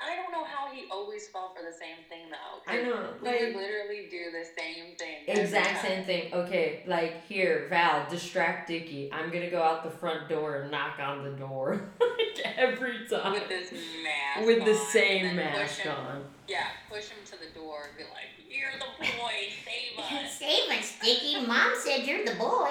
I 0.00 0.16
don't 0.16 0.32
know 0.32 0.42
how 0.44 0.72
he 0.74 0.84
always 0.90 1.28
fell 1.28 1.54
for 1.54 1.62
the 1.62 1.72
same 1.72 2.04
thing 2.08 2.28
though. 2.30 2.62
I 2.72 2.82
know. 2.82 3.10
We 3.22 3.28
Like 3.28 3.40
would 3.40 3.56
literally 3.56 4.08
do 4.10 4.30
the 4.32 4.44
same 4.44 4.96
thing. 4.96 5.24
exact 5.28 5.82
same 5.86 6.04
thing. 6.04 6.32
Okay, 6.32 6.82
like 6.86 7.24
here, 7.26 7.66
Val, 7.68 8.08
distract 8.10 8.68
Dickie. 8.68 9.12
I'm 9.12 9.30
gonna 9.30 9.50
go 9.50 9.62
out 9.62 9.84
the 9.84 9.90
front 9.90 10.28
door 10.30 10.56
and 10.62 10.70
knock 10.70 10.98
on 10.98 11.22
the 11.22 11.30
door. 11.38 11.92
like 12.00 12.56
every 12.56 13.06
time. 13.08 13.32
with 13.34 13.48
this 13.48 13.70
mask. 13.72 14.46
With 14.46 14.64
the 14.64 14.74
same 14.74 15.26
and 15.26 15.38
push 15.50 15.58
mask 15.60 15.80
him- 15.80 15.92
on. 15.94 16.24
Yeah, 16.48 16.66
push 16.90 17.08
him 17.08 17.18
to 17.26 17.32
the 17.32 17.54
door 17.58 17.84
and 17.88 17.96
be 17.96 18.02
like, 18.04 18.32
"You're 18.50 18.72
the 18.78 19.06
boy, 19.18 19.52
save 19.64 19.98
us." 19.98 20.38
Save 20.38 20.70
us, 20.70 20.98
Dickie. 21.00 21.46
Mom 21.46 21.72
said 21.92 22.06
you're 22.06 22.24
the 22.24 22.34
boy. 22.34 22.70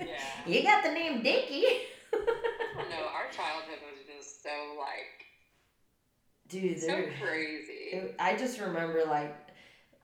yeah. 0.00 0.06
You 0.46 0.62
got 0.62 0.82
the 0.82 0.92
name 0.92 1.22
Dickie. 1.22 1.64
No, 2.12 3.06
our 3.14 3.30
childhood 3.30 3.78
was 3.82 4.00
just 4.06 4.42
so 4.42 4.50
like 4.78 5.26
Dude, 6.48 6.78
so 6.78 7.04
crazy. 7.20 8.14
I 8.18 8.36
just 8.36 8.60
remember 8.60 9.04
like 9.06 9.34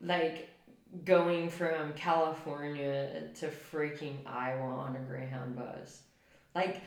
like 0.00 0.48
going 1.04 1.50
from 1.50 1.92
California 1.94 3.28
to 3.40 3.48
freaking 3.48 4.26
Iowa 4.26 4.76
on 4.76 4.96
a 4.96 5.00
Greyhound 5.00 5.56
bus. 5.56 6.00
Like 6.54 6.80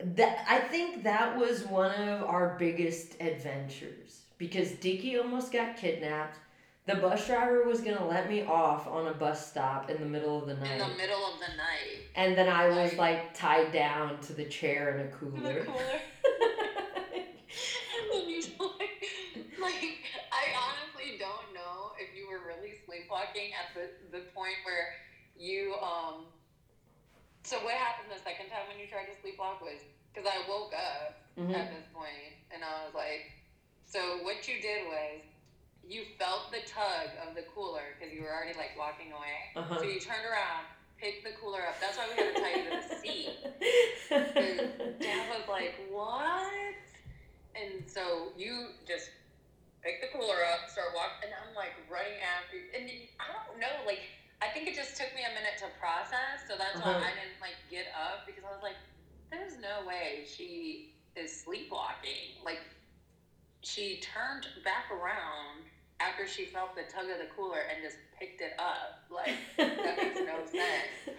that 0.00 0.44
I 0.48 0.60
think 0.60 1.04
that 1.04 1.36
was 1.38 1.64
one 1.64 1.92
of 1.92 2.22
our 2.24 2.56
biggest 2.58 3.14
adventures 3.20 4.22
because 4.36 4.72
Dickie 4.72 5.16
almost 5.16 5.52
got 5.52 5.76
kidnapped. 5.76 6.38
The 6.88 6.94
bus 6.94 7.26
driver 7.26 7.64
was 7.64 7.82
gonna 7.82 8.06
let 8.08 8.30
me 8.30 8.44
off 8.44 8.86
on 8.88 9.08
a 9.08 9.12
bus 9.12 9.50
stop 9.50 9.90
in 9.90 10.00
the 10.00 10.06
middle 10.08 10.40
of 10.40 10.46
the 10.48 10.54
night. 10.54 10.80
In 10.80 10.88
the 10.88 10.94
middle 10.96 11.20
of 11.34 11.38
the 11.38 11.54
night. 11.54 12.08
and 12.16 12.34
then 12.36 12.48
I 12.48 12.68
was 12.68 12.94
Like- 12.94 13.34
tied 13.34 13.72
down 13.72 14.18
to 14.22 14.32
the 14.32 14.46
chair 14.46 14.96
in 14.96 15.06
a 15.06 15.10
cooler. 15.10 15.60
The 15.60 15.66
cooler. 15.66 16.00
Like, 18.58 19.04
like, 19.60 19.98
I 20.32 20.44
honestly 20.56 21.18
don't 21.18 21.52
know 21.52 21.92
if 21.98 22.14
you 22.16 22.28
were 22.30 22.40
really 22.46 22.74
sleepwalking 22.86 23.50
at 23.52 23.74
the, 23.74 23.90
the 24.16 24.24
point 24.32 24.54
where 24.64 24.94
you, 25.36 25.74
um, 25.82 26.24
so 27.42 27.56
what 27.64 27.74
happened 27.74 28.08
the 28.14 28.22
second 28.22 28.48
time 28.48 28.64
when 28.70 28.78
you 28.78 28.86
tried 28.86 29.06
to 29.12 29.16
sleepwalk 29.20 29.60
was, 29.60 29.80
because 30.14 30.28
I 30.30 30.48
woke 30.48 30.72
up 30.74 31.20
Mhm. 31.36 31.54
at 31.54 31.68
this 31.74 31.84
point 31.92 32.32
and 32.54 32.62
I 32.64 32.84
was 32.86 32.94
like, 32.94 33.30
so 33.84 34.22
what 34.22 34.46
you 34.48 34.60
did 34.62 34.86
was, 34.86 35.20
you 35.88 36.04
felt 36.20 36.52
the 36.52 36.60
tug 36.68 37.08
of 37.26 37.34
the 37.34 37.42
cooler 37.54 37.96
because 37.96 38.12
you 38.12 38.20
were 38.22 38.28
already 38.30 38.56
like 38.58 38.76
walking 38.78 39.08
away. 39.12 39.40
Uh-huh. 39.56 39.78
So 39.80 39.84
you 39.88 39.98
turned 39.98 40.24
around, 40.28 40.68
picked 41.00 41.24
the 41.24 41.32
cooler 41.40 41.64
up. 41.64 41.80
That's 41.80 41.96
why 41.96 42.04
we 42.12 42.16
had 42.20 42.36
to 42.36 42.40
tie 42.40 42.54
you 42.60 42.64
to 42.68 42.74
the 42.76 42.84
seat. 43.00 43.32
Dad 45.00 45.24
was 45.32 45.48
like, 45.48 45.74
"What?" 45.88 46.76
And 47.56 47.82
so 47.88 48.32
you 48.36 48.76
just 48.86 49.08
pick 49.82 50.00
the 50.04 50.08
cooler 50.12 50.44
up, 50.52 50.68
start 50.68 50.92
walking, 50.94 51.32
and 51.32 51.34
I'm 51.34 51.54
like 51.56 51.72
running 51.88 52.20
after 52.20 52.56
you. 52.60 52.68
And 52.76 52.84
then, 52.88 53.00
I 53.18 53.32
don't 53.32 53.58
know, 53.58 53.72
like 53.86 54.04
I 54.44 54.48
think 54.52 54.68
it 54.68 54.76
just 54.76 54.94
took 54.96 55.10
me 55.16 55.24
a 55.24 55.32
minute 55.34 55.56
to 55.64 55.66
process, 55.80 56.44
so 56.46 56.54
that's 56.60 56.76
Uh-huh. 56.78 57.00
why 57.00 57.10
I 57.10 57.14
didn't 57.16 57.40
like 57.40 57.56
get 57.72 57.88
up 57.96 58.26
because 58.28 58.44
I 58.44 58.52
was 58.52 58.62
like, 58.62 58.76
"There's 59.32 59.56
no 59.58 59.88
way 59.88 60.28
she 60.28 60.92
is 61.16 61.32
sleepwalking." 61.32 62.44
Like 62.44 62.60
she 63.64 63.98
turned 64.04 64.46
back 64.64 64.90
around 64.92 65.66
after 66.00 66.26
she 66.26 66.46
felt 66.46 66.74
the 66.74 66.86
tug 66.92 67.10
of 67.10 67.18
the 67.18 67.30
cooler 67.34 67.66
and 67.70 67.82
just 67.82 67.98
picked 68.18 68.40
it 68.40 68.54
up. 68.58 69.02
Like 69.10 69.34
that 69.56 69.96
makes 69.96 70.20
no 70.22 70.44
sense. 70.46 71.18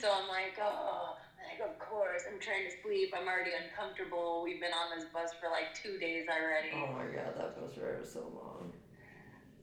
So 0.00 0.12
I'm 0.12 0.28
like, 0.28 0.58
oh, 0.60 1.16
like, 1.40 1.60
of 1.64 1.78
course, 1.78 2.22
I'm 2.30 2.38
trying 2.38 2.68
to 2.68 2.74
sleep. 2.82 3.12
I'm 3.16 3.26
already 3.26 3.52
uncomfortable. 3.56 4.42
We've 4.44 4.60
been 4.60 4.76
on 4.76 4.96
this 4.96 5.08
bus 5.12 5.32
for 5.40 5.48
like 5.48 5.74
two 5.74 5.98
days 5.98 6.26
already. 6.28 6.70
Oh 6.74 6.92
my 6.92 7.08
god, 7.08 7.34
that 7.36 7.56
bus 7.58 7.76
ride 7.76 8.00
was 8.00 8.12
so 8.12 8.28
long. 8.34 8.72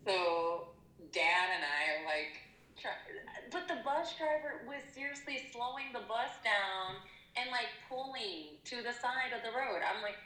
So 0.06 0.74
dad 1.12 1.48
and 1.54 1.64
I 1.64 1.80
are 1.96 2.04
like, 2.06 2.42
try- 2.80 3.04
but 3.52 3.68
the 3.68 3.80
bus 3.86 4.16
driver 4.18 4.66
was 4.68 4.82
seriously 4.94 5.48
slowing 5.54 5.94
the 5.94 6.04
bus 6.10 6.34
down 6.44 6.98
and 7.38 7.52
like 7.52 7.70
pulling 7.90 8.58
to 8.66 8.82
the 8.82 8.94
side 8.94 9.32
of 9.36 9.46
the 9.46 9.54
road. 9.54 9.86
I'm 9.86 10.02
like, 10.02 10.18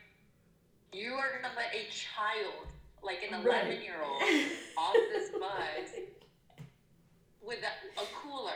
you 0.94 1.14
are 1.14 1.32
gonna 1.36 1.54
let 1.56 1.72
a 1.76 1.88
child, 1.92 2.72
like 3.04 3.20
an 3.28 3.44
Right. 3.44 3.66
11 3.66 3.82
year 3.82 3.96
old, 4.04 4.22
off 4.78 4.94
this 5.12 5.30
bus 5.32 5.90
with 7.42 7.60
a, 7.60 8.02
a 8.02 8.06
cooler. 8.22 8.52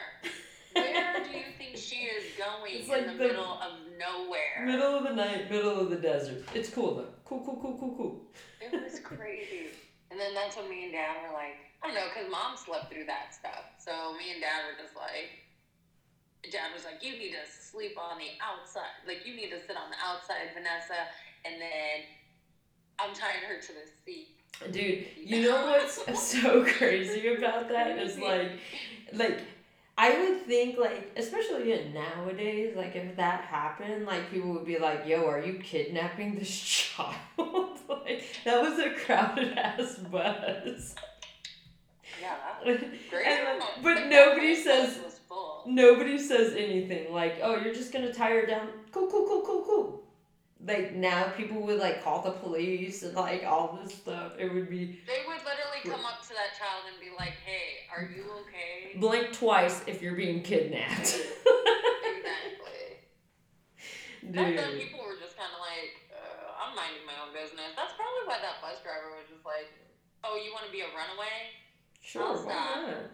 Where 0.73 1.23
do 1.23 1.29
you 1.31 1.45
think 1.57 1.77
she 1.77 2.05
is 2.05 2.23
going 2.37 2.73
It's 2.75 2.85
in 2.87 2.91
like 2.91 3.05
the, 3.07 3.13
the- 3.13 3.27
middle 3.29 3.59
of 3.61 3.79
nowhere? 3.97 4.65
Middle 4.65 4.97
of 4.97 5.03
the 5.03 5.13
night, 5.15 5.49
middle 5.49 5.79
of 5.79 5.89
the 5.89 5.95
desert. 5.95 6.43
It's 6.53 6.69
cool 6.69 6.95
though. 6.95 7.07
Cool, 7.25 7.41
cool, 7.45 7.57
cool, 7.61 7.77
cool, 7.79 7.95
cool. 7.97 8.21
It 8.61 8.71
was 8.83 8.99
crazy. 8.99 9.71
and 10.11 10.19
then 10.19 10.33
that's 10.35 10.55
when 10.57 10.69
me 10.69 10.83
and 10.85 10.91
dad 10.93 11.15
were 11.25 11.33
like, 11.33 11.55
I 11.81 11.87
don't 11.87 11.95
know, 11.95 12.05
because 12.13 12.29
mom 12.29 12.57
slept 12.57 12.91
through 12.91 13.05
that 13.05 13.33
stuff. 13.33 13.65
So 13.79 14.13
me 14.19 14.31
and 14.33 14.41
dad 14.41 14.67
were 14.69 14.77
just 14.77 14.95
like, 14.95 15.41
dad 16.51 16.69
was 16.75 16.83
like, 16.85 17.01
you 17.01 17.17
need 17.17 17.33
to 17.33 17.45
sleep 17.49 17.97
on 17.97 18.17
the 18.19 18.29
outside. 18.43 18.93
Like, 19.07 19.25
you 19.25 19.33
need 19.35 19.49
to 19.49 19.59
sit 19.65 19.73
on 19.77 19.89
the 19.89 19.97
outside, 20.03 20.53
Vanessa. 20.53 21.09
And 21.45 21.57
then 21.61 22.05
I'm 22.99 23.13
tying 23.15 23.41
her 23.49 23.57
to 23.61 23.71
the 23.73 23.85
seat. 24.05 24.34
Dude, 24.71 25.05
you 25.17 25.43
know 25.43 25.65
what's 25.65 26.21
so 26.41 26.63
crazy 26.65 27.27
about 27.35 27.69
that 27.69 27.99
is 27.99 28.17
like, 28.31 28.51
like, 29.13 29.41
I 29.97 30.17
would 30.19 30.45
think 30.45 30.77
like, 30.77 31.11
especially 31.17 31.89
nowadays, 31.93 32.75
like 32.75 32.95
if 32.95 33.15
that 33.15 33.41
happened, 33.45 34.05
like 34.05 34.29
people 34.31 34.51
would 34.53 34.65
be 34.65 34.77
like, 34.77 35.05
"Yo, 35.05 35.25
are 35.25 35.39
you 35.39 35.59
kidnapping 35.59 36.35
this 36.35 36.59
child?" 36.95 37.15
like 37.87 38.25
that 38.43 38.61
was 38.61 38.79
a 38.79 38.89
crowded 38.91 39.57
ass 39.57 39.95
bus. 39.95 40.95
Yeah, 42.21 42.35
And, 42.65 42.79
great. 43.09 43.25
like, 43.25 43.59
Like, 43.59 43.83
but 43.83 43.95
that 43.95 44.09
nobody 44.09 44.55
says 44.55 44.99
nobody 45.65 46.17
says 46.17 46.53
anything 46.53 47.13
like, 47.13 47.39
"Oh, 47.41 47.55
you're 47.57 47.73
just 47.73 47.91
gonna 47.93 48.13
tie 48.13 48.31
her 48.31 48.45
down." 48.45 48.67
Cool, 48.91 49.09
cool, 49.09 49.27
cool, 49.27 49.41
cool, 49.45 49.63
cool. 49.65 50.04
Like 50.65 50.93
now, 50.95 51.29
people 51.37 51.61
would 51.61 51.77
like 51.79 52.03
call 52.03 52.21
the 52.23 52.31
police 52.31 53.03
and 53.03 53.13
like 53.15 53.43
all 53.45 53.77
this 53.83 53.93
stuff. 53.93 54.33
It 54.39 54.51
would 54.51 54.67
be 54.69 54.99
They 55.05 55.21
would 55.27 55.37
literally 55.45 55.83
come 55.85 56.03
up 56.05 56.23
to 56.23 56.29
that 56.33 56.57
child 56.57 56.89
and 56.89 56.97
be 56.99 57.13
like, 57.15 57.37
hey, 57.45 57.85
are 57.93 58.01
you 58.09 58.25
okay? 58.41 58.97
blink 58.99 59.31
twice 59.31 59.83
if 59.85 60.01
you're 60.01 60.15
being 60.15 60.41
kidnapped. 60.41 61.21
exactly. 62.01 62.97
Back 64.33 64.55
then, 64.57 64.73
people 64.81 65.05
were 65.05 65.21
just 65.21 65.37
kind 65.37 65.53
of 65.53 65.61
like, 65.61 66.09
uh, 66.09 66.57
I'm 66.65 66.73
minding 66.73 67.05
my 67.05 67.13
own 67.21 67.29
business. 67.29 67.77
That's 67.77 67.93
probably 67.93 68.25
why 68.25 68.41
that 68.41 68.57
bus 68.57 68.81
driver 68.81 69.13
was 69.21 69.29
just 69.29 69.45
like, 69.45 69.69
oh, 70.25 70.33
you 70.41 70.49
want 70.49 70.65
to 70.65 70.73
be 70.73 70.81
a 70.81 70.89
runaway? 70.97 71.53
Sure, 72.01 72.25
I'll 72.25 72.41
why 72.41 72.57
stop. 72.57 72.89
not? 72.89 73.05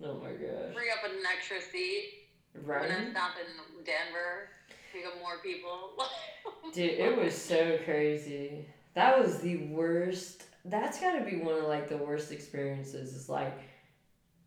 Oh 0.00 0.16
my 0.24 0.32
gosh. 0.32 0.72
Free 0.72 0.88
up 0.88 1.04
an 1.04 1.20
extra 1.28 1.60
seat 1.60 2.32
when 2.56 2.64
I 2.72 2.88
Right? 2.88 3.12
stop 3.12 3.36
in 3.36 3.84
Denver. 3.84 4.48
Pick 4.96 5.06
up 5.06 5.20
more 5.20 5.38
people. 5.42 5.92
Dude, 6.72 6.98
it 6.98 7.22
was 7.22 7.34
so 7.34 7.78
crazy. 7.84 8.64
That 8.94 9.18
was 9.20 9.38
the 9.40 9.66
worst. 9.66 10.44
That's 10.64 10.98
got 10.98 11.18
to 11.18 11.24
be 11.24 11.36
one 11.36 11.58
of 11.58 11.64
like 11.64 11.88
the 11.88 11.98
worst 11.98 12.32
experiences. 12.32 13.14
Is 13.14 13.28
like 13.28 13.58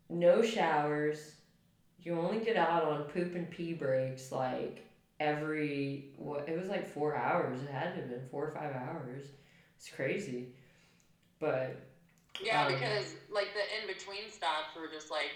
no 0.08 0.42
showers. 0.42 1.34
You 2.02 2.18
only 2.18 2.44
get 2.44 2.56
out 2.56 2.84
on 2.84 3.02
poop 3.04 3.34
and 3.36 3.48
pee 3.48 3.74
breaks 3.74 4.32
like 4.32 4.86
every 5.20 6.14
what 6.16 6.48
it 6.48 6.58
was 6.58 6.68
like 6.68 6.92
4 6.92 7.14
hours. 7.14 7.62
It 7.62 7.70
had 7.70 7.94
to 7.94 8.00
have 8.00 8.10
been 8.10 8.26
4 8.30 8.46
or 8.46 8.50
5 8.50 8.74
hours. 8.74 9.26
It's 9.76 9.88
crazy. 9.88 10.48
But 11.38 11.76
Yeah, 12.42 12.66
Um, 12.66 12.72
because 12.72 13.14
like 13.32 13.48
the 13.54 13.80
in 13.80 13.86
between 13.86 14.30
stops 14.30 14.74
were 14.74 14.88
just 14.92 15.10
like 15.12 15.30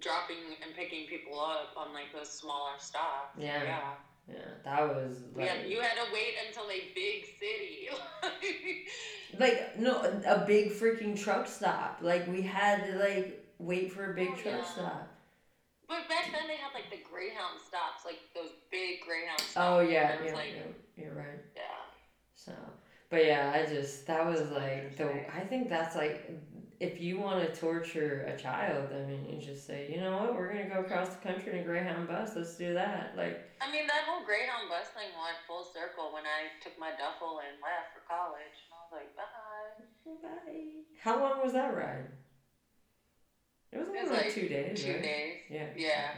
dropping 0.00 0.36
and 0.64 0.74
picking 0.76 1.06
people 1.06 1.38
up 1.40 1.74
on 1.76 1.92
like 1.94 2.12
those 2.14 2.30
smaller 2.30 2.72
stops. 2.78 3.36
Yeah. 3.38 3.62
Yeah. 3.62 3.80
Yeah, 4.28 4.34
that 4.64 4.80
was 4.88 5.22
like 5.36 5.46
Yeah, 5.46 5.64
you 5.64 5.80
had 5.80 5.92
to 5.94 6.12
wait 6.12 6.34
until 6.48 6.64
a 6.68 6.82
big 6.96 7.24
city. 7.38 7.88
like 9.38 9.78
no 9.78 10.00
a 10.26 10.44
big 10.46 10.72
freaking 10.72 11.16
truck 11.20 11.46
stop. 11.46 11.98
Like 12.02 12.26
we 12.26 12.42
had 12.42 12.84
to 12.86 12.98
like 12.98 13.44
wait 13.58 13.92
for 13.92 14.10
a 14.10 14.14
big 14.14 14.30
Oh, 14.32 14.34
truck 14.36 14.54
yeah. 14.56 14.64
stop. 14.64 15.08
but 15.88 16.08
back 16.08 16.24
then 16.32 16.48
they 16.48 16.56
had 16.56 16.72
like 16.74 16.90
the 16.90 16.98
Greyhound 17.08 17.60
stops, 17.66 18.04
like 18.04 18.18
those 18.34 18.50
big 18.70 19.00
Greyhound 19.06 19.38
stops. 19.40 19.56
Oh 19.56 19.78
yeah, 19.80 20.16
yeah, 20.24 20.34
like, 20.34 20.46
yeah, 20.56 21.04
you're 21.04 21.14
right. 21.14 21.40
yeah. 21.54 21.62
So, 22.34 22.52
but 23.10 23.24
yeah, 23.24 23.52
I 23.54 23.64
just 23.72 24.08
that 24.08 24.26
was 24.26 24.50
like 24.50 24.96
the. 24.96 25.08
I 25.36 25.40
think 25.40 25.68
that's 25.68 25.94
like 25.94 26.28
if 26.80 27.00
you 27.00 27.16
want 27.18 27.40
to 27.40 27.60
torture 27.60 28.24
a 28.26 28.32
child, 28.34 28.92
I 28.92 29.02
mean, 29.02 29.24
you 29.24 29.38
just 29.40 29.64
say, 29.66 29.86
you 29.90 29.98
know 29.98 30.16
what, 30.16 30.34
we're 30.34 30.48
gonna 30.48 30.64
go 30.64 30.78
across 30.80 31.08
the 31.08 31.18
country 31.18 31.52
in 31.52 31.58
a 31.58 31.62
Greyhound 31.62 32.06
bus. 32.06 32.32
Let's 32.36 32.54
do 32.56 32.74
that. 32.74 33.14
Like, 33.16 33.40
I 33.60 33.70
mean, 33.70 33.86
that 33.86 34.02
whole 34.04 34.22
Greyhound 34.22 34.68
bus 34.68 34.88
thing 34.88 35.08
went 35.12 35.38
full 35.46 35.64
circle 35.64 36.12
when 36.12 36.24
I 36.24 36.48
took 36.60 36.76
my 36.78 36.90
duffel 36.92 37.40
and 37.40 37.56
left 37.62 37.92
for 37.92 38.02
college. 38.06 38.52
And 38.64 38.72
I 38.72 38.78
was 38.84 38.92
like, 38.92 39.08
bye. 39.16 40.28
bye. 40.28 40.82
How 41.02 41.18
long 41.18 41.40
was 41.40 41.52
that 41.52 41.72
ride? 41.72 42.06
It 43.72 43.78
was 43.78 43.88
It 43.88 44.00
was 44.02 44.10
like, 44.10 44.24
like 44.24 44.32
two 44.34 44.48
days, 44.48 44.82
Two 44.82 44.92
right? 44.92 45.02
days. 45.02 45.36
Yeah. 45.48 45.66
Yeah. 45.74 46.10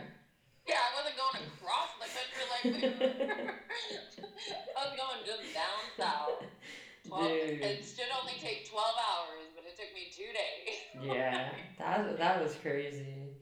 Yeah, 0.67 0.77
I 0.85 0.91
wasn't 0.93 1.17
going 1.17 1.43
across 1.49 1.89
the 1.97 2.09
country 2.13 2.45
like 2.53 2.67
I 4.77 4.85
was 4.85 4.95
going 4.97 5.25
just 5.25 5.55
down 5.55 5.83
south. 5.97 6.43
12, 7.09 7.25
Dude. 7.25 7.61
it 7.65 7.81
should 7.85 8.13
only 8.21 8.37
take 8.41 8.69
12 8.69 8.77
hours, 8.77 9.49
but 9.57 9.65
it 9.65 9.75
took 9.81 9.91
me 9.97 10.13
two 10.13 10.29
days. 10.31 10.77
yeah, 11.01 11.51
that 11.81 12.19
that 12.19 12.43
was 12.43 12.55
crazy. 12.61 13.33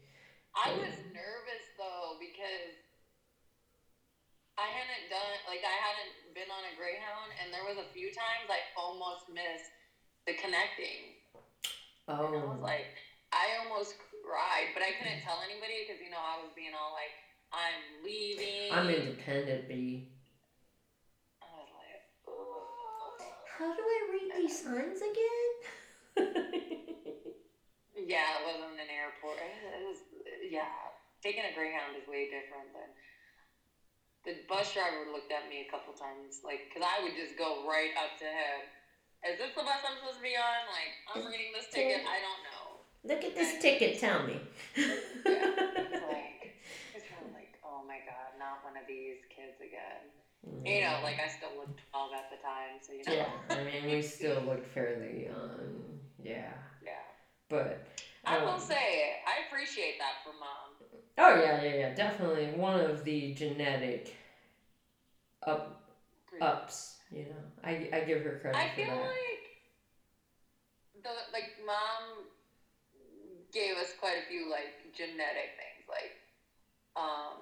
I 0.57 0.71
was 0.73 0.97
nervous 1.12 1.64
though 1.77 2.17
because 2.17 2.75
I 4.57 4.71
hadn't 4.73 5.12
done 5.12 5.35
like 5.51 5.61
I 5.67 5.77
hadn't 5.85 6.33
been 6.33 6.49
on 6.49 6.64
a 6.64 6.75
Greyhound, 6.81 7.29
and 7.43 7.53
there 7.53 7.67
was 7.69 7.77
a 7.77 7.89
few 7.93 8.09
times 8.09 8.49
I 8.49 8.61
almost 8.79 9.29
missed 9.29 9.69
the 10.25 10.33
connecting. 10.41 11.12
And 12.09 12.17
I 12.17 12.23
Oh, 12.23 12.55
was 12.55 12.62
like, 12.62 12.87
I 13.35 13.59
almost 13.67 13.99
cried, 14.25 14.71
but 14.73 14.81
I 14.87 14.95
couldn't 14.97 15.21
tell 15.27 15.43
anybody 15.45 15.85
because 15.85 16.01
you 16.01 16.09
know 16.09 16.23
I 16.23 16.39
was 16.41 16.55
being 16.57 16.73
all 16.73 16.95
like, 16.97 17.12
I'm 17.53 18.01
leaving. 18.07 18.71
I'm 18.73 18.89
independent, 18.89 19.69
B. 19.69 20.09
I 21.43 21.47
was 21.53 21.69
like, 21.77 22.01
"Ugh." 22.31 23.21
How 23.57 23.73
do 23.73 23.81
I 23.81 24.01
read 24.13 24.31
these 24.37 24.53
signs 24.53 25.01
again? 25.01 25.53
yeah, 27.97 28.37
it 28.37 28.43
wasn't 28.45 28.77
an 28.77 28.93
airport. 28.93 29.41
It 29.41 29.81
was 29.81 30.05
yeah. 30.45 30.93
Taking 31.25 31.49
a 31.49 31.57
Greyhound 31.57 31.97
is 31.97 32.05
way 32.05 32.29
different 32.29 32.69
than. 32.77 32.93
The 34.29 34.45
bus 34.45 34.75
driver 34.75 35.09
looked 35.09 35.33
at 35.33 35.49
me 35.49 35.65
a 35.65 35.69
couple 35.71 35.95
times, 35.95 36.43
like, 36.43 36.67
because 36.67 36.83
I 36.83 36.99
would 37.01 37.15
just 37.15 37.39
go 37.39 37.63
right 37.63 37.95
up 37.95 38.19
to 38.19 38.27
him. 38.27 38.59
Is 39.23 39.39
this 39.39 39.55
the 39.55 39.63
bus 39.63 39.81
I'm 39.87 40.03
supposed 40.03 40.19
to 40.19 40.27
be 40.27 40.35
on? 40.35 40.67
Like, 40.67 40.93
I'm 41.15 41.23
reading 41.31 41.55
this 41.55 41.71
ticket. 41.71 42.03
I 42.03 42.19
don't 42.21 42.43
know. 42.45 42.67
Look 43.07 43.23
at 43.23 43.39
this 43.39 43.63
ticket, 43.63 44.03
tell 44.03 44.27
me. 44.27 44.43
It's 44.75 46.03
like, 46.11 46.59
it's 46.91 47.07
kind 47.07 47.23
of 47.23 47.33
like, 47.33 47.55
oh 47.63 47.87
my 47.87 48.03
god, 48.03 48.35
not 48.35 48.67
one 48.67 48.75
of 48.75 48.85
these 48.91 49.23
kids 49.31 49.63
again. 49.63 50.11
You 50.66 50.80
know, 50.80 50.99
like 51.03 51.18
I 51.22 51.28
still 51.28 51.55
looked 51.57 51.80
12 51.92 52.12
at 52.12 52.24
the 52.30 52.36
time, 52.36 52.78
so 52.80 52.92
you 52.92 53.05
know. 53.05 53.12
Yeah, 53.12 53.28
I 53.51 53.59
mean, 53.62 53.86
we 53.86 54.03
still 54.03 54.40
looked 54.40 54.66
fairly 54.66 55.24
young. 55.24 55.99
Yeah, 56.22 56.53
Yeah. 56.82 56.90
but. 57.49 57.78
I 58.26 58.38
will 58.38 58.55
um, 58.55 58.59
say, 58.59 59.12
I 59.24 59.38
appreciate 59.47 59.99
that 59.99 60.14
for 60.22 60.32
mom. 60.32 60.74
Oh 61.18 61.30
yeah, 61.30 61.57
yeah, 61.57 61.72
yeah, 61.72 61.88
definitely 61.90 62.49
one 62.49 62.76
of 62.76 63.05
the 63.05 63.28
genetic 63.30 64.14
up 65.47 65.70
ups. 66.40 66.97
You 67.11 67.24
know, 67.26 67.42
I, 67.62 67.88
I 67.92 68.01
give 68.01 68.22
her 68.22 68.32
credit 68.40 68.59
I 68.59 68.66
for 68.66 68.74
feel 68.74 68.88
that. 68.88 68.99
like 68.99 69.51
the 71.05 71.11
like 71.32 71.51
mom 71.64 72.26
gave 73.53 73.74
us 73.76 73.92
quite 73.97 74.18
a 74.18 74.22
few 74.22 74.49
like 74.51 74.72
genetic 74.92 75.53
things. 75.57 75.86
Like, 75.88 76.12
um, 76.97 77.38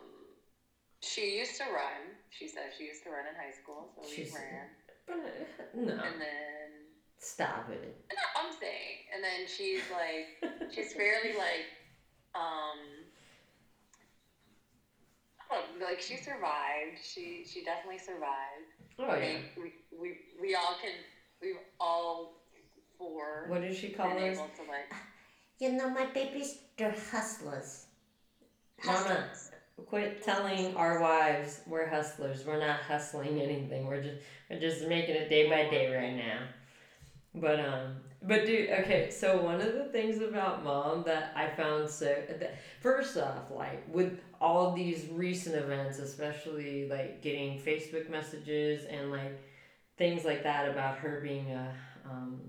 she 1.05 1.39
used 1.39 1.57
to 1.59 1.65
run. 1.65 2.17
She 2.31 2.49
says 2.49 2.73
she 2.79 2.85
used 2.85 3.03
to 3.05 3.11
run 3.11 3.27
in 3.29 3.35
high 3.37 3.53
school, 3.53 3.91
so 3.95 4.03
we 4.09 4.15
She's- 4.17 4.35
ran. 4.35 4.67
But 5.07 5.75
no, 5.75 5.93
And 5.93 6.21
then 6.21 6.71
stop 7.19 7.69
it. 7.71 7.95
no, 8.11 8.41
I'm 8.41 8.53
saying, 8.59 8.97
and 9.15 9.23
then 9.23 9.47
she's 9.47 9.83
like, 9.93 10.73
she's 10.73 10.95
fairly 10.95 11.37
like, 11.37 11.67
um. 12.35 12.79
oh, 15.53 15.63
Like 15.81 16.01
she 16.01 16.17
survived. 16.17 16.99
She 17.03 17.45
she 17.47 17.65
definitely 17.65 17.99
survived. 17.99 18.69
Oh 18.99 19.05
I 19.05 19.19
yeah. 19.19 19.27
mean, 19.29 19.41
we, 19.57 19.73
we 20.01 20.17
we 20.41 20.55
all 20.55 20.77
can 20.81 20.93
we 21.43 21.55
all 21.79 22.41
four 22.97 23.45
What 23.49 23.61
did 23.61 23.77
she 23.77 23.91
call 23.91 24.09
been 24.15 24.31
us? 24.31 24.39
able 24.39 24.49
to 24.57 24.63
like 24.71 24.89
You 25.59 25.73
know, 25.73 25.91
my 25.91 26.07
babies, 26.07 26.59
they're 26.79 26.95
hustlers. 27.13 27.87
Mama. 28.85 28.99
Hustlers. 28.99 29.51
Quit 29.83 30.23
telling 30.23 30.73
our 30.77 30.97
wives 30.97 31.61
we're 31.67 31.85
hustlers. 31.85 32.45
We're 32.45 32.57
not 32.57 32.81
hustling 32.81 33.41
anything. 33.41 33.87
We're 33.87 33.99
just 33.99 34.17
we're 34.49 34.57
just 34.57 34.81
making 34.83 35.17
it 35.17 35.29
day 35.29 35.43
by 35.43 35.65
day 35.65 35.87
right 35.87 36.15
now. 36.15 36.47
But 37.35 37.59
um, 37.59 37.97
but 38.23 38.45
dude, 38.45 38.71
okay. 38.71 39.11
So 39.11 39.37
one 39.37 39.61
of 39.61 39.73
the 39.75 39.85
things 39.85 40.21
about 40.21 40.63
mom 40.63 41.03
that 41.05 41.33
I 41.35 41.49
found 41.49 41.91
so 41.91 42.23
that 42.29 42.55
first 42.79 43.17
off, 43.17 43.51
like 43.51 43.83
with 43.87 44.21
all 44.41 44.67
these 44.67 45.07
recent 45.07 45.57
events, 45.57 45.99
especially 45.99 46.85
like 46.85 47.21
getting 47.21 47.57
Facebook 47.57 48.09
messages 48.09 48.85
and 48.85 49.11
like 49.11 49.35
things 49.97 50.25
like 50.25 50.43
that 50.43 50.67
about 50.67 50.97
her 50.97 51.17
being 51.17 51.51
a 51.53 51.75
um, 52.05 52.41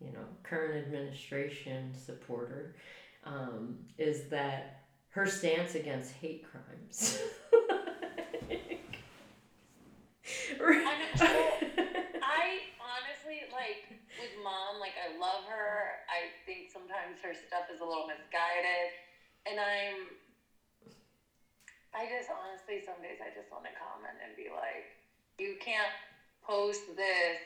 you 0.00 0.10
know, 0.12 0.26
current 0.42 0.74
administration 0.74 1.94
supporter, 1.94 2.70
um, 3.24 3.76
is 3.98 4.22
that 4.30 4.81
her 5.12 5.26
stance 5.26 5.74
against 5.74 6.12
hate 6.12 6.44
crimes. 6.44 7.20
I 10.60 10.96
I 12.22 12.44
honestly 12.80 13.44
like 13.52 13.92
with 14.16 14.32
mom, 14.42 14.80
like 14.80 14.96
I 14.96 15.12
love 15.20 15.44
her. 15.48 16.00
I 16.08 16.32
think 16.48 16.72
sometimes 16.72 17.20
her 17.20 17.36
stuff 17.36 17.68
is 17.72 17.80
a 17.80 17.84
little 17.84 18.08
misguided, 18.08 18.92
and 19.48 19.60
I'm. 19.60 20.16
I 21.92 22.08
just 22.08 22.32
honestly, 22.32 22.80
some 22.80 23.04
days 23.04 23.20
I 23.20 23.28
just 23.36 23.52
want 23.52 23.68
to 23.68 23.74
comment 23.76 24.16
and 24.24 24.32
be 24.32 24.48
like, 24.48 24.96
you 25.36 25.60
can't 25.60 25.92
post 26.40 26.96
this 26.96 27.36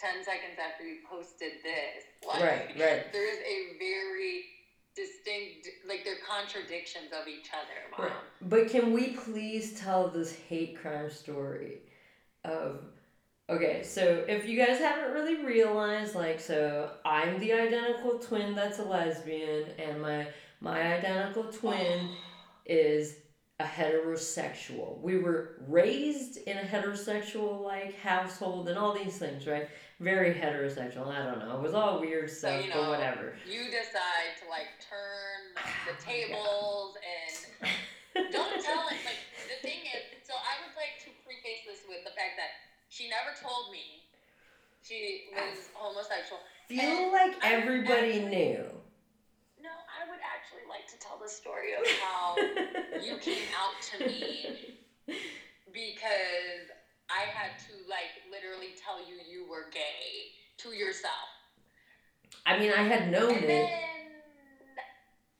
10 0.00 0.24
seconds 0.24 0.56
after 0.56 0.88
you 0.88 1.04
posted 1.04 1.60
this. 1.60 2.08
Like, 2.24 2.40
Right, 2.40 2.68
right. 2.80 3.12
There 3.12 3.28
is 3.28 3.44
a 3.44 3.76
very 3.76 4.53
distinct, 4.96 5.68
like, 5.88 6.04
they're 6.04 6.16
contradictions 6.28 7.10
of 7.20 7.28
each 7.28 7.50
other. 7.52 8.04
Right. 8.08 8.12
But 8.42 8.68
can 8.68 8.92
we 8.92 9.10
please 9.10 9.78
tell 9.78 10.08
this 10.08 10.34
hate 10.48 10.78
crime 10.80 11.10
story 11.10 11.78
of 12.44 12.80
okay, 13.48 13.82
so 13.82 14.24
if 14.28 14.46
you 14.46 14.58
guys 14.58 14.78
haven't 14.78 15.12
really 15.12 15.44
realized, 15.44 16.14
like 16.14 16.40
so 16.40 16.90
I'm 17.04 17.40
the 17.40 17.52
identical 17.52 18.18
twin 18.18 18.54
that's 18.54 18.78
a 18.78 18.84
lesbian 18.84 19.66
and 19.78 20.00
my 20.00 20.26
my 20.60 20.80
identical 20.80 21.44
twin 21.44 22.10
is 22.66 23.16
a 23.60 23.64
heterosexual. 23.64 25.00
We 25.00 25.18
were 25.18 25.56
raised 25.68 26.38
in 26.38 26.58
a 26.58 26.62
heterosexual 26.62 27.62
like 27.62 27.98
household 28.00 28.68
and 28.68 28.78
all 28.78 28.94
these 28.94 29.18
things, 29.18 29.46
right? 29.46 29.68
Very 30.04 30.34
heterosexual. 30.34 31.08
I 31.08 31.24
don't 31.24 31.40
know. 31.40 31.56
It 31.56 31.62
was 31.62 31.72
all 31.72 31.98
weird 31.98 32.28
So, 32.28 32.36
stuff, 32.52 32.64
you 32.64 32.70
but 32.74 32.88
whatever. 32.90 33.32
you 33.48 33.64
decide 33.72 34.36
to, 34.44 34.50
like, 34.52 34.68
turn 34.84 35.56
the 35.88 35.96
tables 36.04 36.96
and 37.00 37.70
Don't 38.30 38.60
tell 38.62 38.84
it. 38.92 39.00
Like 39.02 39.18
the 39.50 39.58
thing 39.66 39.80
is, 39.90 40.04
so 40.22 40.34
I 40.38 40.60
would 40.62 40.76
like 40.78 41.00
to 41.02 41.10
preface 41.26 41.64
this 41.66 41.82
with 41.88 42.04
the 42.04 42.14
fact 42.14 42.36
that 42.38 42.62
she 42.88 43.08
never 43.10 43.34
told 43.34 43.72
me 43.72 44.04
she 44.86 45.24
was 45.34 45.66
homosexual. 45.74 46.38
Feel 46.68 47.10
like 47.10 47.34
everybody 47.42 48.20
knew. 48.20 48.62
No, 49.58 49.72
I 49.90 50.06
would 50.06 50.20
actually 50.22 50.62
like 50.70 50.86
to 50.92 50.98
tell 51.00 51.18
the 51.18 51.28
story 51.28 51.72
of 51.74 51.82
how 51.98 52.36
you 53.02 53.16
came 53.18 53.48
out 53.58 53.74
to 53.96 54.06
me 54.06 54.78
because 55.72 56.70
I 57.14 57.30
had 57.30 57.54
to 57.70 57.72
like 57.86 58.10
literally 58.26 58.74
tell 58.74 58.98
you 58.98 59.14
you 59.22 59.46
were 59.46 59.70
gay 59.70 60.34
to 60.66 60.74
yourself. 60.74 61.30
I 62.42 62.58
mean, 62.58 62.74
I 62.74 62.82
had 62.82 63.14
known 63.14 63.30
And 63.38 63.44
it. 63.44 63.48
then, 63.48 64.02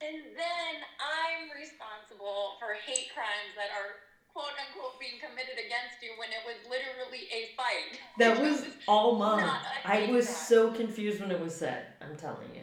and 0.07 0.19
then 0.39 0.75
I'm 1.03 1.51
responsible 1.51 2.55
for 2.63 2.79
hate 2.79 3.11
crimes 3.11 3.59
that 3.59 3.75
are 3.75 3.99
quote 4.31 4.55
unquote 4.63 5.03
being 5.03 5.19
committed 5.19 5.59
against 5.59 5.99
you 5.99 6.15
when 6.15 6.31
it 6.31 6.47
was 6.47 6.63
literally 6.71 7.27
a 7.35 7.51
fight. 7.59 7.99
That 8.23 8.39
It 8.39 8.43
was 8.47 8.63
all 8.87 9.19
mom. 9.19 9.43
I 9.85 10.07
was 10.07 10.31
crime. 10.31 10.47
so 10.47 10.71
confused 10.71 11.19
when 11.21 11.35
it 11.35 11.41
was 11.43 11.59
said. 11.59 11.91
I'm 12.01 12.15
telling 12.15 12.55
you. 12.55 12.63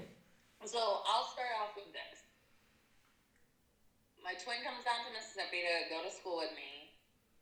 So 0.63 0.79
I'll 0.79 1.27
start 1.27 1.51
off 1.59 1.75
with 1.75 1.91
this. 1.91 2.23
My 4.23 4.37
twin 4.37 4.61
comes 4.63 4.85
down 4.85 5.01
to 5.03 5.11
Mississippi 5.11 5.65
to 5.65 5.89
go 5.89 5.99
to 6.05 6.11
school 6.13 6.37
with 6.37 6.53
me, 6.53 6.93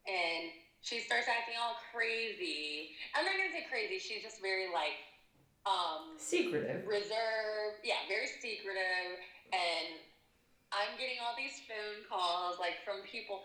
and 0.07 0.47
she 0.81 0.99
starts 1.03 1.27
acting 1.27 1.55
all 1.59 1.75
crazy. 1.91 2.95
I'm 3.15 3.25
not 3.25 3.35
gonna 3.35 3.51
say 3.51 3.67
crazy. 3.67 3.99
She's 3.99 4.23
just 4.23 4.39
very 4.41 4.71
like 4.71 4.95
um 5.67 6.15
Secretive. 6.17 6.87
reserved. 6.87 7.83
Yeah, 7.83 7.99
very 8.07 8.27
secretive. 8.39 9.19
And 9.51 9.99
I'm 10.71 10.95
getting 10.97 11.19
all 11.19 11.35
these 11.35 11.59
phone 11.67 12.05
calls 12.07 12.57
like 12.61 12.79
from 12.87 13.03
people 13.03 13.43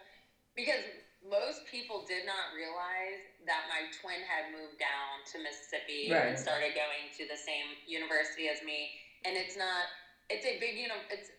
because 0.55 0.85
most 1.25 1.65
people 1.67 2.05
did 2.05 2.29
not 2.29 2.53
realize 2.53 3.25
that 3.49 3.65
my 3.73 3.89
twin 3.99 4.21
had 4.29 4.53
moved 4.53 4.77
down 4.77 5.25
to 5.33 5.41
Mississippi 5.41 6.13
Right. 6.13 6.31
and 6.31 6.37
started 6.39 6.77
going 6.77 7.09
to 7.17 7.25
the 7.27 7.37
same 7.41 7.65
university 7.89 8.47
as 8.53 8.61
me. 8.63 8.93
And 9.25 9.35
it's 9.35 9.57
not. 9.57 9.89
It's 10.31 10.45
a 10.45 10.57
big, 10.61 10.77
you 10.77 10.89
know, 10.89 11.01
it's 11.11 11.33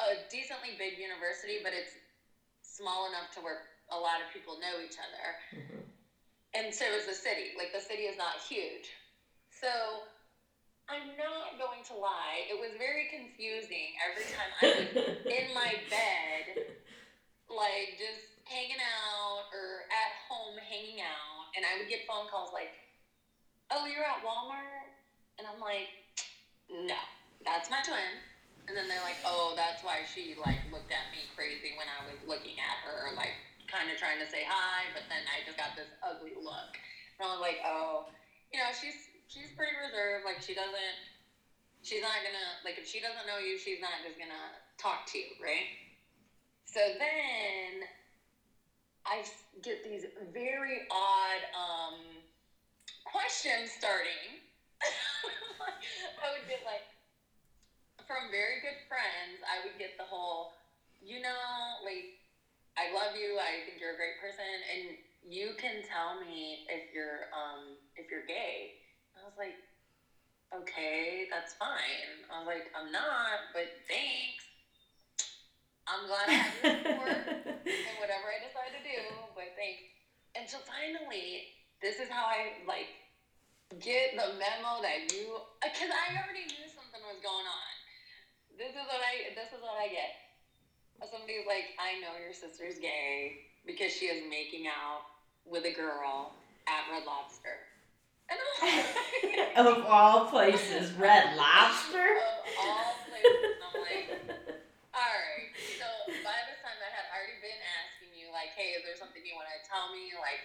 a 0.00 0.24
decently 0.32 0.76
big 0.80 0.96
university, 0.98 1.60
but 1.62 1.72
it's 1.76 1.92
small 2.64 3.08
enough 3.08 3.30
to 3.36 3.40
where 3.40 3.68
a 3.92 3.98
lot 3.98 4.20
of 4.20 4.28
people 4.28 4.56
know 4.58 4.80
each 4.80 4.96
other 4.98 5.34
Mhm. 5.52 5.84
and 6.54 6.74
so 6.74 6.92
is 6.94 7.04
the 7.04 7.14
city. 7.14 7.52
Like 7.56 7.72
the 7.72 7.80
city 7.80 8.02
is 8.04 8.16
not 8.16 8.34
huge. 8.36 8.96
So 9.50 10.04
I'm 10.88 11.16
not 11.16 11.58
going 11.58 11.82
to 11.84 11.94
lie, 11.94 12.44
it 12.48 12.58
was 12.58 12.70
very 12.78 13.06
confusing 13.06 13.92
every 14.06 14.24
time 14.24 14.50
I 14.62 14.66
was 14.76 14.88
in 15.30 15.54
my 15.54 15.76
bed, 15.90 16.56
like 17.48 17.96
just 17.98 18.24
hanging 18.44 18.80
out 18.80 19.42
or 19.52 19.84
at 19.90 20.12
home 20.28 20.56
hanging 20.58 21.00
out, 21.00 21.46
and 21.56 21.64
I 21.64 21.76
would 21.76 21.88
get 21.88 22.00
phone 22.06 22.26
calls 22.26 22.52
like, 22.52 22.70
"Oh, 23.70 23.84
you're 23.84 24.04
at 24.04 24.22
Walmart," 24.22 24.88
and 25.38 25.46
I'm 25.46 25.60
like, 25.60 25.90
"No, 26.70 26.96
that's 27.44 27.70
my 27.70 27.82
twin." 27.82 28.22
And 28.68 28.76
then 28.76 28.88
they're 28.88 29.02
like, 29.02 29.18
"Oh, 29.24 29.52
that's 29.56 29.82
why 29.82 30.02
she 30.04 30.34
like 30.36 30.60
looked 30.70 30.92
at 30.92 31.10
me 31.10 31.26
crazy 31.34 31.72
when 31.76 31.88
I 31.88 32.04
was 32.04 32.16
looking 32.26 32.58
at 32.58 32.78
her, 32.82 33.10
like 33.14 33.36
kind 33.68 33.90
of 33.90 33.96
trying 33.96 34.18
to 34.18 34.26
say 34.26 34.42
hi, 34.48 34.88
but 34.92 35.04
then 35.08 35.22
I 35.28 35.44
just 35.44 35.56
got 35.56 35.76
this 35.76 35.88
ugly 36.02 36.34
look." 36.34 36.80
And 37.18 37.28
I 37.28 37.32
was 37.32 37.40
like, 37.40 37.58
"Oh, 37.64 38.04
you 38.52 38.58
know, 38.58 38.72
she's 38.72 39.08
she's 39.28 39.52
pretty 39.52 39.72
reserved. 39.76 40.24
Like 40.24 40.40
she 40.40 40.54
doesn't, 40.54 40.96
she's 41.82 42.02
not 42.02 42.24
gonna 42.24 42.58
like 42.64 42.78
if 42.78 42.86
she 42.86 43.00
doesn't 43.00 43.26
know 43.26 43.38
you, 43.38 43.56
she's 43.56 43.80
not 43.80 44.02
just 44.02 44.18
gonna 44.18 44.56
talk 44.78 45.04
to 45.12 45.18
you, 45.18 45.28
right?" 45.40 45.68
So 46.64 46.80
then 46.98 47.88
I 49.06 49.24
get 49.62 49.82
these 49.82 50.04
very 50.32 50.80
odd 50.90 51.42
um, 51.56 51.94
questions 53.04 53.72
starting. 53.72 54.36
I 56.22 56.30
would 56.30 56.46
get 56.46 56.60
like 56.64 56.84
from 58.06 58.30
very 58.30 58.60
good 58.60 58.76
friends. 58.86 59.40
I 59.44 59.60
would 59.62 59.78
get 59.78 59.96
the 59.98 60.04
whole, 60.04 60.48
you 61.00 61.20
know, 61.20 61.80
like 61.82 62.06
I 62.78 62.86
love 62.94 63.18
you. 63.18 63.34
I 63.42 63.58
think 63.66 63.82
you're 63.82 63.90
a 63.90 63.98
great 63.98 64.14
person, 64.22 64.46
and 64.70 64.94
you 65.26 65.50
can 65.58 65.82
tell 65.82 66.14
me 66.14 66.62
if 66.70 66.86
you're 66.94 67.26
um 67.34 67.74
if 67.98 68.06
you're 68.06 68.22
gay. 68.22 68.70
I 69.18 69.26
was 69.26 69.34
like, 69.34 69.58
okay, 70.54 71.26
that's 71.26 71.58
fine. 71.58 72.22
I 72.30 72.38
was 72.38 72.46
like, 72.46 72.70
I'm 72.70 72.86
not, 72.94 73.50
but 73.50 73.66
thanks. 73.90 74.46
I'm 75.90 76.06
glad 76.06 76.30
I 76.30 76.38
have 76.38 76.54
your 76.54 76.70
support 76.70 77.18
and 77.66 77.96
whatever 78.02 78.30
I 78.30 78.38
decide 78.38 78.70
to 78.76 78.82
do, 78.84 79.00
but 79.34 79.50
thanks. 79.58 79.82
And 80.36 80.46
so 80.46 80.62
finally, 80.62 81.42
this 81.82 81.98
is 81.98 82.06
how 82.06 82.30
I 82.30 82.54
like 82.62 82.94
get 83.80 84.12
the 84.14 84.30
memo 84.38 84.78
that 84.84 85.10
you, 85.10 85.40
because 85.64 85.90
I 85.90 86.14
already 86.14 86.46
knew 86.54 86.68
something 86.70 87.02
was 87.02 87.18
going 87.18 87.48
on. 87.48 87.72
This 88.54 88.76
is 88.76 88.84
what 88.86 89.00
I, 89.02 89.34
this 89.34 89.50
is 89.50 89.60
what 89.64 89.74
I 89.80 89.88
get. 89.88 90.12
Somebody's 91.06 91.46
like, 91.46 91.78
I 91.78 92.02
know 92.02 92.18
your 92.18 92.34
sister's 92.34 92.82
gay 92.82 93.46
because 93.62 93.94
she 93.94 94.10
is 94.10 94.26
making 94.26 94.66
out 94.66 95.06
with 95.46 95.62
a 95.64 95.72
girl 95.72 96.34
at 96.66 96.90
Red 96.90 97.06
Lobster. 97.06 97.54
And 98.28 98.36
I'm 98.36 98.50
like, 98.60 99.56
of 99.62 99.86
all 99.86 100.26
places, 100.26 100.92
Red 100.98 101.38
Lobster. 101.38 102.18
of 102.18 102.44
all 102.60 102.92
places, 103.08 103.56
I'm 103.62 103.76
like, 103.80 104.06
all 104.92 105.14
right. 105.14 105.48
So 105.78 105.86
by 106.26 106.36
this 106.50 106.60
time, 106.60 106.76
I 106.82 106.90
had 106.92 107.06
already 107.14 107.38
been 107.40 107.60
asking 107.80 108.12
you, 108.18 108.28
like, 108.34 108.52
hey, 108.58 108.76
is 108.76 108.84
there 108.84 108.98
something 108.98 109.22
you 109.24 109.38
want 109.38 109.48
to 109.48 109.60
tell 109.64 109.94
me? 109.94 110.12
Like, 110.18 110.44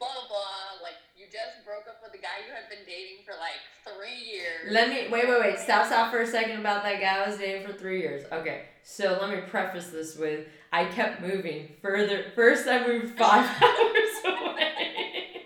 blah, 0.00 0.08
blah, 0.08 0.28
blah. 0.28 0.82
Like, 0.82 0.96
you 1.14 1.26
just 1.26 1.64
broke 1.64 1.86
up 1.86 2.00
with 2.02 2.18
a 2.18 2.22
guy 2.22 2.40
you 2.48 2.52
had 2.52 2.68
been 2.72 2.84
dating 2.86 3.22
for 3.24 3.34
like 3.36 3.60
three 3.84 4.16
years. 4.32 4.72
Let 4.72 4.88
me 4.88 5.12
wait, 5.12 5.28
wait, 5.28 5.40
wait. 5.40 5.58
Stop, 5.58 5.86
stop 5.86 6.10
for 6.10 6.22
a 6.22 6.26
second 6.26 6.60
about 6.60 6.82
that 6.82 7.00
guy 7.00 7.22
I 7.22 7.28
was 7.28 7.38
dating 7.38 7.66
for 7.66 7.74
three 7.74 8.00
years. 8.00 8.24
Okay, 8.32 8.62
so 8.82 9.18
let 9.20 9.30
me 9.30 9.42
preface 9.48 9.88
this 9.88 10.16
with 10.16 10.46
I 10.72 10.86
kept 10.86 11.20
moving 11.20 11.68
further. 11.82 12.24
First, 12.34 12.66
I 12.66 12.86
moved 12.86 13.18
five 13.18 13.44
hours 13.44 14.40
away, 14.40 15.44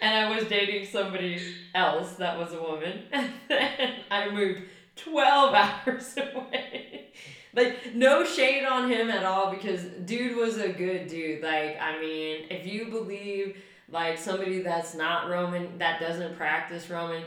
and 0.00 0.14
I 0.14 0.34
was 0.34 0.48
dating 0.48 0.86
somebody 0.86 1.40
else 1.74 2.12
that 2.14 2.38
was 2.38 2.52
a 2.52 2.62
woman, 2.62 3.02
and 3.12 3.32
then 3.48 3.94
I 4.10 4.30
moved 4.30 4.62
twelve 4.94 5.54
hours 5.54 6.16
away. 6.34 7.08
Like 7.52 7.96
no 7.96 8.24
shade 8.24 8.64
on 8.64 8.88
him 8.88 9.10
at 9.10 9.24
all 9.24 9.50
because 9.50 9.82
dude 10.04 10.36
was 10.36 10.58
a 10.58 10.68
good 10.68 11.08
dude. 11.08 11.42
Like 11.42 11.80
I 11.80 12.00
mean, 12.00 12.46
if 12.48 12.64
you 12.64 12.86
believe 12.86 13.56
like 13.90 14.18
somebody 14.18 14.60
that's 14.62 14.94
not 14.94 15.28
Roman, 15.28 15.78
that 15.78 16.00
doesn't 16.00 16.36
practice 16.36 16.88
Roman 16.90 17.22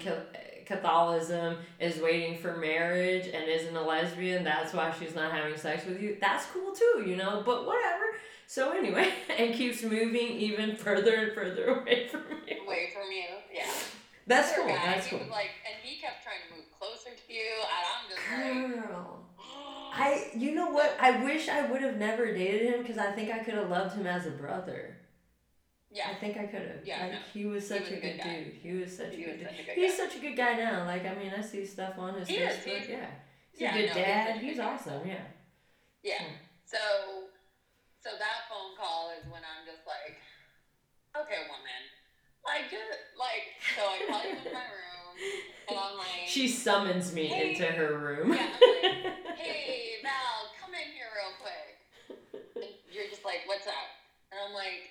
Catholicism, 0.65 1.57
is 1.79 1.97
waiting 2.01 2.37
for 2.37 2.55
marriage 2.57 3.27
and 3.27 3.43
isn't 3.49 3.75
a 3.75 3.81
lesbian, 3.81 4.43
that's 4.43 4.73
why 4.73 4.93
she's 4.97 5.13
not 5.15 5.31
having 5.31 5.57
sex 5.57 5.85
with 5.85 6.01
you. 6.01 6.17
That's 6.21 6.45
cool 6.47 6.71
too, 6.73 7.03
you 7.05 7.15
know, 7.15 7.43
but 7.45 7.65
whatever. 7.65 8.03
So, 8.47 8.71
anyway, 8.71 9.11
and 9.37 9.53
keeps 9.53 9.83
moving 9.83 10.15
even 10.37 10.75
further 10.75 11.15
and 11.15 11.33
further 11.33 11.65
away 11.81 12.07
from 12.07 12.23
you. 12.47 12.63
Away 12.65 12.89
from 12.93 13.11
you, 13.11 13.25
yeah. 13.53 13.65
That's 14.25 14.53
Poor 14.53 14.65
cool. 14.65 14.75
guy, 14.75 14.85
That's 14.85 15.05
he 15.07 15.09
cool. 15.11 15.19
was 15.19 15.29
like, 15.29 15.49
and 15.65 15.75
he 15.83 15.99
kept 15.99 16.23
trying 16.23 16.37
to 16.49 16.55
move 16.55 16.65
closer 16.79 17.09
to 17.09 17.33
you, 17.33 17.41
and 17.59 18.63
I'm 18.63 18.71
just 18.71 18.79
like, 18.79 18.89
Girl. 18.89 19.19
I, 19.95 20.29
you 20.35 20.55
know 20.55 20.71
what? 20.71 20.95
I 20.99 21.23
wish 21.23 21.49
I 21.49 21.69
would 21.69 21.81
have 21.81 21.97
never 21.97 22.33
dated 22.33 22.73
him 22.73 22.81
because 22.81 22.97
I 22.97 23.11
think 23.11 23.31
I 23.31 23.39
could 23.39 23.53
have 23.55 23.69
loved 23.69 23.95
him 23.95 24.07
as 24.07 24.25
a 24.25 24.31
brother. 24.31 24.95
I 25.95 26.13
think 26.15 26.37
I 26.37 26.45
could 26.45 26.61
have. 26.61 26.81
Yeah, 26.85 27.01
like 27.01 27.11
no. 27.13 27.17
he 27.33 27.45
was 27.45 27.67
such 27.67 27.81
was 27.81 27.89
a 27.89 27.93
good 27.95 28.01
good 28.01 28.23
dude. 28.23 28.53
He 28.61 28.71
was 28.73 28.97
such 28.97 29.13
He 29.13 29.23
a 29.23 29.27
was 29.27 29.37
good 29.37 29.49
dude. 29.49 29.59
a 29.59 29.63
good 29.63 29.75
He's 29.75 29.91
guy. 29.91 29.97
such 30.07 30.15
a 30.15 30.19
good 30.19 30.35
guy 30.37 30.53
now. 30.57 30.85
Like 30.85 31.05
I 31.05 31.13
mean, 31.15 31.31
I 31.37 31.41
see 31.41 31.65
stuff 31.65 31.93
on 31.99 32.15
his 32.19 32.27
He 32.27 32.35
is, 32.37 32.57
Facebook. 32.57 32.63
he's- 32.65 32.89
yeah, 32.89 33.05
he's 33.51 33.61
yeah, 33.61 33.75
a 33.75 33.77
good 33.79 33.87
no, 33.89 33.93
dad. 33.93 34.29
a 34.35 34.39
He's, 34.39 34.55
good 34.55 34.61
guy. 34.63 34.73
awesome. 34.73 35.07
Yeah. 35.07 35.21
Yeah. 36.03 36.17
Hmm. 36.23 36.33
So, 36.65 36.77
so 38.01 38.09
that 38.17 38.49
phone 38.49 38.75
call 38.77 39.11
is 39.19 39.23
when 39.31 39.41
I'm 39.45 39.63
just 39.69 39.85
like, 39.85 40.17
okay, 41.15 41.45
woman, 41.47 41.81
like, 42.43 42.65
just, 42.71 42.89
like, 43.15 43.53
so 43.77 43.83
I 43.85 43.97
call 44.09 44.23
you 44.25 44.35
in 44.35 44.51
my 44.53 44.65
room, 44.73 45.13
and 45.69 45.77
I'm 45.77 45.97
like, 45.97 46.25
She 46.27 46.47
summons 46.47 47.13
me 47.13 47.27
Hey. 47.27 47.51
into 47.51 47.65
her 47.65 47.93
room. 47.99 48.33
Yeah, 48.33 48.49
I'm 48.49 49.35
hey, 49.37 50.01
Val, 50.01 50.49
come 50.59 50.73
in 50.73 50.89
here 50.97 51.07
real 51.13 51.37
quick. 51.39 51.77
And 52.57 52.73
you're 52.91 53.07
just 53.07 53.23
like, 53.23 53.45
what's 53.45 53.67
up? 53.67 53.87
And 54.31 54.41
I'm 54.49 54.53
like, 54.53 54.89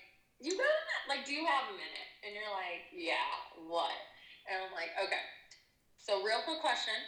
you 0.49 0.59
got 0.59 0.67
a 0.67 0.83
minute? 0.83 1.07
Like, 1.07 1.23
do 1.27 1.33
you 1.35 1.45
have 1.47 1.71
a 1.71 1.77
minute? 1.77 2.09
And 2.27 2.35
you're 2.35 2.51
like, 2.51 2.91
yeah, 2.91 3.31
what? 3.69 3.95
And 4.51 4.59
I'm 4.59 4.73
like, 4.75 4.91
okay. 4.99 5.23
So, 5.99 6.23
real 6.27 6.43
quick 6.43 6.59
question, 6.59 6.99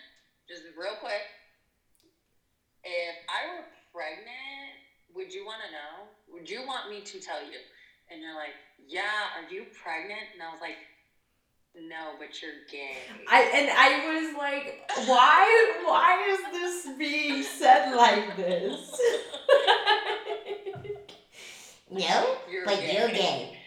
just 0.47 0.63
real 0.79 0.95
quick. 1.03 1.25
If 2.85 3.17
I 3.27 3.49
were 3.51 3.67
pregnant, 3.91 4.79
would 5.15 5.33
you 5.33 5.47
want 5.47 5.63
to 5.67 5.71
know? 5.73 6.11
Would 6.31 6.51
you 6.51 6.67
want 6.67 6.91
me 6.91 7.01
to 7.01 7.17
tell 7.19 7.43
you? 7.43 7.59
And 8.11 8.21
you're 8.21 8.37
like, 8.37 8.55
yeah, 8.87 9.35
are 9.35 9.49
you 9.51 9.67
pregnant? 9.73 10.35
And 10.35 10.43
I 10.43 10.53
was 10.53 10.61
like, 10.61 10.77
no, 11.75 12.15
but 12.19 12.41
you're 12.41 12.63
gay. 12.71 12.99
I 13.29 13.43
and 13.43 13.71
I 13.71 14.15
was 14.15 14.37
like, 14.39 14.91
why? 15.09 15.83
Why 15.85 16.25
is 16.31 16.41
this 16.53 16.97
being 16.97 17.43
said 17.43 17.97
like 17.97 18.37
this? 18.37 19.01
No, 22.01 22.37
You're 22.51 22.65
but 22.65 22.81
gay. 22.81 22.99
you're 22.99 23.09
gay. 23.09 23.59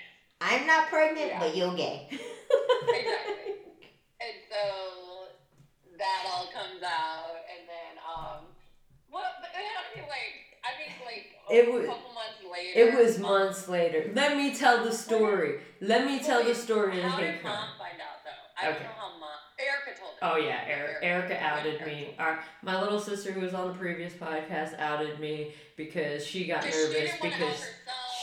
I'm 0.42 0.68
not 0.68 0.90
pregnant, 0.90 1.28
Yeah. 1.30 1.40
but 1.40 1.56
you're 1.56 1.74
gay. 1.76 2.08
exactly. 2.12 3.54
And 4.20 4.36
so 4.50 5.28
that 5.98 6.26
all 6.32 6.46
comes 6.54 6.84
out, 6.84 7.36
and 7.50 7.68
then 7.68 7.94
um, 8.06 8.46
what? 9.10 9.26
But 9.42 9.50
I 9.56 9.98
mean, 9.98 10.08
like, 10.10 10.60
I 10.64 10.78
think 10.78 11.06
like 11.06 11.26
a 11.50 11.54
It 11.68 11.74
was- 11.74 11.86
couple 11.88 12.14
months 12.14 12.42
later. 12.52 12.80
It 12.80 12.94
was 12.96 13.16
um, 13.18 13.22
months 13.24 13.68
later. 13.70 14.12
Let 14.14 14.36
me 14.38 14.54
tell 14.54 14.84
the 14.84 14.92
story. 14.92 15.60
Let 15.82 16.06
me 16.06 16.20
tell 16.20 16.44
the 16.44 16.54
story 16.56 17.00
How 17.02 17.18
did 17.20 17.44
mom 17.44 17.70
find 17.78 17.94
out 18.02 18.24
though? 18.24 18.32
I 18.62 18.70
Okay. 18.70 18.74
don't 18.80 18.84
know 18.84 18.90
how 18.98 19.20
mom. 19.20 19.30
Erica 19.60 20.00
told 20.00 20.12
her. 20.22 20.34
Oh 20.34 20.38
yeah, 20.38 20.64
Erica, 20.68 21.04
Erica 21.04 21.44
outed 21.44 21.86
me. 21.86 22.14
Our, 22.20 22.40
my 22.62 22.80
little 22.82 23.00
sister 23.00 23.32
who 23.32 23.42
was 23.42 23.54
on 23.56 23.68
the 23.70 23.74
previous 23.74 24.14
podcast 24.14 24.78
outed 24.80 25.20
me 25.20 25.52
because 25.76 26.24
she 26.26 26.46
got 26.48 26.64
she 26.64 26.70
nervous 26.70 27.12
wanna 27.22 27.36
because. 27.36 27.66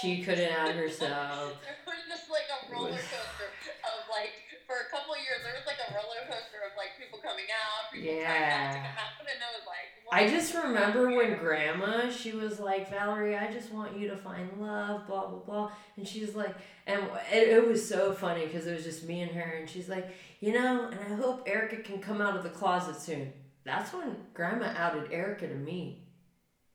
She 0.04 0.22
couldn't 0.22 0.52
out 0.52 0.74
herself. 0.74 1.56
there 1.64 1.80
was 1.88 2.04
just 2.08 2.28
like 2.30 2.48
a 2.52 2.72
roller 2.72 2.90
coaster 2.92 3.48
of 3.82 3.98
like 4.12 4.30
for 4.68 4.76
a 4.84 4.88
couple 4.92 5.16
years 5.16 5.40
there 5.44 5.52
was 5.56 5.66
like 5.66 5.80
a 5.80 5.92
roller 5.92 6.22
coaster 6.28 6.60
of 6.68 6.76
like 6.76 6.92
people 7.00 7.18
coming 7.18 7.48
out, 7.52 7.92
people 7.92 8.12
trying 8.20 8.22
not 8.22 8.72
to 8.72 8.78
Yeah. 8.78 8.84
come 8.84 8.98
out, 9.00 9.14
and 9.24 9.40
I 9.42 9.50
was 9.56 9.66
like? 9.66 9.88
I 10.12 10.28
just 10.28 10.54
remember 10.54 11.16
when 11.16 11.38
grandma, 11.38 12.10
she 12.10 12.32
was 12.32 12.60
like, 12.60 12.90
Valerie, 12.90 13.36
I 13.36 13.50
just 13.50 13.72
want 13.72 13.96
you 13.96 14.08
to 14.10 14.16
find 14.16 14.48
love, 14.60 15.06
blah, 15.06 15.26
blah, 15.26 15.38
blah. 15.40 15.70
And 15.96 16.06
she's 16.06 16.34
like, 16.36 16.54
and 16.86 17.02
it, 17.32 17.48
it 17.48 17.66
was 17.66 17.86
so 17.88 18.12
funny 18.12 18.44
because 18.46 18.66
it 18.66 18.74
was 18.74 18.84
just 18.84 19.08
me 19.08 19.22
and 19.22 19.32
her. 19.32 19.56
And 19.58 19.68
she's 19.68 19.88
like, 19.88 20.08
you 20.40 20.52
know, 20.52 20.88
and 20.90 21.00
I 21.00 21.16
hope 21.16 21.48
Erica 21.48 21.78
can 21.78 21.98
come 22.00 22.20
out 22.20 22.36
of 22.36 22.42
the 22.42 22.50
closet 22.50 22.96
soon. 22.96 23.32
That's 23.64 23.92
when 23.94 24.14
grandma 24.34 24.72
outed 24.76 25.10
Erica 25.10 25.48
to 25.48 25.54
me. 25.54 26.06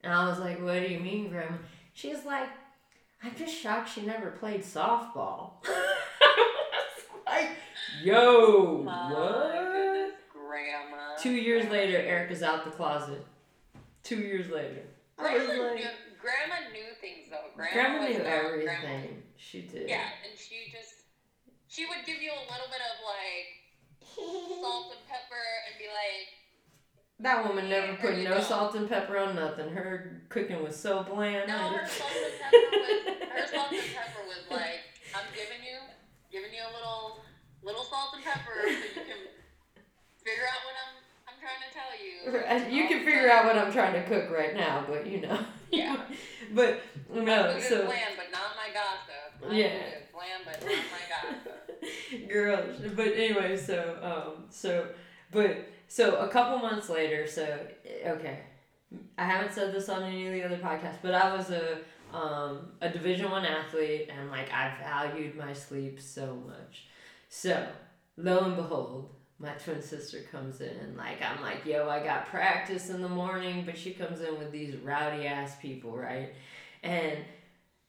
And 0.02 0.12
I 0.12 0.28
was 0.28 0.40
like, 0.40 0.62
what 0.62 0.82
do 0.82 0.92
you 0.92 1.00
mean, 1.00 1.30
grandma? 1.30 1.58
She's 1.94 2.26
like, 2.26 2.50
I'm 3.24 3.36
just 3.36 3.54
shocked 3.56 3.90
she 3.94 4.02
never 4.02 4.32
played 4.32 4.62
softball. 4.62 5.52
like, 7.26 7.50
yo, 8.04 8.82
My 8.86 9.12
what? 9.12 9.52
goodness, 9.52 10.14
grandma. 10.32 11.16
Two 11.22 11.32
years 11.34 11.70
later, 11.70 11.98
Erica's 11.98 12.42
out 12.44 12.64
the 12.66 12.72
closet. 12.72 13.26
Two 14.04 14.18
years 14.18 14.50
later. 14.50 14.84
I 15.18 15.38
was 15.38 15.48
Grandma, 15.48 15.64
like, 15.68 15.76
knew, 15.76 15.90
grandma 16.22 16.56
knew 16.72 16.90
things 17.02 17.28
though. 17.30 17.52
Grandma, 17.56 17.74
Grandma 17.74 18.08
knew 18.08 18.18
not- 18.20 18.28
everything. 18.28 18.66
Grandma, 18.66 19.08
She 19.36 19.62
did. 19.68 19.90
yeah, 19.90 20.08
and 20.24 20.40
she 20.40 20.72
just 20.72 20.96
she 21.68 21.86
would 21.86 22.06
give 22.08 22.22
you 22.24 22.32
a 22.32 22.46
little 22.48 22.72
bit 22.72 22.80
of 22.80 22.96
like 23.04 23.48
salt 24.16 24.96
and 24.96 25.04
pepper 25.12 25.48
and 25.68 25.76
be 25.78 25.92
like, 25.92 26.39
That 27.22 27.46
woman 27.46 27.70
never 27.70 27.96
put 27.98 28.18
no 28.18 28.40
salt 28.40 28.76
and 28.76 28.88
pepper 28.88 29.18
on 29.18 29.36
nothing. 29.36 29.70
Her 29.72 30.22
cooking 30.30 30.64
was 30.64 30.76
so 30.76 31.04
bland. 31.04 31.50
no, 31.50 31.54
her 31.54 31.88
salt 31.88 32.12
and 32.16 32.40
pepper 32.40 32.58
was 32.80 33.18
her 33.30 33.48
salt 33.48 33.72
and 33.72 33.94
pepper 33.94 34.22
was 34.28 34.46
like, 34.50 34.80
I'm 35.14 35.28
giving 35.36 35.64
you 35.64 35.80
giving 36.32 36.54
you 36.54 36.62
a 36.62 36.72
little 36.74 37.20
little 37.64 37.84
salt 37.84 38.16
and 38.16 38.24
pepper 38.24 38.64
so 38.64 38.70
you 38.70 39.06
can 39.06 39.22
figure 40.24 40.48
out 40.48 40.64
what 40.64 40.76
I'm 40.80 40.96
I'm 41.28 41.38
trying 41.44 41.62
to 41.68 41.72
tell 41.76 41.92
you. 42.00 42.76
You 42.76 42.88
can 42.88 43.06
figure 43.06 43.30
out 43.30 43.46
what 43.46 43.58
I'm 43.58 43.72
trying 43.72 43.94
to 43.94 44.04
cook 44.08 44.30
right 44.32 44.56
now, 44.56 44.86
but 44.88 45.06
you 45.06 45.22
know. 45.22 45.40
Yeah. 45.72 45.98
but 46.54 46.82
no, 47.14 47.60
so 47.60 47.86
bland, 47.86 48.16
but 48.16 48.32
not 48.32 48.56
my 48.56 48.74
gossip. 48.74 49.54
Yeah. 49.54 49.78
bland, 50.14 50.44
but 50.46 50.62
not 50.62 50.86
my 50.92 51.04
gossip. 51.10 51.60
girl. 52.30 52.64
But 52.96 53.08
anyway, 53.08 53.58
so 53.58 53.98
um, 54.02 54.46
so 54.50 54.88
but 55.32 55.68
so 55.90 56.16
a 56.18 56.30
couple 56.30 56.60
months 56.60 56.88
later, 56.88 57.28
so 57.28 57.60
okay, 58.06 58.40
I 59.18 59.26
haven't 59.26 59.52
said 59.52 59.74
this 59.74 59.90
on 59.90 60.04
any 60.04 60.28
of 60.28 60.34
the 60.34 60.44
other 60.46 60.58
podcasts, 60.58 61.00
but 61.02 61.14
I 61.14 61.36
was 61.36 61.50
a 61.50 61.80
um 62.16 62.72
a 62.80 62.90
Division 62.90 63.30
One 63.30 63.44
athlete, 63.44 64.10
and 64.10 64.32
like 64.32 64.50
I 64.54 64.74
valued 64.82 65.36
my 65.36 65.52
sleep 65.52 66.00
so 66.00 66.42
much. 66.48 66.86
So 67.28 67.68
lo 68.16 68.46
and 68.46 68.56
behold. 68.56 69.16
My 69.42 69.52
twin 69.52 69.82
sister 69.82 70.18
comes 70.34 70.60
in, 70.60 70.76
and 70.84 70.98
like 70.98 71.22
I'm 71.22 71.42
like, 71.42 71.66
yo, 71.66 71.88
I 71.88 72.04
got 72.04 72.28
practice 72.28 72.90
in 72.90 73.02
the 73.02 73.08
morning, 73.08 73.64
but 73.66 73.78
she 73.78 73.94
comes 73.94 74.20
in 74.20 74.38
with 74.38 74.52
these 74.52 74.76
rowdy 74.76 75.26
ass 75.28 75.56
people, 75.62 75.96
right? 75.96 76.34
And 76.84 77.20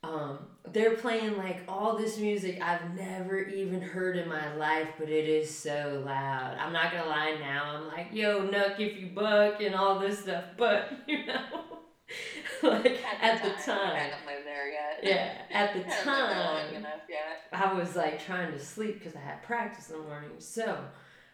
um, 0.02 0.38
they're 0.72 0.96
playing 0.96 1.36
like 1.36 1.62
all 1.68 1.96
this 1.96 2.18
music 2.18 2.60
I've 2.62 2.94
never 2.94 3.40
even 3.40 3.82
heard 3.82 4.16
in 4.16 4.28
my 4.28 4.54
life, 4.54 4.88
but 4.98 5.08
it 5.08 5.28
is 5.28 5.54
so 5.54 6.02
loud. 6.04 6.56
I'm 6.58 6.72
not 6.72 6.92
gonna 6.92 7.06
lie 7.08 7.36
now, 7.38 7.76
I'm 7.76 7.88
like, 7.88 8.08
yo, 8.12 8.46
knuck 8.48 8.78
if 8.80 8.98
you 8.98 9.08
buck 9.08 9.60
and 9.60 9.74
all 9.74 9.98
this 9.98 10.20
stuff, 10.20 10.44
but 10.56 10.90
you 11.06 11.26
know, 11.26 11.42
like 12.62 13.00
at 13.20 13.42
the 13.42 13.50
I 13.50 13.62
time, 13.62 13.96
haven't 13.96 14.26
lived 14.26 14.46
there 14.46 14.70
yet. 14.70 15.00
yeah, 15.02 15.32
at 15.50 15.74
the 15.74 15.80
haven't 15.90 16.06
lived 16.06 16.06
there 16.06 16.44
long 16.44 16.56
time, 16.66 16.74
enough 16.76 17.00
yet. 17.08 17.42
I 17.52 17.72
was 17.74 17.94
like 17.96 18.24
trying 18.24 18.52
to 18.52 18.58
sleep 18.58 18.98
because 18.98 19.14
I 19.16 19.20
had 19.20 19.42
practice 19.42 19.90
in 19.90 19.98
the 19.98 20.02
morning. 20.04 20.30
So 20.38 20.78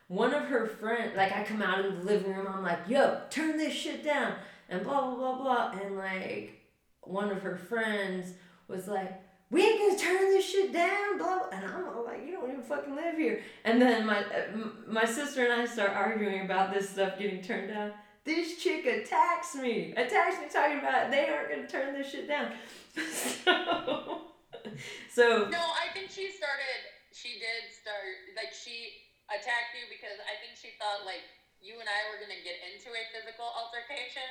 one 0.08 0.34
of 0.34 0.44
her 0.44 0.66
friends, 0.66 1.16
like 1.16 1.32
I 1.32 1.44
come 1.44 1.62
out 1.62 1.84
in 1.84 1.98
the 1.98 2.04
living 2.04 2.34
room, 2.34 2.48
I'm 2.48 2.62
like, 2.64 2.80
yo, 2.88 3.20
turn 3.30 3.56
this 3.58 3.74
shit 3.74 4.02
down, 4.02 4.34
and 4.68 4.82
blah 4.82 5.02
blah 5.02 5.14
blah 5.16 5.38
blah, 5.38 5.80
and 5.80 5.96
like 5.96 6.54
one 7.02 7.30
of 7.30 7.42
her 7.42 7.56
friends 7.56 8.32
was 8.68 8.88
like, 8.88 9.22
we 9.50 9.62
ain't 9.62 9.78
gonna 9.78 9.98
turn 9.98 10.30
this 10.30 10.50
shit 10.50 10.72
down, 10.72 11.18
blah, 11.18 11.46
and 11.52 11.64
I'm 11.64 12.04
like, 12.04 12.26
you 12.26 12.32
don't 12.32 12.50
even 12.50 12.62
fucking 12.62 12.96
live 12.96 13.16
here. 13.16 13.42
And 13.64 13.80
then 13.80 14.04
my 14.06 14.18
uh, 14.18 14.58
my 14.88 15.04
sister 15.04 15.44
and 15.44 15.52
I 15.52 15.66
start 15.66 15.90
arguing 15.90 16.44
about 16.44 16.74
this 16.74 16.90
stuff 16.90 17.18
getting 17.18 17.42
turned 17.42 17.68
down. 17.68 17.92
This 18.24 18.58
chick 18.58 18.86
attacks 18.86 19.54
me, 19.54 19.94
attacks 19.94 20.42
me 20.42 20.50
talking 20.50 20.82
about 20.82 21.12
they 21.12 21.30
aren't 21.30 21.50
gonna 21.50 21.68
turn 21.68 21.94
this 21.94 22.10
shit 22.10 22.26
down. 22.26 22.50
so, 22.98 24.34
so 25.14 25.46
No, 25.46 25.62
I 25.62 25.94
think 25.94 26.10
she 26.10 26.26
started. 26.34 26.80
She 27.14 27.38
did 27.38 27.70
start. 27.70 28.34
Like 28.34 28.50
she 28.50 29.06
attacked 29.30 29.78
you 29.78 29.86
because 29.86 30.18
I 30.26 30.42
think 30.42 30.58
she 30.58 30.74
thought 30.82 31.06
like 31.06 31.22
you 31.62 31.78
and 31.78 31.86
I 31.86 32.10
were 32.10 32.18
gonna 32.18 32.42
get 32.42 32.58
into 32.66 32.90
a 32.90 33.02
physical 33.14 33.46
altercation. 33.46 34.26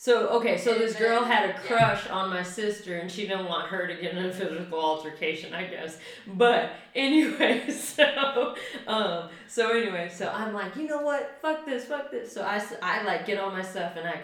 So 0.00 0.28
okay, 0.28 0.56
so 0.56 0.78
this 0.78 0.96
girl 0.96 1.24
had 1.24 1.44
a 1.44 1.48
yeah. 1.48 1.58
crush 1.58 2.08
on 2.08 2.30
my 2.30 2.42
sister, 2.42 2.96
and 2.96 3.12
she 3.12 3.28
didn't 3.28 3.44
want 3.44 3.68
her 3.68 3.86
to 3.86 3.94
get 4.00 4.16
in 4.16 4.24
a 4.24 4.32
physical 4.32 4.80
altercation, 4.80 5.52
I 5.52 5.64
guess. 5.64 5.98
But 6.26 6.70
anyway, 6.94 7.70
so 7.70 8.54
um, 8.86 9.28
so 9.46 9.76
anyway, 9.76 10.08
so 10.10 10.32
I'm 10.34 10.54
like, 10.54 10.74
you 10.76 10.86
know 10.86 11.02
what? 11.02 11.36
Fuck 11.42 11.66
this, 11.66 11.84
fuck 11.84 12.10
this. 12.10 12.32
So 12.32 12.40
I 12.40 12.62
I 12.80 13.02
like 13.02 13.26
get 13.26 13.38
all 13.38 13.50
my 13.50 13.60
stuff, 13.60 13.92
and 13.96 14.08
I 14.08 14.22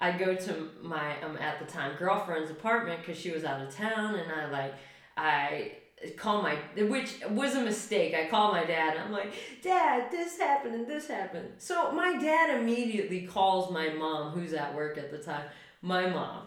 I 0.00 0.16
go 0.16 0.34
to 0.34 0.70
my 0.80 1.20
um 1.20 1.36
at 1.36 1.58
the 1.58 1.66
time 1.66 1.94
girlfriend's 1.98 2.50
apartment 2.50 3.00
because 3.00 3.20
she 3.20 3.30
was 3.30 3.44
out 3.44 3.60
of 3.60 3.68
town, 3.68 4.14
and 4.14 4.32
I 4.32 4.46
like 4.50 4.74
I 5.18 5.72
call 6.16 6.42
my 6.42 6.56
which 6.76 7.16
was 7.30 7.54
a 7.54 7.62
mistake. 7.62 8.14
I 8.14 8.28
call 8.28 8.52
my 8.52 8.64
dad. 8.64 8.96
I'm 8.96 9.12
like, 9.12 9.32
Dad, 9.62 10.10
this 10.10 10.38
happened 10.38 10.74
and 10.74 10.86
this 10.86 11.08
happened. 11.08 11.48
So 11.58 11.92
my 11.92 12.16
dad 12.18 12.60
immediately 12.60 13.22
calls 13.26 13.72
my 13.72 13.88
mom, 13.90 14.32
who's 14.32 14.52
at 14.52 14.74
work 14.74 14.98
at 14.98 15.10
the 15.10 15.18
time. 15.18 15.44
My 15.82 16.08
mom 16.08 16.44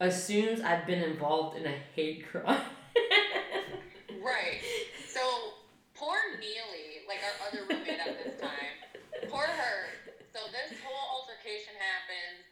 assumes 0.00 0.60
I've 0.60 0.86
been 0.86 1.02
involved 1.02 1.56
in 1.56 1.66
a 1.66 1.74
hate 1.94 2.26
crime. 2.28 2.60
Right. 4.22 4.62
So 5.10 5.18
poor 5.98 6.14
Neely, 6.38 7.02
like 7.10 7.18
our 7.26 7.36
other 7.50 7.66
roommate 7.66 7.98
at 7.98 8.14
this 8.22 8.38
time, 8.38 8.78
poor 9.26 9.50
her. 9.50 9.78
So 10.30 10.46
this 10.54 10.78
whole 10.78 11.06
altercation 11.18 11.74
happens. 11.74 12.46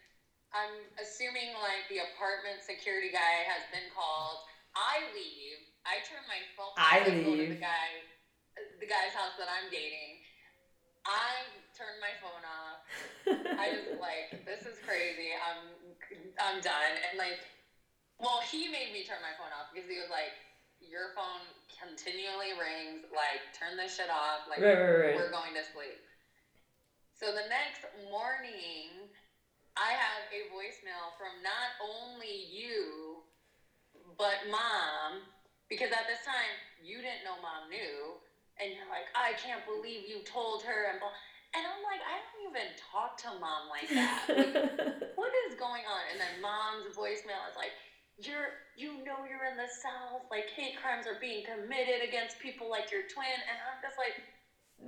I'm 0.51 0.83
assuming 0.99 1.55
like 1.63 1.87
the 1.87 2.03
apartment 2.11 2.59
security 2.59 3.07
guy 3.07 3.47
has 3.47 3.63
been 3.71 3.87
called. 3.95 4.50
I 4.75 5.03
leave. 5.11 5.59
I 5.83 5.99
turn 6.05 6.23
my 6.29 6.41
phone. 6.53 6.75
I 6.77 7.03
to 7.03 7.11
leave. 7.11 7.57
the 7.57 7.61
guy, 7.61 8.05
the 8.79 8.87
guy's 8.87 9.13
house 9.15 9.35
that 9.41 9.49
I'm 9.49 9.67
dating. 9.73 10.21
I 11.03 11.49
turn 11.73 11.97
my 11.97 12.13
phone 12.21 12.45
off. 12.45 12.79
I 13.57 13.73
just 13.73 13.97
like 14.05 14.45
this 14.45 14.69
is 14.69 14.77
crazy. 14.85 15.33
I'm 15.33 15.73
I'm 16.37 16.61
done. 16.61 16.93
And 17.09 17.17
like, 17.17 17.41
well, 18.21 18.39
he 18.45 18.69
made 18.69 18.93
me 18.93 19.03
turn 19.03 19.19
my 19.25 19.33
phone 19.35 19.51
off 19.51 19.73
because 19.73 19.89
he 19.89 19.97
was 19.97 20.13
like, 20.13 20.37
your 20.81 21.13
phone 21.17 21.45
continually 21.69 22.53
rings. 22.57 23.05
Like, 23.13 23.41
turn 23.53 23.77
this 23.77 23.97
shit 23.97 24.09
off. 24.09 24.45
Like, 24.49 24.61
right, 24.61 24.77
right, 24.77 25.13
right. 25.13 25.15
we're 25.17 25.33
going 25.33 25.53
to 25.57 25.65
sleep. 25.73 25.97
So 27.17 27.29
the 27.29 27.45
next 27.49 27.85
morning, 28.09 29.09
I 29.77 29.93
have 29.93 30.25
a 30.33 30.49
voicemail 30.49 31.13
from 31.21 31.33
not 31.45 31.77
only 31.81 32.49
you, 32.49 33.10
but 34.17 34.47
mom, 34.49 35.23
because 35.69 35.91
at 35.91 36.07
this 36.07 36.23
time 36.25 36.51
you 36.81 36.99
didn't 36.99 37.23
know 37.23 37.37
mom 37.39 37.69
knew, 37.69 38.17
and 38.59 38.73
you're 38.75 38.89
like, 38.91 39.07
I 39.15 39.33
can't 39.39 39.63
believe 39.65 40.05
you 40.05 40.21
told 40.27 40.61
her, 40.63 40.91
and 40.91 40.99
blah. 40.99 41.13
And 41.51 41.67
I'm 41.67 41.83
like, 41.83 41.99
I 41.99 42.15
don't 42.15 42.41
even 42.47 42.67
talk 42.79 43.19
to 43.27 43.35
mom 43.35 43.67
like 43.67 43.91
that. 43.91 44.23
Like, 44.31 44.55
what 45.19 45.31
is 45.47 45.59
going 45.59 45.83
on? 45.83 46.03
And 46.07 46.17
then 46.19 46.39
mom's 46.39 46.95
voicemail 46.95 47.43
is 47.51 47.59
like, 47.59 47.75
you're, 48.23 48.55
you 48.79 49.03
know, 49.03 49.27
you're 49.27 49.43
in 49.51 49.59
the 49.59 49.67
South. 49.67 50.23
Like, 50.31 50.47
hate 50.47 50.79
crimes 50.79 51.03
are 51.11 51.19
being 51.19 51.43
committed 51.43 52.07
against 52.07 52.39
people 52.39 52.71
like 52.71 52.87
your 52.87 53.03
twin. 53.11 53.35
And 53.35 53.57
I'm 53.67 53.83
just 53.83 53.99
like, 53.99 54.15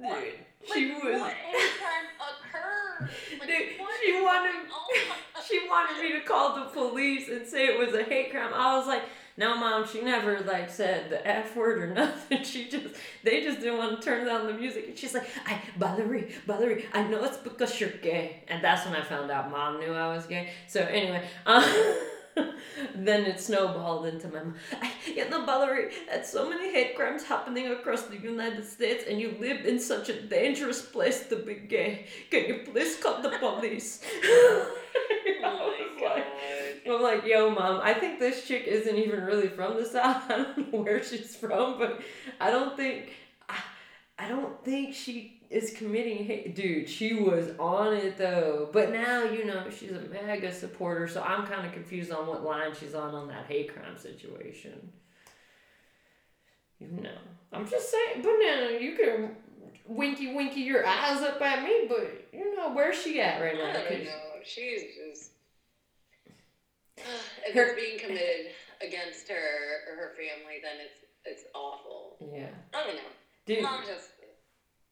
Dude, 0.01 0.33
she 0.73 0.91
was. 0.93 1.21
what 1.21 1.33
hate 1.33 1.71
crime 1.79 2.09
occurred? 2.19 3.09
Like, 3.39 3.47
Dude, 3.49 3.79
what 3.79 3.91
she 4.03 4.21
wanted- 4.21 4.69
she 5.47 5.67
wanted 5.67 6.01
me 6.01 6.13
to 6.13 6.21
call 6.25 6.55
the 6.55 6.65
police 6.71 7.27
and 7.29 7.45
say 7.45 7.65
it 7.65 7.77
was 7.79 7.93
a 7.93 8.03
hate 8.03 8.31
crime. 8.31 8.51
I 8.53 8.77
was 8.77 8.87
like, 8.87 9.03
no, 9.35 9.57
mom, 9.57 9.85
she 9.87 10.01
never 10.01 10.39
like 10.41 10.69
said 10.69 11.09
the 11.09 11.25
f 11.27 11.55
word 11.55 11.81
or 11.81 11.87
nothing. 11.93 12.43
She 12.43 12.69
just, 12.69 12.95
they 13.23 13.41
just 13.41 13.59
didn't 13.59 13.77
want 13.79 13.99
to 13.99 14.05
turn 14.05 14.25
down 14.27 14.45
the 14.47 14.53
music. 14.53 14.85
And 14.89 14.97
she's 14.97 15.13
like, 15.13 15.27
I, 15.45 15.59
bother 15.77 16.03
Valerie, 16.03 16.33
Valerie, 16.45 16.85
I 16.93 17.03
know 17.03 17.23
it's 17.23 17.37
because 17.37 17.79
you're 17.81 17.89
gay. 17.89 18.43
And 18.47 18.63
that's 18.63 18.85
when 18.85 18.95
I 18.95 19.03
found 19.03 19.31
out 19.31 19.49
mom 19.51 19.79
knew 19.79 19.91
I 19.93 20.15
was 20.15 20.25
gay. 20.27 20.51
So 20.67 20.81
anyway, 20.81 21.27
um, 21.45 21.63
then 22.95 23.25
it 23.25 23.39
snowballed 23.39 24.05
into 24.05 24.27
my 24.27 24.39
mom. 24.39 24.55
I, 24.81 24.91
you 25.07 25.29
know, 25.29 25.45
Valerie, 25.45 25.91
there's 26.07 26.27
so 26.27 26.49
many 26.49 26.71
hate 26.71 26.95
crimes 26.95 27.23
happening 27.23 27.67
across 27.67 28.03
the 28.03 28.17
United 28.17 28.65
States, 28.65 29.05
and 29.09 29.19
you 29.19 29.35
live 29.39 29.65
in 29.65 29.79
such 29.79 30.09
a 30.09 30.21
dangerous 30.21 30.81
place 30.81 31.27
to 31.27 31.35
be 31.37 31.55
gay. 31.55 32.07
Can 32.31 32.45
you 32.45 32.61
please 32.71 32.97
call 32.97 33.21
the 33.21 33.29
police? 33.29 34.03
Oh 35.45 35.73
Was 35.97 36.01
like, 36.03 36.25
I'm 36.87 37.01
like, 37.01 37.25
yo, 37.25 37.49
mom, 37.49 37.81
I 37.83 37.93
think 37.93 38.19
this 38.19 38.47
chick 38.47 38.65
isn't 38.65 38.95
even 38.95 39.23
really 39.23 39.47
from 39.47 39.75
the 39.75 39.85
South. 39.85 40.23
I 40.29 40.37
don't 40.37 40.73
know 40.73 40.79
where 40.79 41.03
she's 41.03 41.35
from, 41.35 41.77
but 41.77 42.01
I 42.39 42.51
don't 42.51 42.77
think. 42.77 43.11
I, 43.49 43.57
I 44.19 44.27
don't 44.27 44.63
think 44.63 44.93
she 44.93 45.41
is 45.53 45.71
committing 45.71 46.25
hate. 46.25 46.55
Dude, 46.55 46.89
she 46.89 47.13
was 47.13 47.51
on 47.59 47.93
it 47.93 48.17
though. 48.17 48.69
But 48.73 48.91
now, 48.91 49.23
you 49.23 49.45
know, 49.45 49.69
she's 49.69 49.91
a 49.91 50.01
mega 50.01 50.51
supporter, 50.51 51.07
so 51.07 51.21
I'm 51.21 51.45
kind 51.45 51.65
of 51.65 51.71
confused 51.73 52.11
on 52.11 52.25
what 52.27 52.43
line 52.43 52.73
she's 52.77 52.95
on 52.95 53.13
on 53.13 53.27
that 53.27 53.45
hate 53.45 53.73
crime 53.73 53.97
situation. 53.97 54.91
You 56.79 56.87
know, 57.01 57.17
I'm 57.53 57.67
just 57.69 57.89
saying, 57.91 58.23
but 58.23 58.33
now 58.39 58.67
you 58.69 58.95
can 58.97 59.35
winky 59.87 60.33
winky 60.33 60.61
your 60.61 60.85
eyes 60.85 61.21
up 61.21 61.39
at 61.41 61.63
me, 61.63 61.85
but 61.87 62.27
you 62.33 62.55
know, 62.57 62.73
where's 62.73 63.01
she 63.01 63.21
at 63.21 63.39
right 63.41 63.55
now? 63.55 63.69
I 63.69 63.73
don't 63.73 64.03
know. 64.03 64.09
She's 64.43 64.81
just. 64.81 65.31
If 67.47 67.53
Her- 67.55 67.73
it's 67.73 67.81
being 67.81 67.99
committed 67.99 68.51
against 68.81 69.27
her 69.29 69.35
or 69.35 69.95
her 69.97 70.11
family, 70.15 70.57
then 70.63 70.77
it's 70.79 70.99
it's 71.25 71.43
awful. 71.53 72.17
Yeah. 72.19 72.47
I 72.73 72.85
don't 72.85 72.95
know. 72.95 73.01
Dude, 73.45 73.61
Mom 73.61 73.83
just. 73.85 74.09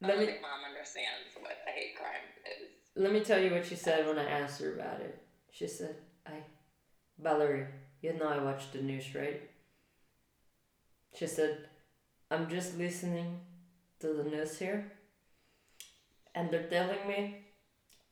I 0.04 0.08
let 0.08 0.20
me- 0.20 0.26
think 0.26 0.41
mom 0.41 0.64
understands 0.68 1.30
what 1.39 1.58
a 1.68 1.72
hate 1.72 1.95
crime 1.97 2.28
is. 2.45 2.70
let 2.95 3.12
me 3.14 3.22
tell 3.22 3.39
you 3.39 3.52
what 3.54 3.66
she 3.66 3.76
said 3.76 4.08
when 4.08 4.18
I 4.20 4.30
asked 4.30 4.60
her 4.62 4.74
about 4.74 4.99
it. 5.02 5.18
She 5.52 5.68
said, 5.68 5.95
I, 6.26 6.43
Valerie, 7.20 7.68
you 8.02 8.14
know 8.14 8.28
I 8.28 8.43
watch 8.43 8.72
the 8.72 8.82
news, 8.82 9.14
right? 9.16 9.41
She 11.14 11.28
said, 11.28 11.68
I'm 12.32 12.49
just 12.49 12.78
listening 12.78 13.39
to 13.99 14.14
the 14.14 14.24
news 14.24 14.58
here, 14.58 14.91
and 16.34 16.49
they're 16.49 16.68
telling 16.70 17.08
me 17.08 17.45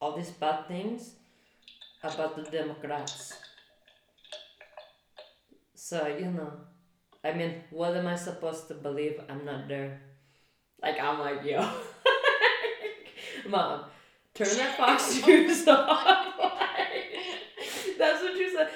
all 0.01 0.15
these 0.15 0.31
bad 0.31 0.67
things 0.67 1.15
about 2.03 2.35
the 2.35 2.43
Democrats. 2.43 3.33
So, 5.75 6.07
you 6.07 6.25
know, 6.31 6.51
I 7.23 7.33
mean, 7.33 7.63
what 7.71 7.95
am 7.95 8.07
I 8.07 8.15
supposed 8.15 8.67
to 8.67 8.73
believe? 8.75 9.19
I'm 9.29 9.45
not 9.45 9.67
there. 9.67 10.01
Like, 10.81 10.99
I'm 10.99 11.19
like, 11.19 11.43
yo. 11.43 11.69
Mom, 13.49 13.85
turn 14.33 14.47
that 14.57 14.77
Fox 14.77 15.21
oh 15.23 15.27
News 15.27 15.67
off. 15.67 16.05
That's 17.97 18.21
what 18.23 18.35
you 18.35 18.55
said. 18.55 18.69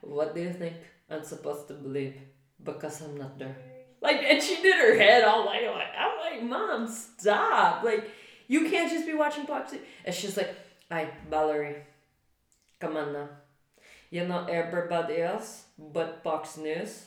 What 0.00 0.34
do 0.34 0.40
you 0.40 0.52
think 0.52 0.74
I'm 1.10 1.24
supposed 1.24 1.68
to 1.68 1.74
believe? 1.74 2.16
Because 2.62 3.00
I'm 3.02 3.16
not 3.16 3.38
there. 3.38 3.56
Like, 4.00 4.22
and 4.22 4.42
she 4.42 4.60
did 4.62 4.76
her 4.76 4.96
head 4.98 5.24
all 5.24 5.44
like, 5.46 5.62
like 5.62 5.92
I'm 5.98 6.18
like, 6.18 6.42
Mom, 6.42 6.88
stop. 6.88 7.84
Like, 7.84 8.10
you 8.48 8.68
can't 8.68 8.90
just 8.90 9.06
be 9.06 9.14
watching 9.14 9.46
Fox 9.46 9.72
News. 9.72 9.82
And 10.04 10.14
she's 10.14 10.36
like, 10.36 10.54
I, 10.90 11.08
Valerie, 11.30 11.76
come 12.80 12.96
on 12.96 13.12
now. 13.12 13.28
You 14.10 14.26
know, 14.26 14.46
everybody 14.46 15.22
else 15.22 15.64
but 15.78 16.22
Fox 16.22 16.56
News, 16.56 17.06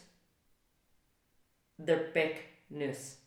they're 1.77 2.09
fake 2.13 2.45
news. 2.69 3.17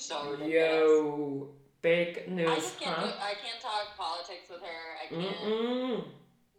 She's 0.00 0.08
so 0.08 0.32
ridiculous. 0.32 0.48
Yo, 0.48 1.52
I 1.84 2.16
news, 2.24 2.56
just 2.56 2.80
can't. 2.80 2.96
huh? 2.96 3.04
Do, 3.04 3.12
I 3.20 3.36
can't 3.36 3.60
talk 3.60 3.92
politics 4.00 4.48
with 4.48 4.64
her. 4.64 4.80
I 4.96 5.04
can't. 5.12 5.44
Mm-mm. 5.44 6.08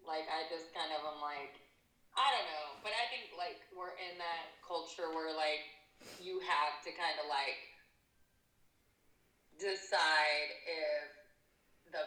Like 0.05 0.29
I 0.29 0.45
just 0.45 0.69
kind 0.77 0.93
of 0.93 1.01
am 1.01 1.17
like, 1.25 1.57
I 2.13 2.29
don't 2.37 2.45
know. 2.45 2.77
But 2.85 2.93
I 2.93 3.09
think 3.09 3.33
like 3.33 3.57
we're 3.73 3.97
in 3.97 4.21
that 4.21 4.53
culture 4.61 5.09
where 5.09 5.33
like 5.33 5.65
you 6.21 6.37
have 6.45 6.77
to 6.85 6.93
kind 6.93 7.17
of 7.17 7.25
like 7.25 7.57
decide 9.57 10.53
if 10.61 11.09
the 11.89 12.05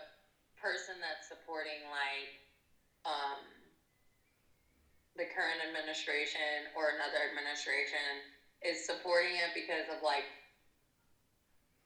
person 0.54 1.02
that's 1.02 1.26
supporting 1.26 1.82
like 1.90 2.30
um 3.02 3.42
the 5.18 5.26
current 5.26 5.58
administration 5.66 6.70
or 6.78 6.94
another 6.94 7.26
administration 7.26 8.22
is 8.62 8.86
supporting 8.86 9.34
it 9.34 9.50
because 9.50 9.90
of 9.90 9.98
like 9.98 10.30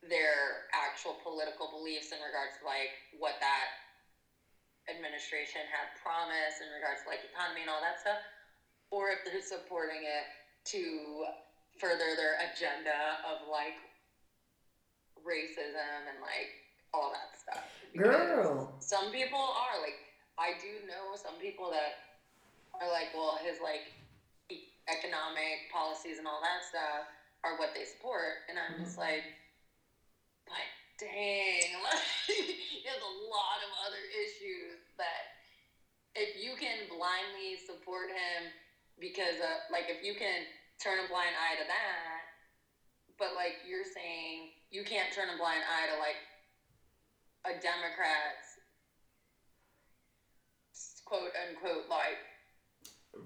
their 0.07 0.71
actual 0.71 1.19
political 1.27 1.71
beliefs 1.75 2.15
in 2.15 2.23
regards 2.23 2.55
to 2.61 2.63
like 2.63 2.95
what 3.19 3.35
that 3.43 3.67
administration 4.87 5.67
had 5.69 5.91
promised 6.01 6.63
in 6.63 6.71
regards 6.73 7.05
to 7.05 7.13
like 7.13 7.21
economy 7.27 7.67
and 7.67 7.71
all 7.71 7.83
that 7.83 8.01
stuff, 8.01 8.23
or 8.95 9.11
if 9.13 9.21
they're 9.27 9.45
supporting 9.45 10.07
it 10.07 10.27
to 10.65 11.27
further 11.77 12.17
their 12.17 12.41
agenda 12.49 13.21
of 13.27 13.47
like 13.51 13.77
racism 15.23 16.09
and 16.09 16.19
like 16.23 16.51
all 16.95 17.13
that 17.13 17.37
stuff. 17.37 17.65
Because 17.93 18.15
Girl. 18.15 18.73
some 18.81 19.11
people 19.13 19.41
are 19.41 19.77
like, 19.83 19.99
I 20.39 20.55
do 20.63 20.87
know 20.87 21.19
some 21.19 21.37
people 21.37 21.71
that 21.75 22.17
are 22.81 22.89
like, 22.89 23.13
well, 23.13 23.39
his 23.43 23.59
like 23.61 23.93
economic 24.89 25.69
policies 25.69 26.17
and 26.17 26.27
all 26.27 26.41
that 26.41 26.65
stuff 26.65 27.05
are 27.45 27.61
what 27.61 27.77
they 27.77 27.85
support, 27.85 28.47
and 28.49 28.57
I'm 28.57 28.81
just 28.83 28.99
mm-hmm. 28.99 29.21
like, 29.21 29.25
but 30.49 30.69
dang, 30.99 31.69
like, 31.85 32.03
he 32.27 32.83
has 32.89 33.01
a 33.01 33.15
lot 33.29 33.59
of 33.63 33.71
other 33.87 34.03
issues 34.19 34.81
that 34.97 35.39
if 36.19 36.35
you 36.35 36.59
can 36.59 36.91
blindly 36.91 37.55
support 37.63 38.11
him 38.11 38.51
because 38.99 39.39
uh, 39.39 39.63
like 39.71 39.87
if 39.87 40.03
you 40.03 40.19
can 40.19 40.43
turn 40.83 40.99
a 40.99 41.07
blind 41.07 41.35
eye 41.39 41.55
to 41.55 41.67
that 41.71 42.27
but 43.19 43.39
like 43.39 43.63
you're 43.63 43.87
saying 43.87 44.51
you 44.75 44.83
can't 44.83 45.15
turn 45.15 45.31
a 45.31 45.39
blind 45.39 45.63
eye 45.63 45.87
to 45.87 45.97
like 46.03 46.19
a 47.47 47.55
democrat's 47.63 48.59
quote 51.07 51.31
unquote 51.47 51.87
like 51.87 52.19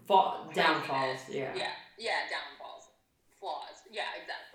Fall, 0.07 0.49
downfalls, 0.55 1.29
yeah. 1.29 1.53
yeah 1.57 1.73
yeah 1.99 2.29
downfalls 2.29 2.89
flaws 3.41 3.81
yeah 3.91 4.13
exactly 4.17 4.52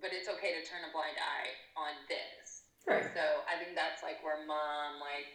but 0.00 0.12
it's 0.12 0.28
okay 0.28 0.52
to 0.52 0.60
turn 0.64 0.82
a 0.88 0.90
blind 0.92 1.16
eye 1.20 1.52
on 1.76 1.92
this 2.08 2.62
Right. 2.88 3.04
so 3.12 3.20
I 3.46 3.56
think 3.60 3.76
that's 3.76 4.02
like 4.02 4.22
where 4.24 4.40
mom 4.48 4.98
like 5.00 5.28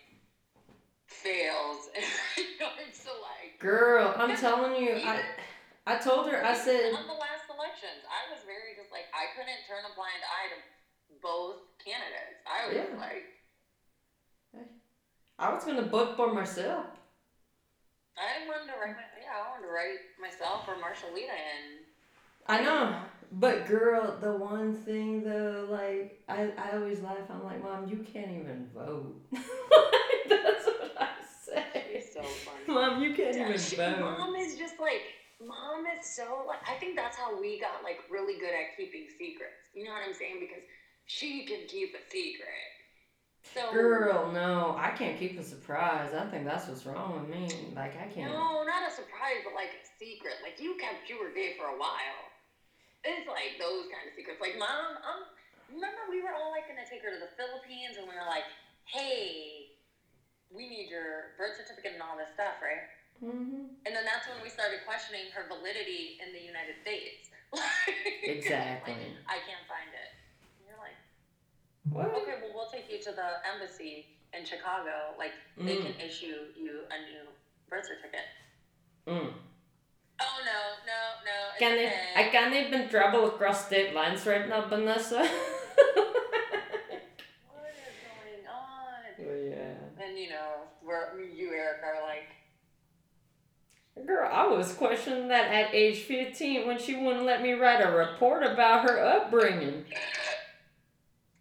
fails 1.08 1.88
regards 2.38 3.00
to 3.06 3.12
like. 3.22 3.58
Girl, 3.60 4.14
I'm 4.18 4.36
telling 4.36 4.76
you, 4.76 4.98
I, 5.06 5.22
I 5.86 5.96
told 5.96 6.28
her, 6.28 6.44
I 6.44 6.54
said, 6.54 6.92
on 6.94 7.06
the 7.08 7.14
last 7.14 7.46
elections, 7.50 8.04
I 8.10 8.30
was 8.34 8.42
very 8.44 8.74
just 8.76 8.92
like 8.92 9.06
I 9.14 9.30
couldn't 9.34 9.62
turn 9.68 9.86
a 9.86 9.94
blind 9.94 10.22
eye 10.26 10.50
to 10.54 10.58
both 11.22 11.58
candidates. 11.84 12.42
I 12.46 12.68
was 12.68 12.76
Yeah. 12.76 12.98
like, 12.98 13.26
I 15.38 15.54
was 15.54 15.64
gonna 15.64 15.84
vote 15.84 16.16
for 16.16 16.34
myself. 16.34 16.88
I 18.18 18.48
wanted 18.48 18.72
to 18.72 18.78
write 18.80 18.96
my 18.96 19.04
yeah, 19.20 19.44
I 19.44 19.50
wanted 19.50 19.68
to 19.68 19.72
write 19.72 20.00
myself 20.20 20.68
or 20.68 20.76
Marshallita 20.76 21.36
in. 21.36 21.84
I 22.48 22.62
know, 22.62 22.94
but 23.36 23.68
girl, 23.68 24.18
the 24.22 24.32
one 24.34 24.74
thing 24.74 25.24
though, 25.24 25.68
like, 25.70 26.22
I, 26.28 26.52
I 26.58 26.76
always 26.78 27.02
laugh. 27.02 27.18
I'm 27.30 27.44
like, 27.44 27.62
Mom, 27.64 27.88
you 27.88 27.98
can't 27.98 28.32
even 28.32 28.68
vote. 28.74 29.16
That's 30.30 30.66
what 30.66 30.94
I 31.00 31.10
say. 31.46 31.64
She's 32.02 32.14
so 32.14 32.22
funny. 32.22 32.66
Mom, 32.68 33.02
you 33.04 33.14
can't 33.14 33.36
Yeah, 33.36 33.48
even 33.50 33.60
she- 33.60 33.76
vote. 33.76 34.00
mom 34.00 34.36
is 34.36 34.58
just 34.58 34.80
like 34.80 35.02
mom 35.46 35.84
is 36.00 36.06
so 36.08 36.46
like 36.48 36.60
I 36.68 36.76
think 36.80 36.96
that's 36.96 37.18
how 37.18 37.40
we 37.40 37.60
got 37.60 37.84
like 37.84 38.00
really 38.10 38.40
good 38.40 38.50
at 38.54 38.76
keeping 38.78 39.06
secrets. 39.20 39.70
You 39.74 39.84
know 39.86 39.92
what 39.92 40.02
I'm 40.08 40.14
saying? 40.14 40.38
Because 40.40 40.64
she 41.06 41.46
can 41.46 41.68
keep 41.68 41.94
a 41.94 42.02
secret. 42.10 42.72
So 43.54 43.72
Girl, 43.72 44.32
no, 44.32 44.76
I 44.80 44.90
can't 44.98 45.20
keep 45.20 45.40
a 45.40 45.44
surprise. 45.44 46.14
I 46.16 46.26
think 46.32 46.46
that's 46.46 46.68
what's 46.68 46.86
wrong 46.86 47.20
with 47.22 47.30
me. 47.30 47.48
Like, 47.76 47.94
I 48.02 48.08
can't. 48.08 48.32
No, 48.34 48.64
not 48.66 48.90
a 48.90 48.92
surprise, 48.92 49.46
but 49.46 49.54
like 49.54 49.70
a 49.70 49.84
secret. 50.04 50.34
Like 50.42 50.60
you 50.60 50.76
kept 50.82 51.08
you 51.10 51.20
were 51.20 51.30
gay 51.36 51.54
for 51.60 51.66
a 51.68 51.78
while. 51.78 52.22
It's 53.06 53.30
like 53.30 53.62
those 53.62 53.86
kind 53.94 54.10
of 54.10 54.14
secrets. 54.18 54.42
Like 54.42 54.58
mom, 54.58 54.98
um, 55.06 55.22
remember 55.70 56.10
we 56.10 56.26
were 56.26 56.34
all 56.34 56.50
like 56.50 56.66
gonna 56.66 56.86
take 56.90 57.06
her 57.06 57.14
to 57.14 57.22
the 57.22 57.30
Philippines, 57.38 58.02
and 58.02 58.10
we 58.10 58.18
were 58.18 58.26
like, 58.26 58.50
hey, 58.90 59.78
we 60.50 60.66
need 60.66 60.90
your 60.90 61.38
birth 61.38 61.54
certificate 61.58 61.94
and 61.98 62.02
all 62.02 62.18
this 62.18 62.34
stuff, 62.34 62.58
right? 62.66 62.86
hmm 63.22 63.70
And 63.86 63.92
then 63.94 64.06
that's 64.06 64.26
when 64.28 64.42
we 64.42 64.50
started 64.50 64.82
questioning 64.90 65.30
her 65.38 65.46
validity 65.48 66.18
in 66.22 66.34
the 66.34 66.42
United 66.42 66.82
States. 66.82 67.30
Exactly. 68.26 68.94
Like, 68.94 69.14
I 69.30 69.38
can't 69.46 69.66
find 69.70 69.90
it. 69.94 70.10
And 70.58 70.66
you're 70.66 70.82
like, 70.82 70.98
What? 71.94 72.10
okay, 72.26 72.42
well, 72.42 72.52
we'll 72.58 72.70
take 72.74 72.90
you 72.90 72.98
to 73.06 73.12
the 73.14 73.30
embassy 73.46 74.10
in 74.34 74.44
Chicago. 74.46 75.14
Like, 75.18 75.32
they 75.58 75.78
Mm. 75.78 75.94
can 75.94 75.96
issue 76.02 76.50
you 76.58 76.84
a 76.90 76.98
new 77.06 77.24
birth 77.70 77.86
certificate. 77.86 78.28
Mm. 79.08 79.34
Oh, 80.22 80.40
no, 80.46 80.60
no, 80.86 81.00
no. 81.26 81.60
Can 81.60 81.74
okay. 81.74 81.94
I, 82.16 82.28
I 82.28 82.30
can't 82.30 82.54
even 82.54 82.90
travel 82.90 83.26
across 83.26 83.66
state 83.66 83.94
lines 83.94 84.26
right 84.26 84.48
now, 84.48 84.68
Vanessa. 84.68 85.20
What 87.50 87.74
is 87.74 87.96
going 88.02 88.48
on? 88.48 89.04
oh, 89.20 89.50
yeah. 89.50 90.06
And, 90.06 90.18
you 90.18 90.30
know, 90.30 90.68
we're, 90.86 91.20
you, 91.22 91.52
Eric, 91.54 91.82
are 91.84 92.02
like, 92.04 92.30
Girl, 94.06 94.30
I 94.32 94.46
was 94.48 94.74
questioning 94.74 95.30
that 95.30 95.52
at 95.52 95.74
age 95.74 96.00
15 96.00 96.68
when 96.68 96.78
she 96.78 96.96
wouldn't 96.96 97.26
let 97.26 97.42
me 97.42 97.54
write 97.54 97.82
a 97.82 97.90
report 97.92 98.44
about 98.44 98.84
her 98.90 99.00
upbringing. 99.04 99.86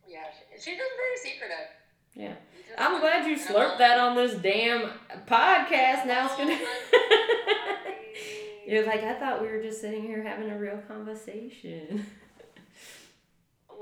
yeah, 0.08 0.24
she, 0.32 0.54
she's 0.54 0.78
just 0.78 0.92
very 0.96 1.16
secretive. 1.32 1.66
Yeah. 2.14 2.34
I'm 2.78 3.00
glad 3.00 3.26
you 3.26 3.36
slurped 3.36 3.78
that 3.78 3.98
on 3.98 4.16
this 4.16 4.34
damn 4.34 4.90
podcast. 5.26 6.06
Now 6.06 6.26
it's 6.26 6.36
gonna. 6.36 6.56
Oh, 6.60 7.60
Oh. 8.66 8.70
You're 8.70 8.86
like, 8.86 9.02
I 9.02 9.14
thought 9.14 9.42
we 9.42 9.48
were 9.48 9.62
just 9.62 9.80
sitting 9.80 10.02
here 10.02 10.22
having 10.22 10.50
a 10.50 10.58
real 10.58 10.80
conversation. 10.88 12.06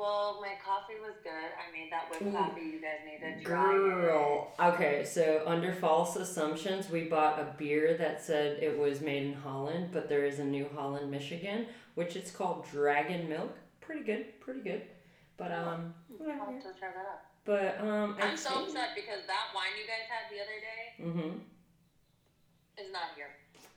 Well, 0.03 0.39
my 0.41 0.55
coffee 0.65 0.95
was 1.01 1.15
good. 1.23 1.31
I 1.31 1.71
made 1.73 1.93
that 1.93 2.11
whipped 2.11 2.35
coffee. 2.35 2.63
You 2.63 2.81
guys 2.81 3.01
need 3.07 3.39
to 3.39 3.45
try. 3.45 3.73
Girl. 3.73 4.53
Okay, 4.59 5.05
so 5.05 5.43
under 5.47 5.73
false 5.73 6.17
assumptions, 6.17 6.91
we 6.91 7.05
bought 7.05 7.39
a 7.39 7.55
beer 7.57 7.97
that 7.99 8.21
said 8.21 8.61
it 8.61 8.77
was 8.77 9.01
made 9.01 9.23
in 9.25 9.35
Holland, 9.35 9.91
but 9.93 10.09
there 10.09 10.25
is 10.25 10.39
a 10.39 10.45
New 10.45 10.67
Holland, 10.75 11.11
Michigan, 11.11 11.67
which 11.95 12.17
it's 12.17 12.33
called 12.33 12.67
Dragon 12.73 13.29
Milk. 13.29 13.57
Pretty 13.81 14.03
good, 14.03 14.41
pretty 14.41 14.61
good. 14.61 14.83
But 15.37 15.53
um, 15.53 15.95
I'll 16.21 16.29
have 16.29 16.63
to 16.63 16.79
try 16.79 16.89
that 16.89 17.07
out. 17.07 17.21
but 17.45 17.81
um, 17.81 18.17
I'm 18.21 18.37
so 18.37 18.51
think- 18.51 18.69
upset 18.69 18.91
because 18.97 19.27
that 19.27 19.55
wine 19.55 19.71
you 19.79 19.87
guys 19.87 20.09
had 20.09 20.31
the 20.35 20.43
other 20.43 20.59
day 20.59 21.29
mm-hmm. 21.31 21.39
is 22.85 22.93
not 22.93 23.15
here, 23.15 23.31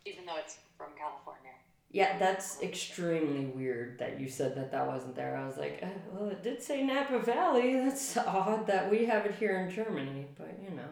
even 0.06 0.26
though 0.26 0.38
it's 0.38 0.58
from 0.78 0.88
California. 0.98 1.52
Yeah, 1.92 2.18
that's 2.18 2.62
extremely 2.62 3.46
weird 3.46 4.00
that 4.00 4.20
you 4.20 4.28
said 4.28 4.56
that 4.58 4.72
that 4.72 4.86
wasn't 4.86 5.16
there. 5.16 5.38
I 5.38 5.46
was 5.48 5.56
like, 5.56 5.80
oh, 5.82 5.88
well, 6.12 6.30
it 6.30 6.44
did 6.44 6.62
say 6.62 6.84
Napa 6.84 7.20
Valley. 7.20 7.76
That's 7.80 8.18
odd 8.18 8.68
that 8.68 8.92
we 8.92 9.06
have 9.06 9.26
it 9.26 9.36
here 9.36 9.62
in 9.62 9.74
Germany, 9.74 10.26
but 10.38 10.60
you 10.62 10.76
know. 10.76 10.84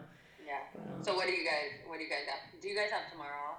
Yeah. 0.46 0.60
But, 0.74 0.94
um, 0.94 1.04
So 1.04 1.14
what 1.14 1.26
do 1.26 1.32
you 1.32 1.44
guys? 1.44 1.72
What 1.86 1.98
do 1.98 2.04
you 2.04 2.08
guys 2.08 2.20
have? 2.26 2.60
Do 2.60 2.68
you 2.68 2.74
guys 2.74 2.90
have 2.90 3.12
tomorrow? 3.12 3.56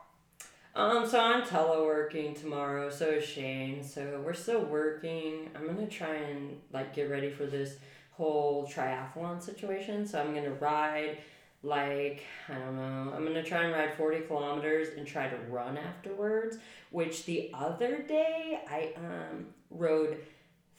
Um, 0.75 1.07
so 1.07 1.19
I'm 1.19 1.43
teleworking 1.43 2.39
tomorrow, 2.39 2.89
so 2.89 3.05
is 3.05 3.23
Shane. 3.23 3.83
So 3.83 4.21
we're 4.25 4.33
still 4.33 4.65
working. 4.65 5.49
I'm 5.55 5.67
gonna 5.67 5.87
try 5.87 6.15
and 6.15 6.59
like 6.73 6.95
get 6.95 7.11
ready 7.11 7.29
for 7.29 7.45
this 7.45 7.77
whole 8.11 8.67
triathlon 8.67 9.41
situation. 9.41 10.05
So 10.07 10.19
I'm 10.19 10.33
gonna 10.33 10.55
ride 10.55 11.19
like 11.65 12.23
I 12.47 12.53
don't 12.53 12.75
know. 12.75 13.13
I'm 13.15 13.25
gonna 13.25 13.43
try 13.43 13.63
and 13.63 13.73
ride 13.73 13.95
40 13.95 14.21
kilometers 14.21 14.89
and 14.97 15.05
try 15.05 15.27
to 15.27 15.35
run 15.49 15.77
afterwards. 15.77 16.57
Which 16.91 17.25
the 17.25 17.51
other 17.53 18.03
day 18.03 18.61
I 18.69 18.93
um 18.97 19.47
rode 19.69 20.17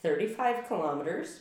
35 0.00 0.68
kilometers 0.68 1.40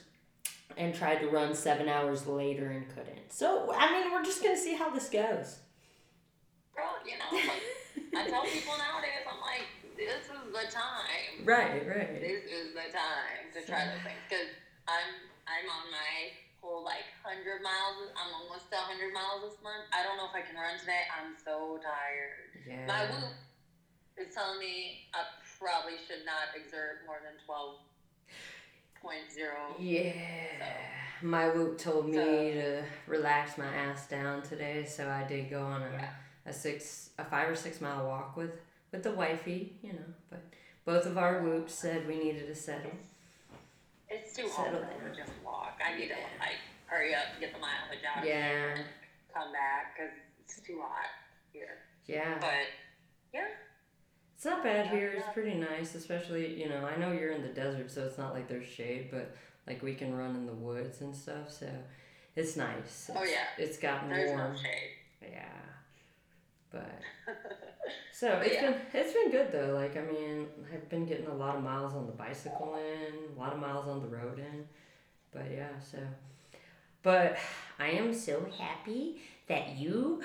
and 0.78 0.94
tried 0.94 1.20
to 1.20 1.28
run 1.28 1.54
seven 1.54 1.88
hours 1.88 2.28
later 2.28 2.72
and 2.72 2.88
couldn't. 2.90 3.32
So 3.32 3.72
I 3.74 3.92
mean, 3.92 4.12
we're 4.12 4.24
just 4.24 4.44
gonna 4.44 4.58
see 4.58 4.76
how 4.76 4.90
this 4.90 5.10
goes. 5.10 5.60
Girl, 6.76 6.92
you 7.06 7.14
know, 7.18 7.38
like, 7.38 8.28
I 8.28 8.30
tell 8.30 8.44
people 8.52 8.74
nowadays, 8.78 9.24
I'm 9.32 9.40
like, 9.40 9.64
this 9.96 10.26
is 10.26 10.52
the 10.52 10.72
time. 10.74 11.46
Right, 11.46 11.88
right. 11.88 12.20
This 12.20 12.44
is 12.52 12.74
the 12.74 12.92
time 12.92 13.48
to 13.54 13.62
try 13.66 13.86
the 13.86 14.02
things 14.04 14.20
because 14.28 14.48
I'm 14.88 15.30
I'm 15.48 15.70
on 15.70 15.92
my 15.92 16.34
whole 16.66 16.84
like 16.84 17.06
hundred 17.22 17.62
miles. 17.62 18.10
I'm 18.18 18.34
almost 18.34 18.70
to 18.74 18.78
hundred 18.82 19.14
miles 19.14 19.46
this 19.46 19.62
month. 19.62 19.86
I 19.94 20.02
don't 20.02 20.18
know 20.18 20.26
if 20.26 20.34
I 20.36 20.42
can 20.42 20.58
run 20.58 20.80
today. 20.82 21.06
I'm 21.14 21.38
so 21.38 21.78
tired. 21.78 22.50
Yeah. 22.66 22.86
My 22.90 23.06
Whoop 23.06 23.38
is 24.18 24.34
telling 24.34 24.58
me 24.60 25.06
I 25.14 25.22
probably 25.62 26.02
should 26.10 26.26
not 26.26 26.58
exert 26.58 27.06
more 27.06 27.22
than 27.22 27.38
twelve 27.46 27.86
point 29.02 29.30
zero. 29.34 29.76
Yeah. 29.78 30.14
My 31.22 31.50
whoop 31.50 31.78
told 31.78 32.10
me 32.10 32.16
So- 32.16 32.24
to 32.26 32.84
relax 33.08 33.58
my 33.58 33.68
ass 33.68 34.08
down 34.08 34.42
today, 34.42 34.84
so 34.86 35.08
I 35.10 35.24
did 35.24 35.50
go 35.50 35.62
on 35.62 35.82
a, 35.82 35.90
Yeah. 35.92 36.14
a 36.48 36.54
six 36.54 37.12
a 37.18 37.24
five 37.26 37.50
or 37.50 37.56
six 37.56 37.80
mile 37.80 38.06
walk 38.08 38.36
with 38.36 38.52
with 38.92 39.04
the 39.04 39.12
wifey, 39.12 39.78
you 39.82 39.94
know. 39.94 40.14
But 40.30 40.42
both 40.86 41.06
of 41.06 41.18
our 41.18 41.42
whoops 41.42 41.74
said 41.74 42.08
we 42.08 42.18
needed 42.18 42.48
to 42.48 42.56
settle. 42.56 42.92
It's 44.10 44.34
too 44.36 44.48
down. 44.48 44.72
to 44.74 45.16
just 45.16 45.32
walk. 45.44 45.80
I 45.86 45.98
need 45.98 46.10
Yeah. 46.10 46.16
to 46.18 46.22
like 46.40 46.58
hurry 46.86 47.16
up, 47.16 47.24
and 47.32 47.40
get 47.40 47.54
the 47.54 47.60
mileage 47.60 48.04
out. 48.08 48.20
of 48.24 48.30
Yeah. 48.30 48.48
here, 48.50 48.70
and 48.78 48.86
Come 49.34 49.52
back 49.52 49.96
because 49.98 50.14
it's 50.40 50.62
too 50.62 50.82
hot 50.82 51.10
here. 51.52 51.80
Yeah. 52.06 52.38
But 52.40 52.68
yeah. 53.34 53.48
It's 54.36 54.46
not 54.46 54.64
bad 54.64 54.88
here. 54.88 55.12
It's 55.18 55.28
pretty 55.34 55.56
nice, 55.56 55.96
especially 55.96 56.54
you 56.62 56.70
know. 56.70 56.86
I 56.86 56.96
know 56.98 57.12
you're 57.12 57.32
in 57.32 57.42
the 57.42 57.50
desert, 57.50 57.92
so 57.92 58.06
it's 58.06 58.18
not 58.18 58.34
like 58.34 58.48
there's 58.48 58.68
shade, 58.68 59.10
but 59.12 59.36
like 59.68 59.82
we 59.82 59.94
can 59.96 60.16
run 60.16 60.36
in 60.36 60.46
the 60.46 60.54
woods 60.54 61.02
and 61.02 61.14
stuff, 61.16 61.52
so 61.52 61.68
it's 62.36 62.56
nice. 62.56 63.10
Oh, 63.14 63.24
yeah. 63.24 63.48
It's 63.58 63.78
gotten 63.78 64.10
There's 64.10 64.30
warm. 64.30 64.54
no 64.54 64.58
shade. 64.62 64.92
Yeah. 65.22 65.50
But 66.76 67.00
So 68.12 68.36
But 68.38 68.48
it's 68.48 68.56
yeah. 68.56 68.72
been 68.72 68.82
it's 68.94 69.14
been 69.14 69.32
good 69.32 69.52
though. 69.52 69.74
Like 69.74 69.98
I 69.98 70.02
mean, 70.02 70.48
I've 70.74 70.88
been 70.90 71.06
getting 71.06 71.28
a 71.28 71.34
lot 71.34 71.56
of 71.56 71.64
miles 71.64 71.94
on 71.94 72.06
the 72.06 72.14
bicycle 72.14 72.76
in, 72.78 73.36
a 73.36 73.40
lot 73.40 73.54
of 73.54 73.60
miles 73.60 73.88
on 73.88 74.02
the 74.02 74.08
road 74.08 74.40
in. 74.40 74.66
But 75.32 75.46
yeah, 75.52 75.68
so 75.80 76.00
but 77.04 77.38
I 77.80 77.90
am 77.90 78.14
so 78.14 78.46
happy 78.58 79.22
that 79.48 79.78
you 79.78 80.24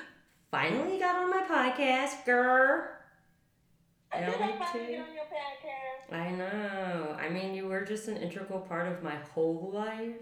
finally 0.50 0.98
got 0.98 1.16
on 1.16 1.30
my 1.30 1.42
podcast, 1.42 2.24
girl. 2.24 2.88
I 4.12 4.20
don't 4.20 4.40
need 4.40 4.52
to. 4.72 4.78
get 4.78 5.00
on 5.00 5.14
your 5.14 5.28
podcast? 5.30 6.12
I 6.12 6.30
know. 6.32 7.16
I 7.20 7.28
mean, 7.28 7.54
you 7.54 7.66
were 7.68 7.84
just 7.84 8.08
an 8.08 8.16
integral 8.16 8.60
part 8.60 8.88
of 8.88 9.02
my 9.02 9.14
whole 9.34 9.70
life. 9.72 10.16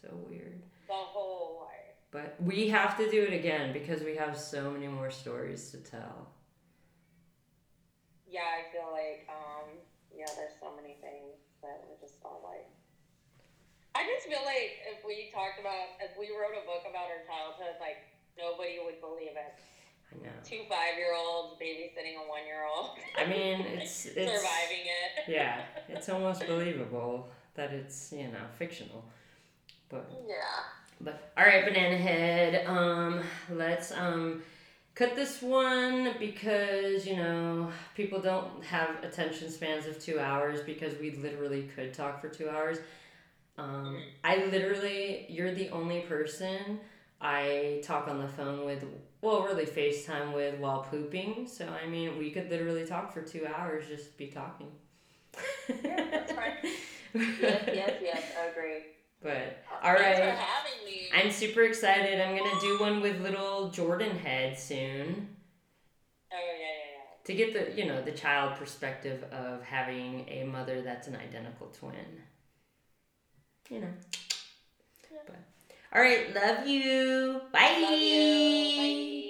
So 0.00 0.08
weird. 0.28 0.62
The 0.86 0.94
whole 0.94 1.66
life. 1.66 1.81
But 2.12 2.36
we 2.38 2.68
have 2.68 2.96
to 2.98 3.10
do 3.10 3.24
it 3.24 3.32
again 3.32 3.72
because 3.72 4.02
we 4.02 4.14
have 4.16 4.38
so 4.38 4.70
many 4.70 4.86
more 4.86 5.10
stories 5.10 5.70
to 5.70 5.78
tell. 5.78 6.28
Yeah, 8.28 8.44
I 8.44 8.70
feel 8.70 8.92
like 8.92 9.26
um 9.32 9.80
yeah, 10.14 10.28
there's 10.36 10.52
so 10.60 10.76
many 10.76 11.00
things 11.00 11.40
that 11.64 11.82
we're 11.88 11.96
just 12.04 12.20
all 12.22 12.44
like 12.44 12.68
I 13.96 14.04
just 14.04 14.28
feel 14.28 14.44
like 14.44 14.76
if 14.92 15.00
we 15.04 15.32
talked 15.32 15.58
about 15.58 15.96
if 16.04 16.12
we 16.20 16.28
wrote 16.36 16.52
a 16.52 16.64
book 16.68 16.84
about 16.84 17.08
our 17.08 17.24
childhood, 17.24 17.80
like 17.80 18.04
nobody 18.36 18.76
would 18.84 19.00
believe 19.00 19.32
it. 19.32 19.56
I 20.12 20.20
know. 20.20 20.36
Two 20.44 20.68
five 20.68 21.00
year 21.00 21.16
olds 21.16 21.56
babysitting 21.56 22.20
a 22.20 22.28
one 22.28 22.44
year 22.44 22.68
old. 22.68 22.92
I 23.16 23.24
mean, 23.24 23.64
it's 23.80 24.04
it's 24.04 24.28
surviving 24.28 24.84
it. 24.84 25.32
yeah, 25.32 25.64
it's 25.88 26.10
almost 26.10 26.46
believable 26.46 27.32
that 27.54 27.72
it's 27.72 28.12
you 28.12 28.28
know 28.28 28.44
fictional. 28.58 29.08
But 29.88 30.12
Yeah. 30.28 30.81
But 31.02 31.32
all 31.36 31.44
right, 31.44 31.64
banana 31.64 31.96
head. 31.96 32.66
Um, 32.66 33.22
let's 33.50 33.92
um 33.92 34.42
cut 34.94 35.16
this 35.16 35.42
one 35.42 36.14
because 36.18 37.06
you 37.06 37.16
know 37.16 37.70
people 37.94 38.20
don't 38.20 38.62
have 38.64 39.02
attention 39.02 39.50
spans 39.50 39.86
of 39.86 40.02
two 40.02 40.18
hours 40.20 40.60
because 40.62 40.98
we 41.00 41.12
literally 41.16 41.68
could 41.74 41.94
talk 41.94 42.20
for 42.20 42.28
two 42.28 42.48
hours. 42.48 42.78
Um, 43.58 43.98
I 44.24 44.46
literally, 44.46 45.26
you're 45.28 45.54
the 45.54 45.70
only 45.70 46.00
person 46.02 46.80
I 47.20 47.80
talk 47.84 48.08
on 48.08 48.18
the 48.20 48.28
phone 48.28 48.64
with. 48.64 48.84
Well, 49.22 49.42
really 49.44 49.66
FaceTime 49.66 50.34
with 50.34 50.58
while 50.58 50.82
pooping. 50.82 51.46
So 51.48 51.68
I 51.68 51.86
mean, 51.88 52.18
we 52.18 52.30
could 52.30 52.50
literally 52.50 52.86
talk 52.86 53.12
for 53.12 53.22
two 53.22 53.46
hours, 53.46 53.86
just 53.88 54.16
be 54.18 54.28
talking. 54.28 54.68
Yeah, 55.84 56.04
that's 56.10 56.32
fine. 56.32 56.52
Yes, 57.40 57.62
yes, 57.72 57.92
yes, 58.02 58.22
I 58.40 58.46
agree. 58.46 58.82
But 59.22 59.62
all 59.82 59.96
Thanks 59.96 60.00
right. 60.00 60.16
for 60.16 60.40
having 60.40 60.84
me. 60.86 61.08
I'm 61.14 61.30
super 61.30 61.62
excited. 61.62 62.20
I'm 62.20 62.36
gonna 62.36 62.60
do 62.60 62.78
one 62.80 63.00
with 63.00 63.20
little 63.20 63.70
Jordan 63.70 64.16
head 64.18 64.58
soon 64.58 65.28
oh 66.32 66.36
yeah, 66.36 66.58
yeah, 66.58 66.66
yeah. 66.96 67.24
to 67.24 67.34
get 67.34 67.76
the 67.76 67.80
you 67.80 67.88
know 67.88 68.02
the 68.02 68.12
child 68.12 68.56
perspective 68.58 69.24
of 69.32 69.62
having 69.62 70.28
a 70.28 70.44
mother 70.44 70.82
that's 70.82 71.08
an 71.08 71.16
identical 71.16 71.68
twin. 71.68 71.94
You 73.70 73.80
know. 73.80 73.94
Yeah. 75.10 75.18
But 75.26 75.36
all 75.94 76.02
right, 76.02 76.34
love 76.34 76.66
you. 76.66 77.40
Bye. 77.52 77.78
Love 77.80 77.98
you. 78.00 78.76
Bye. 78.76 79.28